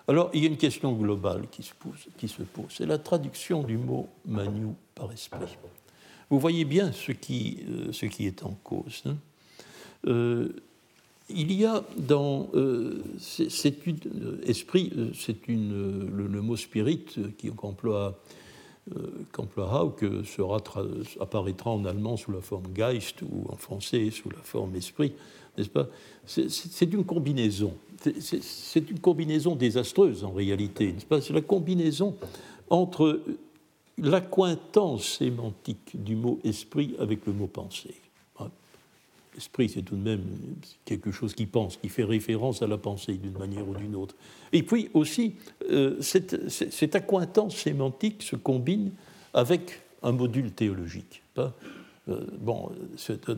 Alors, 0.09 0.31
il 0.35 0.43
y 0.43 0.47
a 0.47 0.49
une 0.49 0.57
question 0.57 0.93
globale 0.93 1.47
qui 1.51 1.63
se 1.63 1.73
pose, 1.75 2.09
pose. 2.53 2.67
c'est 2.71 2.87
la 2.87 2.99
traduction 2.99 3.63
du 3.63 3.77
mot 3.77 4.09
manu 4.27 4.69
par 4.95 5.13
esprit. 5.13 5.57
Vous 6.29 6.39
voyez 6.39 6.65
bien 6.65 6.93
ce 6.93 7.13
qui, 7.13 7.59
euh, 7.69 7.93
ce 7.93 8.07
qui 8.07 8.27
est 8.27 8.43
en 8.43 8.53
cause. 8.65 9.03
Hein. 9.07 9.17
Euh, 10.07 10.49
il 11.29 11.53
y 11.53 11.65
a 11.65 11.85
dans 11.97 12.51
c'est 13.19 13.75
esprit, 14.45 14.93
c'est 15.15 15.49
une 15.49 16.11
le, 16.15 16.27
le, 16.27 16.43
mot 16.43 16.57
spirit 16.57 17.07
qui 17.39 17.51
emploie 17.63 18.21
qu'emploiera 19.33 19.93
que 19.97 20.25
sera 20.25 20.59
apparaîtra 21.21 21.71
en 21.71 21.85
allemand 21.85 22.17
sous 22.17 22.33
la 22.33 22.41
forme 22.41 22.73
Geist 22.73 23.23
ou 23.23 23.45
en 23.49 23.57
français 23.57 24.11
sous 24.11 24.29
la 24.31 24.43
forme 24.43 24.75
esprit, 24.75 25.13
n'est-ce 25.57 25.69
pas? 25.69 25.87
C'est 26.27 26.93
une 26.93 27.05
combinaison. 27.05 27.75
C'est 28.19 28.91
une 28.91 28.99
combinaison 28.99 29.55
désastreuse 29.55 30.25
en 30.25 30.33
réalité, 30.33 30.93
n'est-ce 30.93 31.07
pas? 31.07 31.21
C'est 31.21 31.33
la 31.33 31.43
combinaison 31.43 32.17
entre 32.71 33.21
l'accointance 33.99 35.19
sémantique 35.19 35.91
du 35.95 36.17
mot 36.17 36.41
esprit 36.43 36.97
avec 36.99 37.27
le 37.27 37.33
mot 37.33 37.47
pensée. 37.47 37.95
L'esprit, 39.35 39.69
c'est 39.69 39.83
tout 39.83 39.97
de 39.97 40.03
même 40.03 40.23
quelque 40.85 41.11
chose 41.11 41.35
qui 41.35 41.47
pense, 41.47 41.79
qui 41.79 41.89
fait 41.89 42.05
référence 42.05 42.63
à 42.63 42.67
la 42.67 42.77
pensée 42.77 43.15
d'une 43.15 43.39
manière 43.39 43.67
ou 43.67 43.75
d'une 43.75 43.97
autre. 43.97 44.15
Et 44.53 44.63
puis 44.63 44.91
aussi, 44.93 45.35
euh, 45.71 45.97
cette, 46.01 46.51
cette, 46.51 46.95
accointance 46.95 47.57
sémantique 47.57 48.23
se 48.23 48.37
combine 48.37 48.93
avec 49.33 49.81
un 50.03 50.13
module 50.13 50.53
théologique. 50.53 51.23
Euh, 51.39 51.47
bon, 52.41 52.73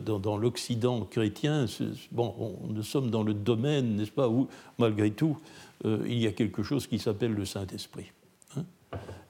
dans, 0.05 0.19
dans 0.19 0.37
l'Occident 0.37 1.01
chrétien, 1.05 1.65
bon, 2.11 2.57
nous 2.67 2.83
sommes 2.83 3.09
dans 3.09 3.23
le 3.23 3.33
domaine, 3.33 3.95
n'est-ce 3.95 4.11
pas, 4.11 4.27
où 4.27 4.49
malgré 4.77 5.11
tout, 5.11 5.37
euh, 5.85 6.03
il 6.07 6.19
y 6.19 6.27
a 6.27 6.31
quelque 6.31 6.63
chose 6.63 6.87
qui 6.87 6.99
s'appelle 6.99 7.33
le 7.33 7.45
Saint-Esprit. 7.45 8.11
Hein. 8.57 8.63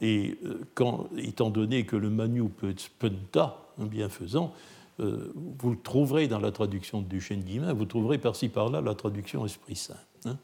Et 0.01 0.39
quand, 0.73 1.09
étant 1.17 1.51
donné 1.51 1.85
que 1.85 1.95
le 1.95 2.09
manu 2.09 2.49
peut 2.49 2.71
être 2.71 2.79
spenta, 2.79 3.61
un 3.79 3.85
bienfaisant, 3.85 4.53
euh, 4.99 5.33
vous 5.35 5.71
le 5.71 5.77
trouverez 5.77 6.27
dans 6.27 6.39
la 6.39 6.51
traduction 6.51 7.01
de 7.01 7.07
Duchesne 7.07 7.41
Guillemin, 7.41 7.73
vous 7.73 7.85
trouverez 7.85 8.17
par-ci 8.17 8.47
par-là 8.47 8.79
la 8.81 8.95
traduction 8.95 9.45
Esprit 9.45 9.75
Saint. 9.75 9.95
Hein. 10.25 10.37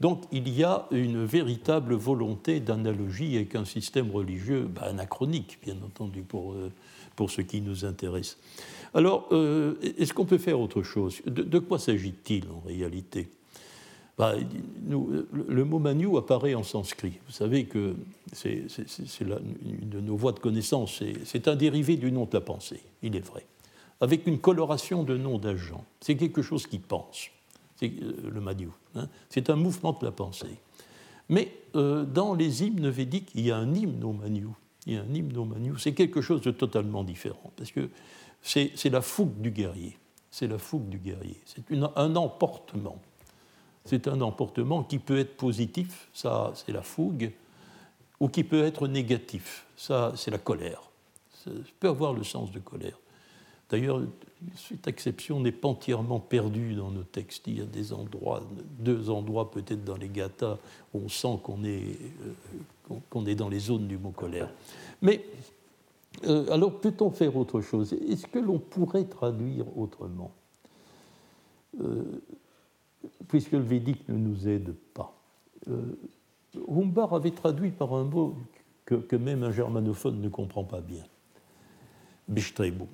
Donc 0.00 0.22
il 0.30 0.48
y 0.48 0.62
a 0.62 0.86
une 0.92 1.24
véritable 1.24 1.94
volonté 1.94 2.60
d'analogie 2.60 3.34
avec 3.36 3.56
un 3.56 3.64
système 3.64 4.12
religieux 4.12 4.68
bah, 4.72 4.82
anachronique, 4.82 5.58
bien 5.64 5.76
entendu, 5.84 6.22
pour, 6.22 6.52
euh, 6.52 6.70
pour 7.16 7.30
ce 7.30 7.40
qui 7.40 7.60
nous 7.60 7.84
intéresse. 7.84 8.38
Alors, 8.94 9.28
euh, 9.32 9.74
est-ce 9.82 10.14
qu'on 10.14 10.24
peut 10.24 10.38
faire 10.38 10.60
autre 10.60 10.82
chose? 10.82 11.20
De, 11.26 11.58
quoi 11.58 11.80
s'agit-il 11.80 12.44
en 12.50 12.60
réalité? 12.66 13.28
Bah, 14.16 14.34
le 14.88 15.64
mot 15.64 15.78
manu 15.78 16.16
apparaît 16.16 16.54
en 16.54 16.64
sanskrit. 16.64 17.18
Vous 17.26 17.32
savez 17.32 17.66
que 17.66 17.94
c'est 18.32 18.64
une 19.64 19.88
de 19.88 20.00
nos 20.00 20.16
voies 20.16 20.32
de 20.32 20.40
connaissance. 20.40 21.02
C'est 21.24 21.46
un 21.46 21.54
dérivé 21.54 21.96
du 21.96 22.10
nom 22.10 22.24
de 22.24 22.30
la 22.32 22.40
pensée, 22.40 22.80
il 23.02 23.14
est 23.14 23.26
vrai 23.26 23.44
avec 24.00 24.26
une 24.26 24.38
coloration 24.38 25.02
de 25.02 25.16
nom 25.16 25.38
d'agent. 25.38 25.84
C'est 26.00 26.16
quelque 26.16 26.42
chose 26.42 26.66
qui 26.66 26.78
pense, 26.78 27.28
c'est 27.76 27.92
euh, 28.02 28.30
le 28.30 28.40
Madhu. 28.40 28.68
Hein. 28.94 29.08
C'est 29.28 29.50
un 29.50 29.56
mouvement 29.56 29.92
de 29.92 30.04
la 30.04 30.12
pensée. 30.12 30.58
Mais 31.28 31.52
euh, 31.74 32.04
dans 32.04 32.34
les 32.34 32.64
hymnes 32.64 32.88
védiques, 32.88 33.30
il 33.34 33.46
y 33.46 33.50
a 33.50 33.56
un 33.56 33.74
hymne 33.74 34.02
au 34.04 34.12
Manu. 34.12 34.46
Il 34.86 34.94
y 34.94 34.96
a 34.96 35.02
un 35.02 35.14
hymne 35.14 35.36
au 35.36 35.44
Manu. 35.44 35.74
C'est 35.78 35.94
quelque 35.94 36.20
chose 36.20 36.40
de 36.40 36.50
totalement 36.50 37.04
différent, 37.04 37.52
parce 37.56 37.72
que 37.72 37.90
c'est 38.40 38.90
la 38.90 39.02
fougue 39.02 39.40
du 39.40 39.50
guerrier. 39.50 39.98
C'est 40.30 40.46
la 40.46 40.58
fougue 40.58 40.88
du 40.88 40.98
guerrier. 40.98 41.40
C'est 41.44 41.64
un 41.96 42.16
emportement. 42.16 43.00
c'est 43.84 44.06
un 44.06 44.20
emportement 44.20 44.84
qui 44.84 44.98
peut 44.98 45.18
être 45.18 45.36
positif, 45.36 46.08
ça 46.12 46.52
c'est 46.54 46.72
la 46.72 46.82
fougue, 46.82 47.32
ou 48.20 48.28
qui 48.28 48.44
peut 48.44 48.64
être 48.64 48.86
négatif, 48.86 49.66
ça 49.76 50.12
c'est 50.16 50.30
la 50.30 50.38
colère. 50.38 50.82
Ça 51.32 51.50
peut 51.80 51.88
avoir 51.88 52.12
le 52.12 52.24
sens 52.24 52.50
de 52.50 52.58
colère. 52.58 52.98
D'ailleurs, 53.70 54.02
cette 54.54 54.86
exception 54.88 55.40
n'est 55.40 55.52
pas 55.52 55.68
entièrement 55.68 56.20
perdue 56.20 56.74
dans 56.74 56.90
nos 56.90 57.02
textes. 57.02 57.46
Il 57.46 57.58
y 57.58 57.60
a 57.60 57.66
des 57.66 57.92
endroits, 57.92 58.42
deux 58.78 59.10
endroits 59.10 59.50
peut-être 59.50 59.84
dans 59.84 59.96
les 59.96 60.08
gathas, 60.08 60.58
où 60.94 61.00
on 61.04 61.08
sent 61.08 61.38
qu'on 61.42 61.64
est, 61.64 61.82
euh, 62.90 63.34
dans 63.34 63.48
les 63.48 63.58
zones 63.58 63.86
du 63.86 63.98
mot 63.98 64.10
colère. 64.10 64.50
Mais 65.02 65.24
euh, 66.24 66.50
alors 66.50 66.80
peut-on 66.80 67.10
faire 67.10 67.36
autre 67.36 67.60
chose? 67.60 67.92
Est-ce 67.92 68.26
que 68.26 68.38
l'on 68.38 68.58
pourrait 68.58 69.04
traduire 69.04 69.76
autrement? 69.76 70.32
Euh, 71.80 72.04
Puisque 73.28 73.52
le 73.52 73.60
védique 73.60 74.08
ne 74.08 74.16
nous 74.16 74.48
aide 74.48 74.74
pas. 74.92 75.14
Humbar 76.68 77.14
avait 77.14 77.30
traduit 77.30 77.70
par 77.70 77.94
un 77.94 78.04
mot 78.04 78.34
que, 78.84 79.16
même 79.16 79.44
un 79.44 79.52
germanophone 79.52 80.20
ne 80.20 80.28
comprend 80.28 80.64
pas 80.64 80.80
bien. 80.80 81.04
Bestrebung. 82.26 82.88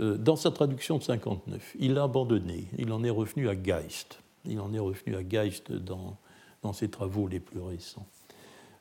Euh, 0.00 0.16
dans 0.16 0.36
sa 0.36 0.50
traduction 0.50 0.98
de 0.98 1.02
59, 1.02 1.76
il 1.78 1.94
l'a 1.94 2.04
abandonné, 2.04 2.66
il 2.78 2.92
en 2.92 3.04
est 3.04 3.10
revenu 3.10 3.48
à 3.48 3.54
Geist. 3.54 4.18
Il 4.44 4.60
en 4.60 4.72
est 4.74 4.78
revenu 4.78 5.16
à 5.16 5.22
Geist 5.22 5.72
dans, 5.72 6.16
dans 6.62 6.72
ses 6.72 6.88
travaux 6.88 7.28
les 7.28 7.40
plus 7.40 7.60
récents. 7.60 8.06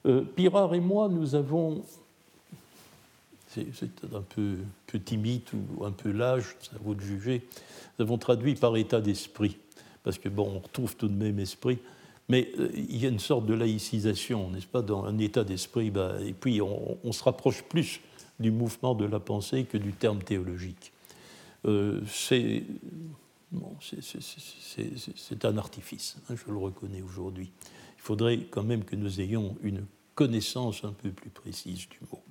Euh, 0.05 0.21
Pirard 0.21 0.73
et 0.75 0.81
moi, 0.81 1.07
nous 1.07 1.35
avons, 1.35 1.83
c'est 3.47 3.65
un 4.13 4.21
peu, 4.21 4.57
petit 4.87 5.17
mythe 5.17 5.53
ou 5.53 5.85
un 5.85 5.91
peu 5.91 6.11
l'âge, 6.11 6.55
ça 6.59 6.77
vaut 6.83 6.95
de 6.95 7.01
juger, 7.01 7.47
nous 7.97 8.03
avons 8.03 8.17
traduit 8.17 8.55
par 8.55 8.75
état 8.75 8.99
d'esprit, 8.99 9.57
parce 10.03 10.17
que 10.17 10.27
bon, 10.27 10.51
on 10.55 10.59
retrouve 10.59 10.95
tout 10.97 11.07
de 11.07 11.13
même 11.15 11.39
esprit, 11.39 11.79
mais 12.27 12.49
euh, 12.59 12.69
il 12.73 12.97
y 12.97 13.05
a 13.05 13.09
une 13.09 13.19
sorte 13.19 13.45
de 13.45 13.53
laïcisation, 13.53 14.49
n'est-ce 14.49 14.67
pas, 14.67 14.81
dans 14.81 15.05
un 15.05 15.17
état 15.19 15.43
d'esprit, 15.43 15.89
bah, 15.89 16.15
et 16.21 16.33
puis 16.33 16.61
on, 16.61 17.11
se 17.11 17.23
rapproche 17.23 17.63
plus 17.63 18.01
du 18.43 18.51
mouvement 18.51 18.93
de 18.93 19.05
la 19.05 19.19
pensée 19.19 19.63
que 19.63 19.77
du 19.77 19.93
terme 19.93 20.21
théologique. 20.21 20.91
Euh, 21.65 22.01
c'est 22.07 22.65
un 25.43 25.57
artifice, 25.57 26.17
hein, 26.29 26.35
je 26.35 26.51
le 26.51 26.57
reconnais 26.57 27.01
aujourd'hui. 27.01 27.51
Il 27.97 28.01
faudrait 28.01 28.39
quand 28.51 28.63
même 28.63 28.83
que 28.83 28.95
nous 28.95 29.21
ayons 29.21 29.55
une 29.63 29.85
connaissance 30.13 30.83
un 30.83 30.91
peu 30.91 31.09
plus 31.09 31.29
précise 31.29 31.87
du 31.89 31.99
mot. 32.11 32.21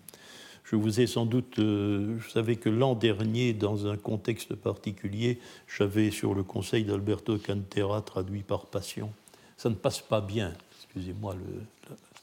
Je 0.64 0.76
vous 0.76 1.00
ai 1.00 1.06
sans 1.06 1.26
doute, 1.26 1.58
euh, 1.58 2.18
vous 2.18 2.30
savez 2.30 2.56
que 2.56 2.68
l'an 2.68 2.94
dernier, 2.94 3.52
dans 3.52 3.86
un 3.86 3.96
contexte 3.96 4.54
particulier, 4.54 5.40
j'avais 5.66 6.10
sur 6.10 6.34
le 6.34 6.44
conseil 6.44 6.84
d'Alberto 6.84 7.36
Cantera 7.38 8.02
traduit 8.02 8.42
par 8.42 8.66
passion. 8.66 9.12
Ça 9.56 9.70
ne 9.70 9.74
passe 9.74 10.00
pas 10.00 10.20
bien, 10.20 10.52
excusez-moi 10.76 11.36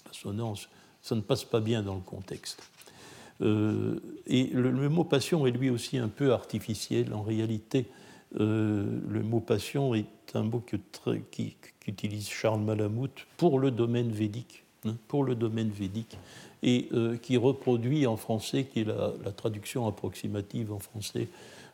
l'assonance, 0.08 0.70
ça 1.02 1.16
ne 1.16 1.22
passe 1.22 1.44
pas 1.44 1.60
bien 1.60 1.82
dans 1.84 1.96
le 1.96 2.02
contexte. 2.02 2.64
Euh, 3.42 4.00
et 4.28 4.48
le, 4.48 4.90
mot 4.90 5.04
passion 5.04 5.48
est 5.48 5.52
lui 5.52 5.70
aussi 5.70 5.98
un 5.98 6.10
peu 6.10 6.34
artificiel. 6.34 7.14
En 7.14 7.22
réalité, 7.22 7.86
euh, 8.40 9.00
le 9.08 9.24
mot 9.24 9.40
passion 9.40 9.96
est 9.96 10.06
un 10.34 10.44
mot 10.44 10.64
qu'utilise 11.80 12.30
Charles 12.30 12.62
Malamute 12.62 13.28
pour 13.38 13.60
le 13.60 13.72
domaine 13.72 14.12
védique, 14.12 14.64
hein, 14.86 14.96
pour 15.08 15.24
le 15.24 15.36
domaine 15.36 15.70
védique, 15.70 16.18
et 16.62 16.90
euh, 16.94 17.18
qui 17.18 17.38
reproduit 17.38 18.06
en 18.06 18.18
français, 18.18 18.66
qui 18.66 18.82
est 18.82 18.86
la, 18.86 19.32
traduction 19.32 19.88
approximative 19.88 20.72
en 20.72 20.80
français 20.80 21.28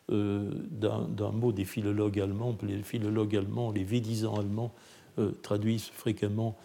d'un 0.08 1.32
mot 1.32 1.52
des 1.52 1.66
philologues 1.66 2.20
allemands. 2.20 2.56
Les 2.62 2.84
philologues 2.84 3.36
allemands, 3.36 3.72
les 3.72 3.84
védisants 3.84 4.36
allemands 4.36 4.72
traduisent 5.42 5.90
fréquemment 5.92 6.56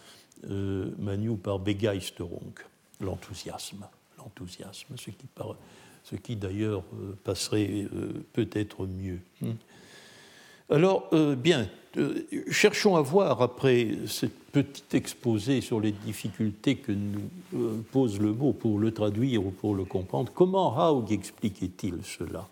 Manu 0.47 1.35
par 1.37 1.57
Begeisterung, 1.57 2.53
l'enthousiasme 2.99 3.87
enthousiasme, 4.25 4.95
ce 6.03 6.15
qui, 6.15 6.35
d'ailleurs 6.35 6.83
euh, 6.93 7.13
passerait 7.23 7.87
euh, 7.93 8.23
peut-être 8.33 8.85
mieux. 8.85 9.19
Hmm. 9.41 9.53
Alors, 10.69 11.09
euh, 11.11 11.35
bien, 11.35 11.67
cherchons 12.49 12.95
à 12.95 13.01
voir, 13.01 13.41
après 13.41 13.89
ce 14.07 14.25
petit 14.25 14.95
exposé 14.95 15.59
sur 15.59 15.81
les 15.81 15.91
difficultés 15.91 16.77
que 16.77 16.93
nous 16.93 17.83
pose 17.91 18.19
le 18.19 18.31
mot 18.31 18.53
pour 18.53 18.79
le 18.79 18.91
traduire 18.91 19.45
ou 19.45 19.51
pour 19.51 19.75
le 19.75 19.83
comprendre, 19.83 20.31
comment 20.33 20.73
Haug 20.77 21.11
expliquait-il 21.11 21.95
cela? 22.03 22.47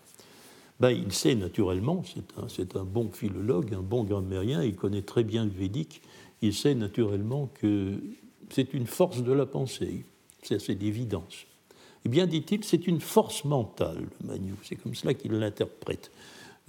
Ben, 0.79 0.91
Il 0.91 1.11
sait 1.13 1.35
naturellement, 1.35 2.03
c'est 2.49 2.75
un, 2.75 2.83
bon 2.83 3.09
philologue, 3.11 3.73
un 3.73 3.81
bon 3.81 4.03
grammairien, 4.03 4.63
il 4.63 4.75
connaît 4.75 5.01
très 5.01 5.23
bien 5.23 5.45
le 5.45 5.51
védique, 5.51 6.01
il 6.41 6.53
sait 6.53 6.75
naturellement 6.75 7.49
que 7.61 7.95
c'est 8.49 8.73
une 8.73 8.87
force 8.87 9.21
de 9.23 9.31
la 9.31 9.45
pensée, 9.45 10.05
c'est 10.41 10.75
d'évidence. 10.75 11.45
Eh 12.05 12.09
bien, 12.09 12.27
dit-il, 12.27 12.63
c'est 12.63 12.87
une 12.87 13.01
force 13.01 13.43
mentale, 13.43 14.07
Manu. 14.23 14.53
C'est 14.63 14.75
comme 14.75 14.95
cela 14.95 15.13
qu'il 15.13 15.33
l'interprète. 15.33 16.11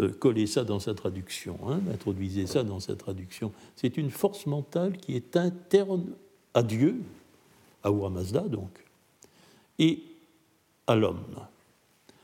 Euh, 0.01 0.12
collez 0.12 0.47
ça 0.47 0.64
dans 0.64 0.81
sa 0.81 0.95
traduction, 0.95 1.59
hein, 1.68 1.81
introduisez 1.93 2.47
ça 2.47 2.62
dans 2.62 2.81
sa 2.81 2.97
traduction. 2.97 3.53
C'est 3.76 3.97
une 3.97 4.11
force 4.11 4.47
mentale 4.47 4.97
qui 4.97 5.14
est 5.14 5.37
interne 5.37 6.07
à 6.55 6.62
Dieu, 6.62 7.03
à 7.83 7.91
Mazda 7.91 8.41
donc, 8.43 8.70
et 9.78 10.03
à 10.87 10.95
l'homme. 10.95 11.24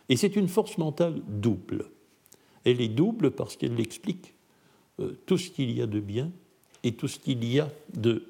Et 0.08 0.16
c'est 0.16 0.36
une 0.36 0.48
force 0.48 0.78
mentale 0.78 1.20
double. 1.26 1.86
Elle 2.64 2.80
est 2.80 2.88
double 2.88 3.30
parce 3.30 3.56
qu'elle 3.56 3.78
explique 3.78 4.34
euh, 5.00 5.18
tout 5.26 5.38
ce 5.38 5.50
qu'il 5.50 5.70
y 5.70 5.82
a 5.82 5.86
de 5.86 6.00
bien 6.00 6.30
et 6.82 6.92
tout 6.92 7.08
ce 7.08 7.18
qu'il 7.18 7.44
y 7.44 7.60
a 7.60 7.68
de 7.94 8.24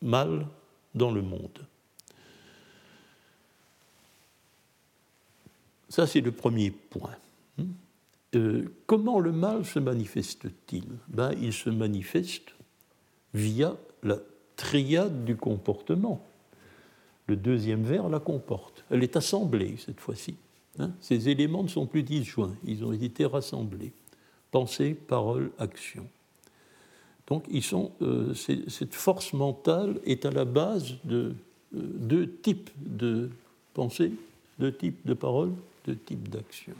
mal 0.00 0.46
dans 0.94 1.10
le 1.10 1.22
monde. 1.22 1.66
Ça, 5.92 6.06
c'est 6.06 6.22
le 6.22 6.32
premier 6.32 6.70
point. 6.70 7.14
Euh, 8.34 8.64
comment 8.86 9.20
le 9.20 9.30
mal 9.30 9.66
se 9.66 9.78
manifeste-t-il 9.78 10.86
ben, 11.08 11.32
Il 11.38 11.52
se 11.52 11.68
manifeste 11.68 12.54
via 13.34 13.76
la 14.02 14.16
triade 14.56 15.26
du 15.26 15.36
comportement. 15.36 16.24
Le 17.26 17.36
deuxième 17.36 17.82
vers 17.82 18.08
la 18.08 18.20
comporte. 18.20 18.86
Elle 18.88 19.02
est 19.02 19.16
assemblée 19.16 19.74
cette 19.76 20.00
fois-ci. 20.00 20.36
Hein. 20.78 20.92
Ces 21.02 21.28
éléments 21.28 21.62
ne 21.62 21.68
sont 21.68 21.84
plus 21.84 22.02
disjoints, 22.02 22.56
ils 22.64 22.86
ont 22.86 22.94
été 22.94 23.26
rassemblés. 23.26 23.92
Pensée, 24.50 24.94
parole, 24.94 25.50
action. 25.58 26.06
Donc 27.26 27.44
euh, 28.00 28.32
cette 28.32 28.94
force 28.94 29.34
mentale 29.34 30.00
est 30.06 30.24
à 30.24 30.30
la 30.30 30.46
base 30.46 30.94
de 31.04 31.34
euh, 31.76 31.80
deux 31.98 32.30
types 32.30 32.70
de 32.78 33.28
pensée, 33.74 34.12
deux 34.58 34.74
types 34.74 35.06
de 35.06 35.12
parole 35.12 35.52
deux 35.86 35.96
types 35.96 36.28
d'actions. 36.28 36.74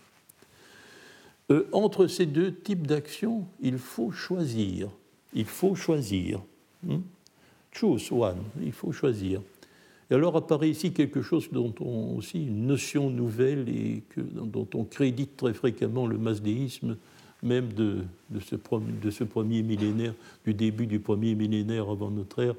Euh, 1.51 1.69
entre 1.73 2.07
ces 2.07 2.27
deux 2.27 2.55
types 2.55 2.87
d'actions, 2.87 3.47
il 3.61 3.79
faut 3.79 4.11
choisir. 4.11 4.89
Il 5.35 5.45
faut 5.45 5.75
choisir. 5.75 6.41
Hmm? 6.83 7.01
Choose 7.73 8.13
one, 8.13 8.43
il 8.63 8.73
faut 8.73 8.93
choisir. 8.93 9.41
Et 10.11 10.15
alors 10.15 10.37
apparaît 10.37 10.69
ici 10.69 10.93
quelque 10.93 11.23
chose 11.23 11.49
dont 11.51 11.75
on 11.81 12.17
aussi 12.17 12.43
une 12.43 12.67
notion 12.67 13.09
nouvelle 13.09 13.69
et 13.69 14.03
dont 14.17 14.69
on 14.75 14.85
crédite 14.85 15.39
très 15.39 15.55
fréquemment 15.55 16.07
le 16.07 16.19
masdéisme, 16.19 16.99
même 17.43 17.73
de, 17.73 18.05
ce, 18.41 18.57
premier 19.25 19.63
millénaire, 19.63 20.15
du 20.45 20.53
début 20.55 20.87
du 20.87 21.01
premier 21.01 21.35
millénaire 21.35 21.89
avant 21.89 22.11
notre 22.11 22.43
ère, 22.43 22.55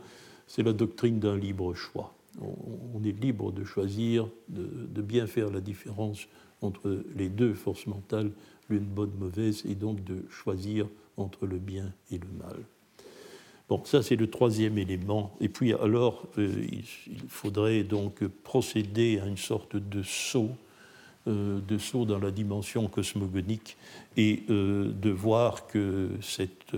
c'est 0.48 0.64
la 0.64 0.74
doctrine 0.74 1.20
d'un 1.20 1.38
libre 1.38 1.74
choix 1.76 2.14
on, 2.42 3.04
est 3.04 3.12
libre 3.12 3.52
de 3.52 3.64
choisir, 3.64 4.28
de, 4.50 5.02
bien 5.02 5.28
faire 5.28 5.52
la 5.52 5.62
différence 5.62 6.28
entre 6.62 7.04
les 7.16 7.30
deux 7.30 7.54
forces 7.54 7.88
mentales, 7.88 8.32
l'une 8.70 8.86
bonne, 8.86 9.12
mauvaise, 9.20 9.64
et 9.68 9.76
donc 9.76 10.04
de 10.04 10.24
choisir 10.30 10.88
entre 11.18 11.46
le 11.46 11.58
bien 11.58 11.94
et 12.12 12.18
le 12.18 12.28
mal. 12.40 12.58
Bon, 13.70 13.84
ça 13.86 14.04
c'est 14.04 14.16
le 14.16 14.30
troisième 14.30 14.78
élément. 14.78 15.36
Et 15.40 15.50
puis 15.50 15.74
alors, 15.74 16.28
euh, 16.38 16.66
il, 16.72 16.84
faudrait 17.28 17.84
donc 17.84 18.26
procéder 18.44 19.20
à 19.20 19.26
une 19.26 19.38
sorte 19.38 19.76
de 19.76 20.04
saut, 20.04 20.52
euh, 21.28 21.60
de 21.62 21.78
saut 21.78 22.06
dans 22.06 22.20
la 22.20 22.32
dimension 22.32 22.88
cosmogonique, 22.88 23.78
et 24.18 24.44
euh, 24.50 24.92
de 24.92 25.10
voir 25.10 25.68
que 25.68 26.10
cette, 26.22 26.72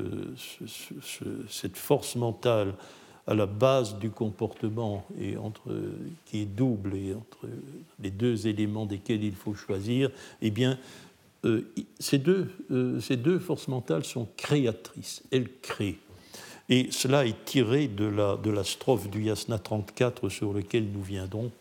cette 1.50 1.78
force 1.78 2.16
mentale 2.16 2.74
à 3.28 3.34
la 3.34 3.46
base 3.46 3.98
du 3.98 4.12
comportement 4.12 5.06
et 5.20 5.38
entre, 5.38 5.76
qui 6.26 6.42
est 6.42 6.46
double 6.46 6.96
et 6.96 7.14
entre 7.14 7.48
les 8.00 8.12
deux 8.12 8.48
éléments 8.48 8.86
desquels 8.86 9.24
il 9.24 9.36
faut 9.36 9.56
choisir, 9.56 10.12
eh 10.42 10.52
bien, 10.52 10.78
euh, 11.46 11.68
ces, 12.00 12.18
deux, 12.18 12.50
euh, 12.72 13.00
ces 13.00 13.18
deux 13.18 13.40
forces 13.40 13.68
mentales 13.68 14.04
sont 14.04 14.28
créatrices, 14.38 15.24
elles 15.32 15.50
créent. 15.62 15.98
Et 16.70 16.88
cela 16.92 17.26
est 17.26 17.46
tiré 17.46 17.88
de 17.88 18.06
la, 18.06 18.38
de 18.38 18.50
la 18.50 18.64
strophe 18.64 19.10
du 19.10 19.24
Yasna 19.24 19.60
34 19.60 20.30
sur 20.30 20.54
lequel 20.54 20.88
nous 20.92 21.04
viendrons, 21.04 21.52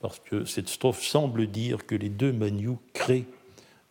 parce 0.00 0.18
que 0.18 0.44
cette 0.44 0.68
strophe 0.68 1.02
semble 1.02 1.46
dire 1.46 1.86
que 1.86 1.94
les 1.94 2.08
deux 2.08 2.32
manious 2.32 2.78
créent 2.94 3.26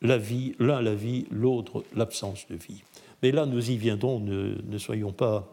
la 0.02 0.18
vie, 0.18 0.56
l'un 0.60 0.82
la 0.82 0.96
vie, 0.96 1.26
l'autre 1.32 1.84
l'absence 1.96 2.48
de 2.50 2.56
vie. 2.56 2.84
Mais 3.22 3.32
là, 3.32 3.46
nous 3.46 3.72
y 3.72 3.78
viendrons, 3.78 4.20
ne, 4.20 4.78
soyons 4.78 5.12
pas. 5.12 5.52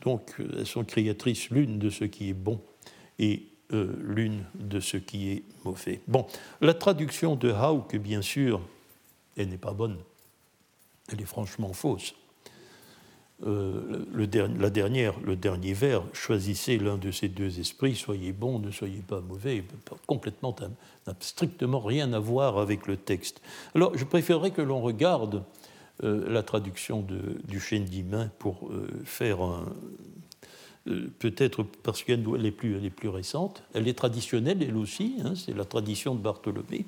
Donc, 0.00 0.36
elles 0.38 0.66
sont 0.66 0.84
créatrices 0.84 1.50
l'une 1.50 1.78
de 1.78 1.90
ce 1.90 2.04
qui 2.04 2.30
est 2.30 2.34
bon 2.34 2.60
et 3.18 3.46
euh, 3.72 3.92
l'une 4.00 4.44
de 4.54 4.78
ce 4.78 4.96
qui 4.96 5.30
est 5.30 5.42
mauvais. 5.64 6.00
Bon, 6.06 6.26
la 6.60 6.72
traduction 6.72 7.34
de 7.34 7.50
Hauck, 7.50 7.96
bien 7.96 8.22
sûr, 8.22 8.60
elle 9.36 9.48
n'est 9.48 9.58
pas 9.58 9.72
bonne. 9.72 9.96
Elle 11.10 11.20
est 11.20 11.26
franchement 11.26 11.72
fausse. 11.72 12.14
Euh, 13.44 14.06
le 14.12 14.26
la 14.58 14.70
dernière, 14.70 15.18
le 15.20 15.36
dernier 15.36 15.74
vers, 15.74 16.02
choisissez 16.14 16.78
l'un 16.78 16.96
de 16.96 17.10
ces 17.10 17.28
deux 17.28 17.58
esprits, 17.58 17.94
soyez 17.94 18.32
bon, 18.32 18.60
ne 18.60 18.70
soyez 18.70 19.02
pas 19.02 19.20
mauvais, 19.20 19.62
complètement 20.06 20.56
n'a 21.06 21.14
strictement 21.20 21.80
rien 21.80 22.12
à 22.12 22.18
voir 22.18 22.58
avec 22.58 22.86
le 22.86 22.96
texte. 22.96 23.42
Alors, 23.74 23.98
je 23.98 24.04
préférerais 24.04 24.52
que 24.52 24.62
l'on 24.62 24.80
regarde 24.80 25.36
euh, 25.36 25.42
la 26.02 26.42
traduction 26.42 27.00
de, 27.00 27.38
du 27.46 27.60
Chendimain 27.60 28.30
pour 28.38 28.68
euh, 28.70 28.86
faire 29.04 29.40
un. 29.40 29.72
Euh, 30.88 31.10
peut-être 31.18 31.64
parce 31.82 32.02
qu'elle 32.04 32.24
est, 32.44 32.50
plus, 32.50 32.90
plus 32.90 33.08
récente, 33.08 33.62
elle 33.74 33.88
est 33.88 33.94
traditionnelle 33.94 34.62
elle 34.62 34.76
aussi, 34.76 35.16
hein, 35.24 35.34
c'est 35.34 35.56
la 35.56 35.64
tradition 35.64 36.14
de 36.14 36.20
Bartholomé, 36.20 36.84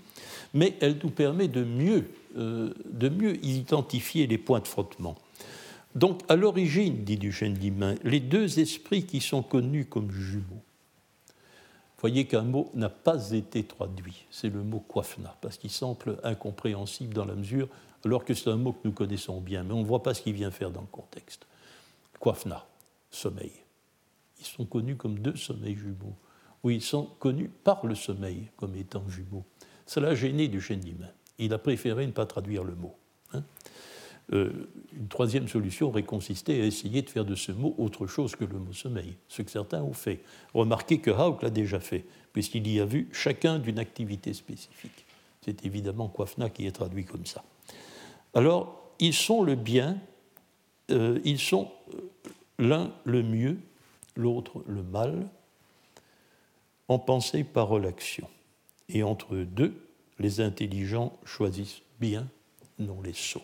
mais 0.55 0.77
elle 0.81 0.99
nous 1.03 1.11
permet 1.11 1.49
de 1.49 1.65
mieux, 1.65 2.05
de 2.37 3.09
mieux 3.09 3.45
identifier 3.45 4.29
les 4.29 4.39
points 4.39 4.61
de 4.61 4.69
frottement. 4.69 5.17
Donc, 5.97 6.21
à 6.29 6.37
l'origine, 6.37 7.03
dit 7.03 7.17
Duchesne 7.17 7.55
d'Imain, 7.55 7.97
les 8.05 8.21
deux 8.21 8.61
esprits 8.61 9.05
qui 9.05 9.21
sont 9.21 9.43
connus 9.43 9.87
comme 9.87 10.13
jumeaux, 10.13 10.63
voyez 12.01 12.27
qu'un 12.27 12.43
mot 12.43 12.71
n'a 12.75 12.89
pas 12.89 13.33
été 13.33 13.65
traduit, 13.65 14.27
c'est 14.31 14.49
le 14.49 14.63
mot 14.63 14.81
coiffna, 14.81 15.37
parce 15.41 15.59
qu'il 15.59 15.71
semble 15.71 16.19
incompréhensible 16.23 17.15
dans 17.15 17.25
la 17.25 17.35
mesure 17.35 17.69
alors 18.05 18.25
que 18.25 18.35
c'est 18.35 18.51
un 18.51 18.57
mot 18.57 18.73
que 18.73 18.81
nous 18.85 18.93
connaissons 18.93 19.41
bien, 19.41 19.63
mais 19.63 19.73
on 19.73 19.81
ne 19.81 19.87
voit 19.87 20.03
pas 20.03 20.15
ce 20.15 20.23
qu'il 20.23 20.35
vient 20.35 20.51
faire 20.51 20.71
dans 20.71 20.81
le 20.81 20.87
contexte. 20.87 21.47
Kwafna, 22.21 22.67
sommeil. 23.11 23.53
Ils 24.39 24.47
sont 24.47 24.65
connus 24.65 24.97
comme 24.97 25.19
deux 25.19 25.37
sommeils 25.37 25.77
jumeaux. 25.77 26.17
Oui, 26.63 26.77
ils 26.77 26.83
sont 26.83 27.07
connus 27.19 27.51
par 27.65 27.87
le 27.87 27.95
sommeil 27.95 28.51
comme 28.57 28.75
étant 28.77 29.09
jumeaux. 29.09 29.45
Cela 29.87 30.09
a 30.09 30.15
gêné 30.15 30.49
du 30.49 30.59
d'Imain. 30.77 31.11
Il 31.39 31.53
a 31.53 31.59
préféré 31.59 32.07
ne 32.07 32.13
pas 32.13 32.27
traduire 32.27 32.65
le 32.65 32.75
mot. 32.75 32.95
Hein. 33.33 33.43
Euh, 34.35 34.69
une 34.93 35.09
troisième 35.09 35.49
solution 35.49 35.89
aurait 35.89 36.03
consisté 36.03 36.61
à 36.61 36.67
essayer 36.67 37.01
de 37.01 37.09
faire 37.09 37.25
de 37.25 37.35
ce 37.35 37.51
mot 37.51 37.75
autre 37.79 38.07
chose 38.07 38.37
que 38.37 38.45
le 38.45 38.59
mot 38.59 38.73
sommeil, 38.73 39.17
ce 39.29 39.41
que 39.41 39.51
certains 39.51 39.83
ont 39.83 39.95
fait. 39.95 40.21
Remarquez 40.53 40.99
que 40.99 41.11
Hauck 41.11 41.43
l'a 41.43 41.51
déjà 41.51 41.81
fait, 41.81 42.05
puisqu'il 42.33 42.69
y 42.71 42.79
a 42.81 42.85
vu 42.85 43.09
chacun 43.13 43.59
d'une 43.59 43.79
activité 43.79 44.35
spécifique. 44.35 45.07
C'est 45.41 45.65
évidemment 45.65 46.09
Kwafna 46.09 46.51
qui 46.51 46.67
est 46.67 46.73
traduit 46.73 47.07
comme 47.07 47.25
ça. 47.25 47.43
Alors, 48.39 48.93
ils 49.01 49.15
sont 49.15 49.43
le 49.43 49.57
bien, 49.57 49.99
euh, 50.93 51.19
ils 51.25 51.41
sont 51.41 51.73
euh, 51.93 51.99
l'un 52.61 52.93
le 53.03 53.25
mieux, 53.25 53.57
l'autre 54.15 54.63
le 54.69 54.85
mal, 54.85 55.27
en 56.87 57.01
pensée, 57.01 57.43
parole, 57.43 57.85
action. 57.85 58.29
Et 58.91 59.03
entre 59.03 59.35
deux, 59.39 59.75
les 60.21 60.41
intelligents 60.41 61.19
choisissent 61.25 61.83
bien, 61.99 62.29
non 62.79 63.03
les 63.03 63.13
sots. 63.13 63.43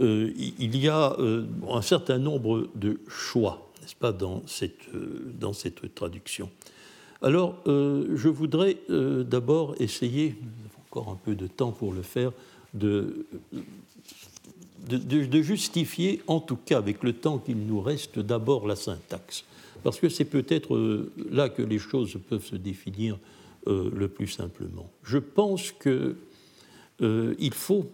Euh, 0.00 0.32
il 0.34 0.74
y 0.74 0.88
a 0.88 1.14
un 1.68 1.82
certain 1.82 2.16
nombre 2.16 2.70
de 2.74 3.02
choix, 3.06 3.70
n'est-ce 3.82 3.96
pas, 3.96 4.12
dans 4.12 4.42
cette, 4.46 4.88
dans 5.38 5.52
cette 5.52 5.94
traduction. 5.94 6.48
Alors, 7.20 7.60
je 7.66 8.28
voudrais 8.28 8.78
d'abord 8.88 9.74
essayer, 9.78 10.36
encore 10.86 11.10
un 11.10 11.16
peu 11.22 11.34
de 11.34 11.46
temps 11.46 11.72
pour 11.72 11.92
le 11.92 12.00
faire, 12.00 12.32
de, 12.74 13.26
de, 14.88 15.42
justifier, 15.42 16.22
en 16.26 16.40
tout 16.40 16.56
cas 16.56 16.78
avec 16.78 17.02
le 17.02 17.12
temps 17.12 17.38
qu'il 17.38 17.58
nous 17.58 17.80
reste, 17.80 18.18
d'abord 18.18 18.66
la 18.66 18.76
syntaxe. 18.76 19.44
Parce 19.82 20.00
que 20.00 20.08
c'est 20.08 20.24
peut-être 20.24 20.74
euh, 20.74 21.12
là 21.30 21.48
que 21.48 21.62
les 21.62 21.78
choses 21.78 22.18
peuvent 22.28 22.44
se 22.44 22.56
définir 22.56 23.18
euh, 23.66 23.90
le 23.94 24.08
plus 24.08 24.26
simplement. 24.26 24.90
Je 25.02 25.18
pense 25.18 25.72
qu'il 25.72 26.16
euh, 27.02 27.50
faut 27.52 27.86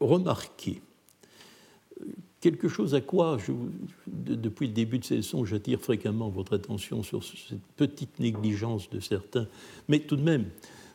remarquer 0.00 0.80
quelque 2.40 2.68
chose 2.68 2.94
à 2.94 3.00
quoi, 3.00 3.36
depuis 4.06 4.66
le 4.66 4.72
début 4.72 4.98
de 4.98 5.04
ces 5.04 5.16
leçons, 5.16 5.44
j'attire 5.44 5.78
fréquemment 5.78 6.30
votre 6.30 6.54
attention 6.54 7.02
sur 7.02 7.22
cette 7.22 7.60
petite 7.76 8.18
négligence 8.18 8.88
de 8.88 8.98
certains, 8.98 9.46
mais 9.88 9.98
tout 10.00 10.16
de 10.16 10.22
même, 10.22 10.46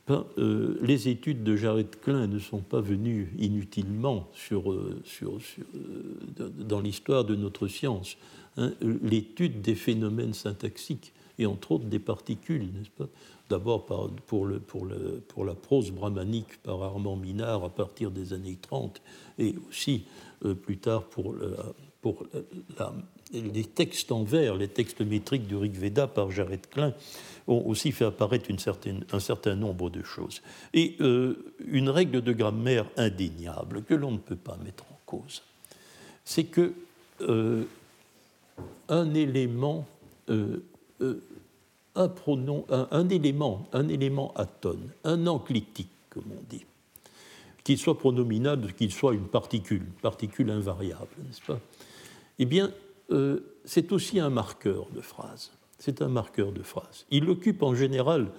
euh, 0.09 0.77
les 0.81 1.09
études 1.09 1.43
de 1.43 1.55
Jared 1.55 1.99
Klein 1.99 2.27
ne 2.27 2.37
sont 2.37 2.61
pas 2.61 2.79
venues 2.79 3.33
inutilement 3.39 4.29
euh, 4.51 5.01
euh, 5.23 6.49
dans 6.59 6.79
l'histoire 6.79 7.25
de 7.25 7.35
notre 7.35 7.67
science. 7.67 8.17
Hein. 8.57 8.73
L'étude 8.81 9.61
des 9.61 9.73
phénomènes 9.73 10.33
syntaxiques 10.33 11.11
et 11.39 11.47
entre 11.47 11.73
autres 11.73 11.85
des 11.85 11.99
particules, 11.99 12.69
n'est-ce 12.73 12.91
pas? 12.91 13.09
D'abord 13.49 13.85
pour, 14.25 14.47
la 14.47 15.53
prose 15.55 15.91
brahmanique 15.91 16.61
par 16.63 16.81
Armand 16.81 17.15
Minard 17.15 17.63
à 17.63 17.69
partir 17.69 18.09
des 18.09 18.33
années 18.33 18.57
30 18.59 19.01
et 19.37 19.55
aussi 19.69 20.05
plus 20.63 20.77
tard 20.77 21.03
pour, 21.03 21.35
pour 22.01 22.25
les 23.33 23.63
textes 23.63 24.11
en 24.11 24.23
vers, 24.23 24.55
les 24.55 24.67
textes 24.67 25.01
métriques 25.01 25.47
du 25.47 25.55
Rig 25.55 25.73
Veda 25.73 26.07
par 26.07 26.31
Jared 26.31 26.67
Klein 26.69 26.93
ont 27.47 27.63
aussi 27.65 27.91
fait 27.91 28.05
apparaître 28.05 28.49
un 29.11 29.19
certain 29.19 29.55
nombre 29.55 29.89
de 29.89 30.03
choses. 30.03 30.41
Et 30.73 30.95
euh, 30.99 31.53
une 31.65 31.89
règle 31.89 32.21
de 32.21 32.33
grammaire 32.33 32.85
indéniable 32.97 33.83
que 33.83 33.93
l'on 33.93 34.11
ne 34.11 34.17
peut 34.17 34.35
pas 34.35 34.57
mettre 34.63 34.85
en 34.85 34.99
cause, 35.05 35.43
c'est 36.23 36.45
que 36.45 36.73
euh, 37.21 37.63
un 38.89 39.13
élément, 39.13 39.87
euh, 40.29 40.61
un 41.95 42.07
pronom, 42.07 42.65
un, 42.69 43.09
élément, 43.09 43.67
un 43.73 43.87
élément 43.87 44.33
atone, 44.35 44.89
un 45.03 45.27
enclitique, 45.27 45.89
comme 46.09 46.31
on 46.31 46.43
dit, 46.49 46.65
qu'il 47.63 47.77
soit 47.77 47.97
pronominal, 47.97 48.73
qu'il 48.73 48.91
soit 48.91 49.13
une 49.13 49.27
particule, 49.27 49.81
une 49.81 50.01
particule 50.01 50.51
invariable, 50.51 51.07
n'est-ce 51.25 51.41
pas? 51.41 51.59
Eh 52.37 52.45
bien, 52.45 52.71
c'est 53.65 53.91
aussi 53.91 54.19
un 54.19 54.29
marqueur 54.29 54.89
de 54.91 55.01
phrase 55.01 55.51
c'est 55.79 56.01
un 56.01 56.07
marqueur 56.07 56.51
de 56.51 56.63
phrase. 56.63 57.05
Il 57.11 57.29
occupe 57.29 57.63
en 57.63 57.75
général, 57.75 58.31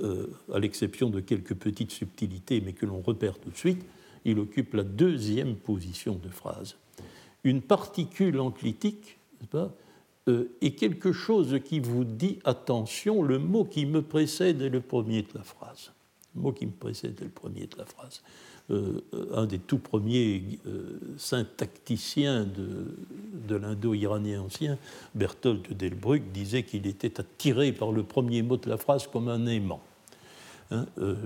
euh, 0.00 0.28
à 0.52 0.58
l'exception 0.58 1.10
de 1.10 1.20
quelques 1.20 1.54
petites 1.54 1.90
subtilités, 1.90 2.60
mais 2.60 2.72
que 2.72 2.86
l'on 2.86 3.00
repère 3.00 3.38
tout 3.38 3.50
de 3.50 3.56
suite, 3.56 3.84
il 4.24 4.38
occupe 4.38 4.74
la 4.74 4.82
deuxième 4.82 5.56
position 5.56 6.14
de 6.14 6.28
phrase. 6.28 6.76
Une 7.44 7.62
particule 7.62 8.38
enclitique 8.38 9.18
pas, 9.50 9.74
euh, 10.28 10.50
est 10.60 10.72
quelque 10.72 11.12
chose 11.12 11.58
qui 11.64 11.80
vous 11.80 12.04
dit 12.04 12.38
attention, 12.44 13.22
le 13.22 13.38
mot 13.38 13.64
qui 13.64 13.86
me 13.86 14.02
précède 14.02 14.60
est 14.62 14.68
le 14.68 14.80
premier 14.80 15.22
de 15.22 15.28
la 15.34 15.42
phrase. 15.42 15.92
Le 16.34 16.42
mot 16.42 16.52
qui 16.52 16.66
me 16.66 16.72
précède 16.72 17.20
est 17.20 17.24
le 17.24 17.30
premier 17.30 17.66
de 17.66 17.76
la 17.78 17.86
phrase. 17.86 18.22
Euh, 18.70 19.00
un 19.34 19.46
des 19.46 19.58
tout 19.58 19.78
premiers 19.78 20.44
euh, 20.66 21.00
syntacticiens 21.16 22.44
de, 22.44 23.56
l'indo-iranien 23.56 24.42
ancien, 24.42 24.78
Berthold 25.14 25.76
Delbrück, 25.76 26.30
disait 26.30 26.62
qu'il 26.62 26.86
était 26.86 27.18
attiré 27.18 27.72
par 27.72 27.90
le 27.90 28.04
premier 28.04 28.42
mot 28.42 28.56
de 28.56 28.68
la 28.68 28.76
phrase 28.76 29.08
comme 29.08 29.28
un 29.28 29.46
aimant. 29.46 29.80
Hein, 30.70 30.86
euh, 30.98 31.16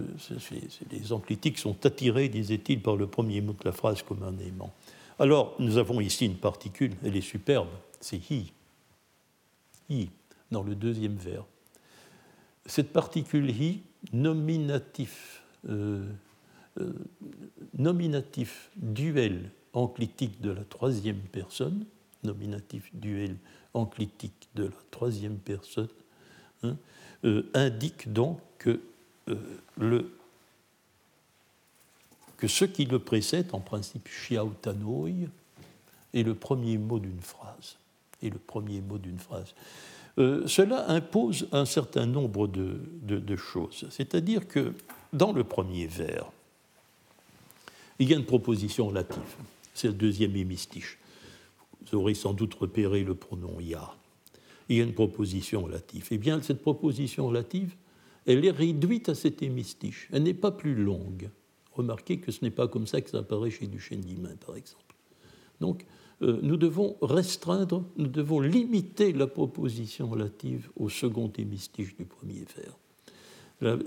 les 0.91 1.13
enclitiques 1.13 1.59
sont 1.59 1.85
attirés, 1.85 2.31
disait-il, 2.31 2.81
par 2.81 2.97
le 2.97 3.07
premier 3.07 3.43
mot 3.43 3.53
de 3.53 3.65
la 3.65 3.73
phrase 3.73 4.03
comme 4.03 4.23
un 4.23 4.39
aimant. 4.39 4.73
Alors, 5.19 5.55
nous 5.59 5.77
avons 5.77 6.01
ici 6.01 6.25
une 6.25 6.37
particule, 6.37 6.93
elle 7.05 7.17
est 7.17 7.21
superbe, 7.21 7.69
c'est 8.01 8.31
hi. 8.31 8.53
Hi, 9.91 10.09
dans 10.51 10.63
le 10.63 10.75
deuxième 10.75 11.17
vers. 11.17 11.45
Cette 12.65 12.91
particule 12.91 13.51
hi, 13.51 13.83
nominatif, 14.15 15.43
nominatif 17.77 18.71
duel 18.77 19.51
enclitique 19.75 20.41
de 20.41 20.51
la 20.51 20.65
troisième 20.65 21.19
personne, 21.19 21.85
nominatif 22.23 22.91
duel 22.95 23.37
enclitique 23.75 24.49
de 24.55 24.65
la 24.65 24.71
troisième 24.91 25.37
personne, 25.37 25.89
hein, 26.63 26.77
euh, 27.25 27.51
indique 27.55 28.13
donc 28.13 28.41
que, 28.59 28.81
euh, 29.29 30.03
que 32.37 32.49
ce 32.49 32.65
qui 32.65 32.85
le 32.85 32.99
précède, 32.99 33.49
en 33.53 33.61
principe 33.61 34.09
shiautanoi, 34.09 35.29
est 36.13 36.23
le 36.23 36.35
premier 36.35 36.79
mot 36.79 36.99
d'une 36.99 37.21
phrase. 37.21 37.77
Est 38.23 38.31
le 38.31 38.39
premier 38.39 38.81
mot 38.81 38.99
d'une 38.99 39.19
phrase. 39.19 39.55
cela 40.17 40.89
impose 40.89 41.49
un 41.51 41.65
certain 41.65 42.07
nombre 42.07 42.47
de 42.47 43.37
choses. 43.37 43.87
C'est-à-dire 43.91 44.47
que 44.47 44.73
dans 45.13 45.33
le 45.33 45.43
premier 45.43 45.87
vers, 45.87 46.31
il 47.99 48.09
y 48.09 48.15
a 48.15 48.17
une 48.17 48.25
proposition 48.25 48.89
relative, 48.89 49.37
c'est 49.75 49.89
le 49.89 49.95
deuxième 49.95 50.37
hémistiche. 50.37 50.99
Vous 51.83 51.99
aurez 51.99 52.15
sans 52.15 52.33
doute 52.33 52.55
repéré 52.55 53.05
le 53.05 53.15
pronom 53.15 53.61
ya. 53.61 53.95
Il 54.69 54.79
y 54.79 54.81
a 54.81 54.85
une 54.85 54.95
proposition 54.95 55.63
relative. 55.63 56.09
Eh 56.11 56.19
bien, 56.19 56.41
cette 56.41 56.63
proposition 56.63 57.27
relative, 57.29 57.75
elle 58.27 58.45
est 58.45 58.51
réduite 58.51 59.09
à 59.11 59.15
cet 59.15 59.43
hémistiche. 59.43 60.09
Elle 60.13 60.23
n'est 60.23 60.35
pas 60.35 60.51
plus 60.51 60.75
longue. 60.75 61.29
Remarquez 61.73 62.19
que 62.19 62.33
ce 62.33 62.45
n'est 62.45 62.51
pas 62.51 62.69
comme 62.69 62.87
ça 62.87 63.01
que 63.01 63.11
ça 63.11 63.19
apparaît 63.19 63.51
chez 63.51 63.67
Duchesne-Guimain, 63.67 64.37
par 64.37 64.57
exemple. 64.57 64.95
Donc, 65.61 65.85
euh, 66.23 66.39
nous 66.43 66.57
devons 66.57 66.97
restreindre, 67.03 67.85
nous 67.97 68.07
devons 68.07 68.41
limiter 68.41 69.13
la 69.13 69.27
proposition 69.27 70.09
relative 70.09 70.71
au 70.77 70.89
second 70.89 71.31
hémistiche 71.37 71.97
du 71.97 72.05
premier 72.05 72.45
vers. 72.57 72.79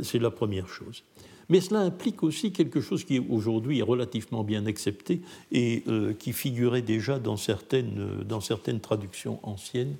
C'est 0.02 0.20
la 0.20 0.32
première 0.32 0.68
chose. 0.68 1.04
Mais 1.50 1.62
cela 1.62 1.80
implique 1.80 2.24
aussi 2.24 2.52
quelque 2.52 2.82
chose 2.82 3.04
qui 3.06 3.20
aujourd'hui 3.20 3.80
est 3.80 3.84
relativement 3.84 4.44
bien 4.44 4.66
accepté 4.66 5.22
et 5.52 5.84
euh, 5.88 6.14
qui 6.14 6.34
figurait 6.34 6.82
déjà 6.82 7.20
dans 7.20 7.38
certaines, 7.38 8.24
dans 8.24 8.42
certaines 8.42 8.82
traductions 8.82 9.40
anciennes. 9.44 9.96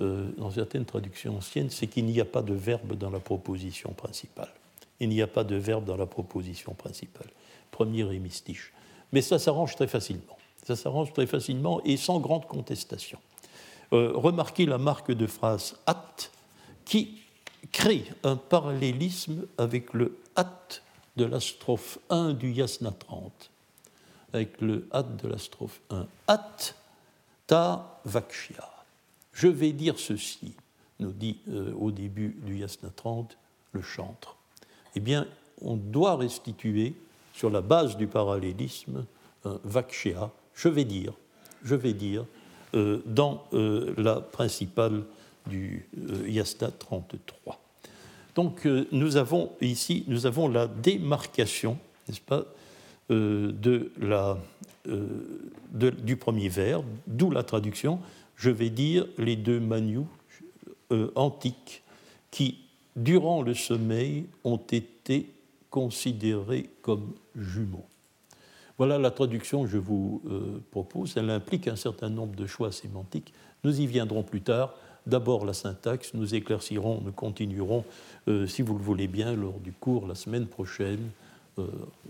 Euh, 0.00 0.28
dans 0.36 0.52
certaines 0.52 0.84
traductions 0.84 1.36
anciennes, 1.36 1.70
c'est 1.70 1.88
qu'il 1.88 2.04
n'y 2.04 2.20
a 2.20 2.24
pas 2.24 2.42
de 2.42 2.54
verbe 2.54 2.96
dans 2.96 3.10
la 3.10 3.18
proposition 3.18 3.92
principale. 3.92 4.52
Il 5.00 5.08
n'y 5.08 5.22
a 5.22 5.26
pas 5.26 5.42
de 5.42 5.56
verbe 5.56 5.84
dans 5.84 5.96
la 5.96 6.06
proposition 6.06 6.74
principale. 6.74 7.26
Premier 7.72 8.12
hémistiche. 8.14 8.72
Mais 9.12 9.22
ça 9.22 9.40
s'arrange 9.40 9.74
très 9.74 9.88
facilement. 9.88 10.38
Ça 10.64 10.76
s'arrange 10.76 11.12
très 11.12 11.26
facilement 11.26 11.80
et 11.84 11.96
sans 11.96 12.20
grande 12.20 12.46
contestation. 12.46 13.18
Euh, 13.92 14.12
remarquez 14.14 14.66
la 14.66 14.78
marque 14.78 15.10
de 15.10 15.26
phrase 15.26 15.76
at 15.86 16.30
qui 16.84 17.22
crée 17.72 18.04
un 18.24 18.36
parallélisme 18.36 19.46
avec 19.56 19.92
le 19.94 20.16
at 20.36 20.80
de 21.16 21.24
la 21.24 21.40
strophe 21.40 21.98
1 22.10 22.34
du 22.34 22.52
Yasna 22.52 22.92
30, 22.92 23.50
avec 24.32 24.60
le 24.60 24.86
at 24.92 25.02
de 25.02 25.28
la 25.28 25.38
strophe 25.38 25.80
1. 25.90 26.06
At 26.26 26.74
ta 27.46 28.00
vakshya. 28.04 28.68
Je 29.32 29.48
vais 29.48 29.72
dire 29.72 29.98
ceci, 29.98 30.54
nous 31.00 31.12
dit 31.12 31.38
euh, 31.48 31.72
au 31.74 31.90
début 31.90 32.36
du 32.42 32.58
Yasna 32.58 32.90
30 32.94 33.36
le 33.72 33.82
chantre. 33.82 34.36
Eh 34.94 35.00
bien, 35.00 35.26
on 35.60 35.76
doit 35.76 36.16
restituer, 36.16 36.94
sur 37.34 37.50
la 37.50 37.60
base 37.60 37.96
du 37.96 38.06
parallélisme, 38.06 39.04
un 39.44 39.60
vakshya, 39.64 40.30
je 40.54 40.68
vais 40.68 40.84
dire, 40.84 41.12
je 41.62 41.74
vais 41.74 41.92
dire, 41.92 42.24
euh, 42.74 43.00
dans 43.06 43.44
euh, 43.54 43.94
la 43.96 44.20
principale 44.20 45.04
du 45.48 45.88
Yasna 46.26 46.70
33. 46.70 47.60
Donc 48.38 48.66
euh, 48.66 48.86
nous 48.92 49.16
avons 49.16 49.50
ici 49.60 50.04
nous 50.06 50.24
avons 50.24 50.46
la 50.46 50.68
démarcation, 50.68 51.76
n'est-ce 52.06 52.20
pas, 52.20 52.44
euh, 53.10 53.50
de 53.50 53.90
la, 54.00 54.38
euh, 54.86 55.08
du 55.72 56.16
premier 56.16 56.48
vers, 56.48 56.82
d'où 57.08 57.32
la 57.32 57.42
traduction. 57.42 57.98
Je 58.36 58.50
vais 58.50 58.70
dire 58.70 59.08
les 59.18 59.34
deux 59.34 59.58
manious 59.58 60.06
antiques 61.16 61.82
qui, 62.30 62.60
durant 62.94 63.42
le 63.42 63.54
sommeil, 63.54 64.26
ont 64.44 64.62
été 64.70 65.32
considérés 65.68 66.70
comme 66.80 67.14
jumeaux. 67.34 67.86
Voilà 68.78 68.98
la 68.98 69.10
traduction 69.10 69.64
que 69.64 69.68
je 69.68 69.78
vous 69.78 70.22
propose. 70.70 71.16
Elle 71.16 71.30
implique 71.30 71.66
un 71.66 71.74
certain 71.74 72.08
nombre 72.08 72.36
de 72.36 72.46
choix 72.46 72.70
sémantiques. 72.70 73.34
Nous 73.64 73.80
y 73.80 73.86
viendrons 73.88 74.22
plus 74.22 74.42
tard 74.42 74.74
d'abord 75.08 75.44
la 75.44 75.54
syntaxe, 75.54 76.14
nous 76.14 76.34
éclaircirons, 76.34 77.02
nous 77.04 77.12
continuerons, 77.12 77.84
euh, 78.28 78.46
si 78.46 78.62
vous 78.62 78.76
le 78.76 78.84
voulez 78.84 79.08
bien, 79.08 79.34
lors 79.34 79.58
du 79.58 79.72
cours 79.72 80.06
la 80.06 80.14
semaine 80.14 80.46
prochaine. 80.46 81.10
Euh, 81.58 81.66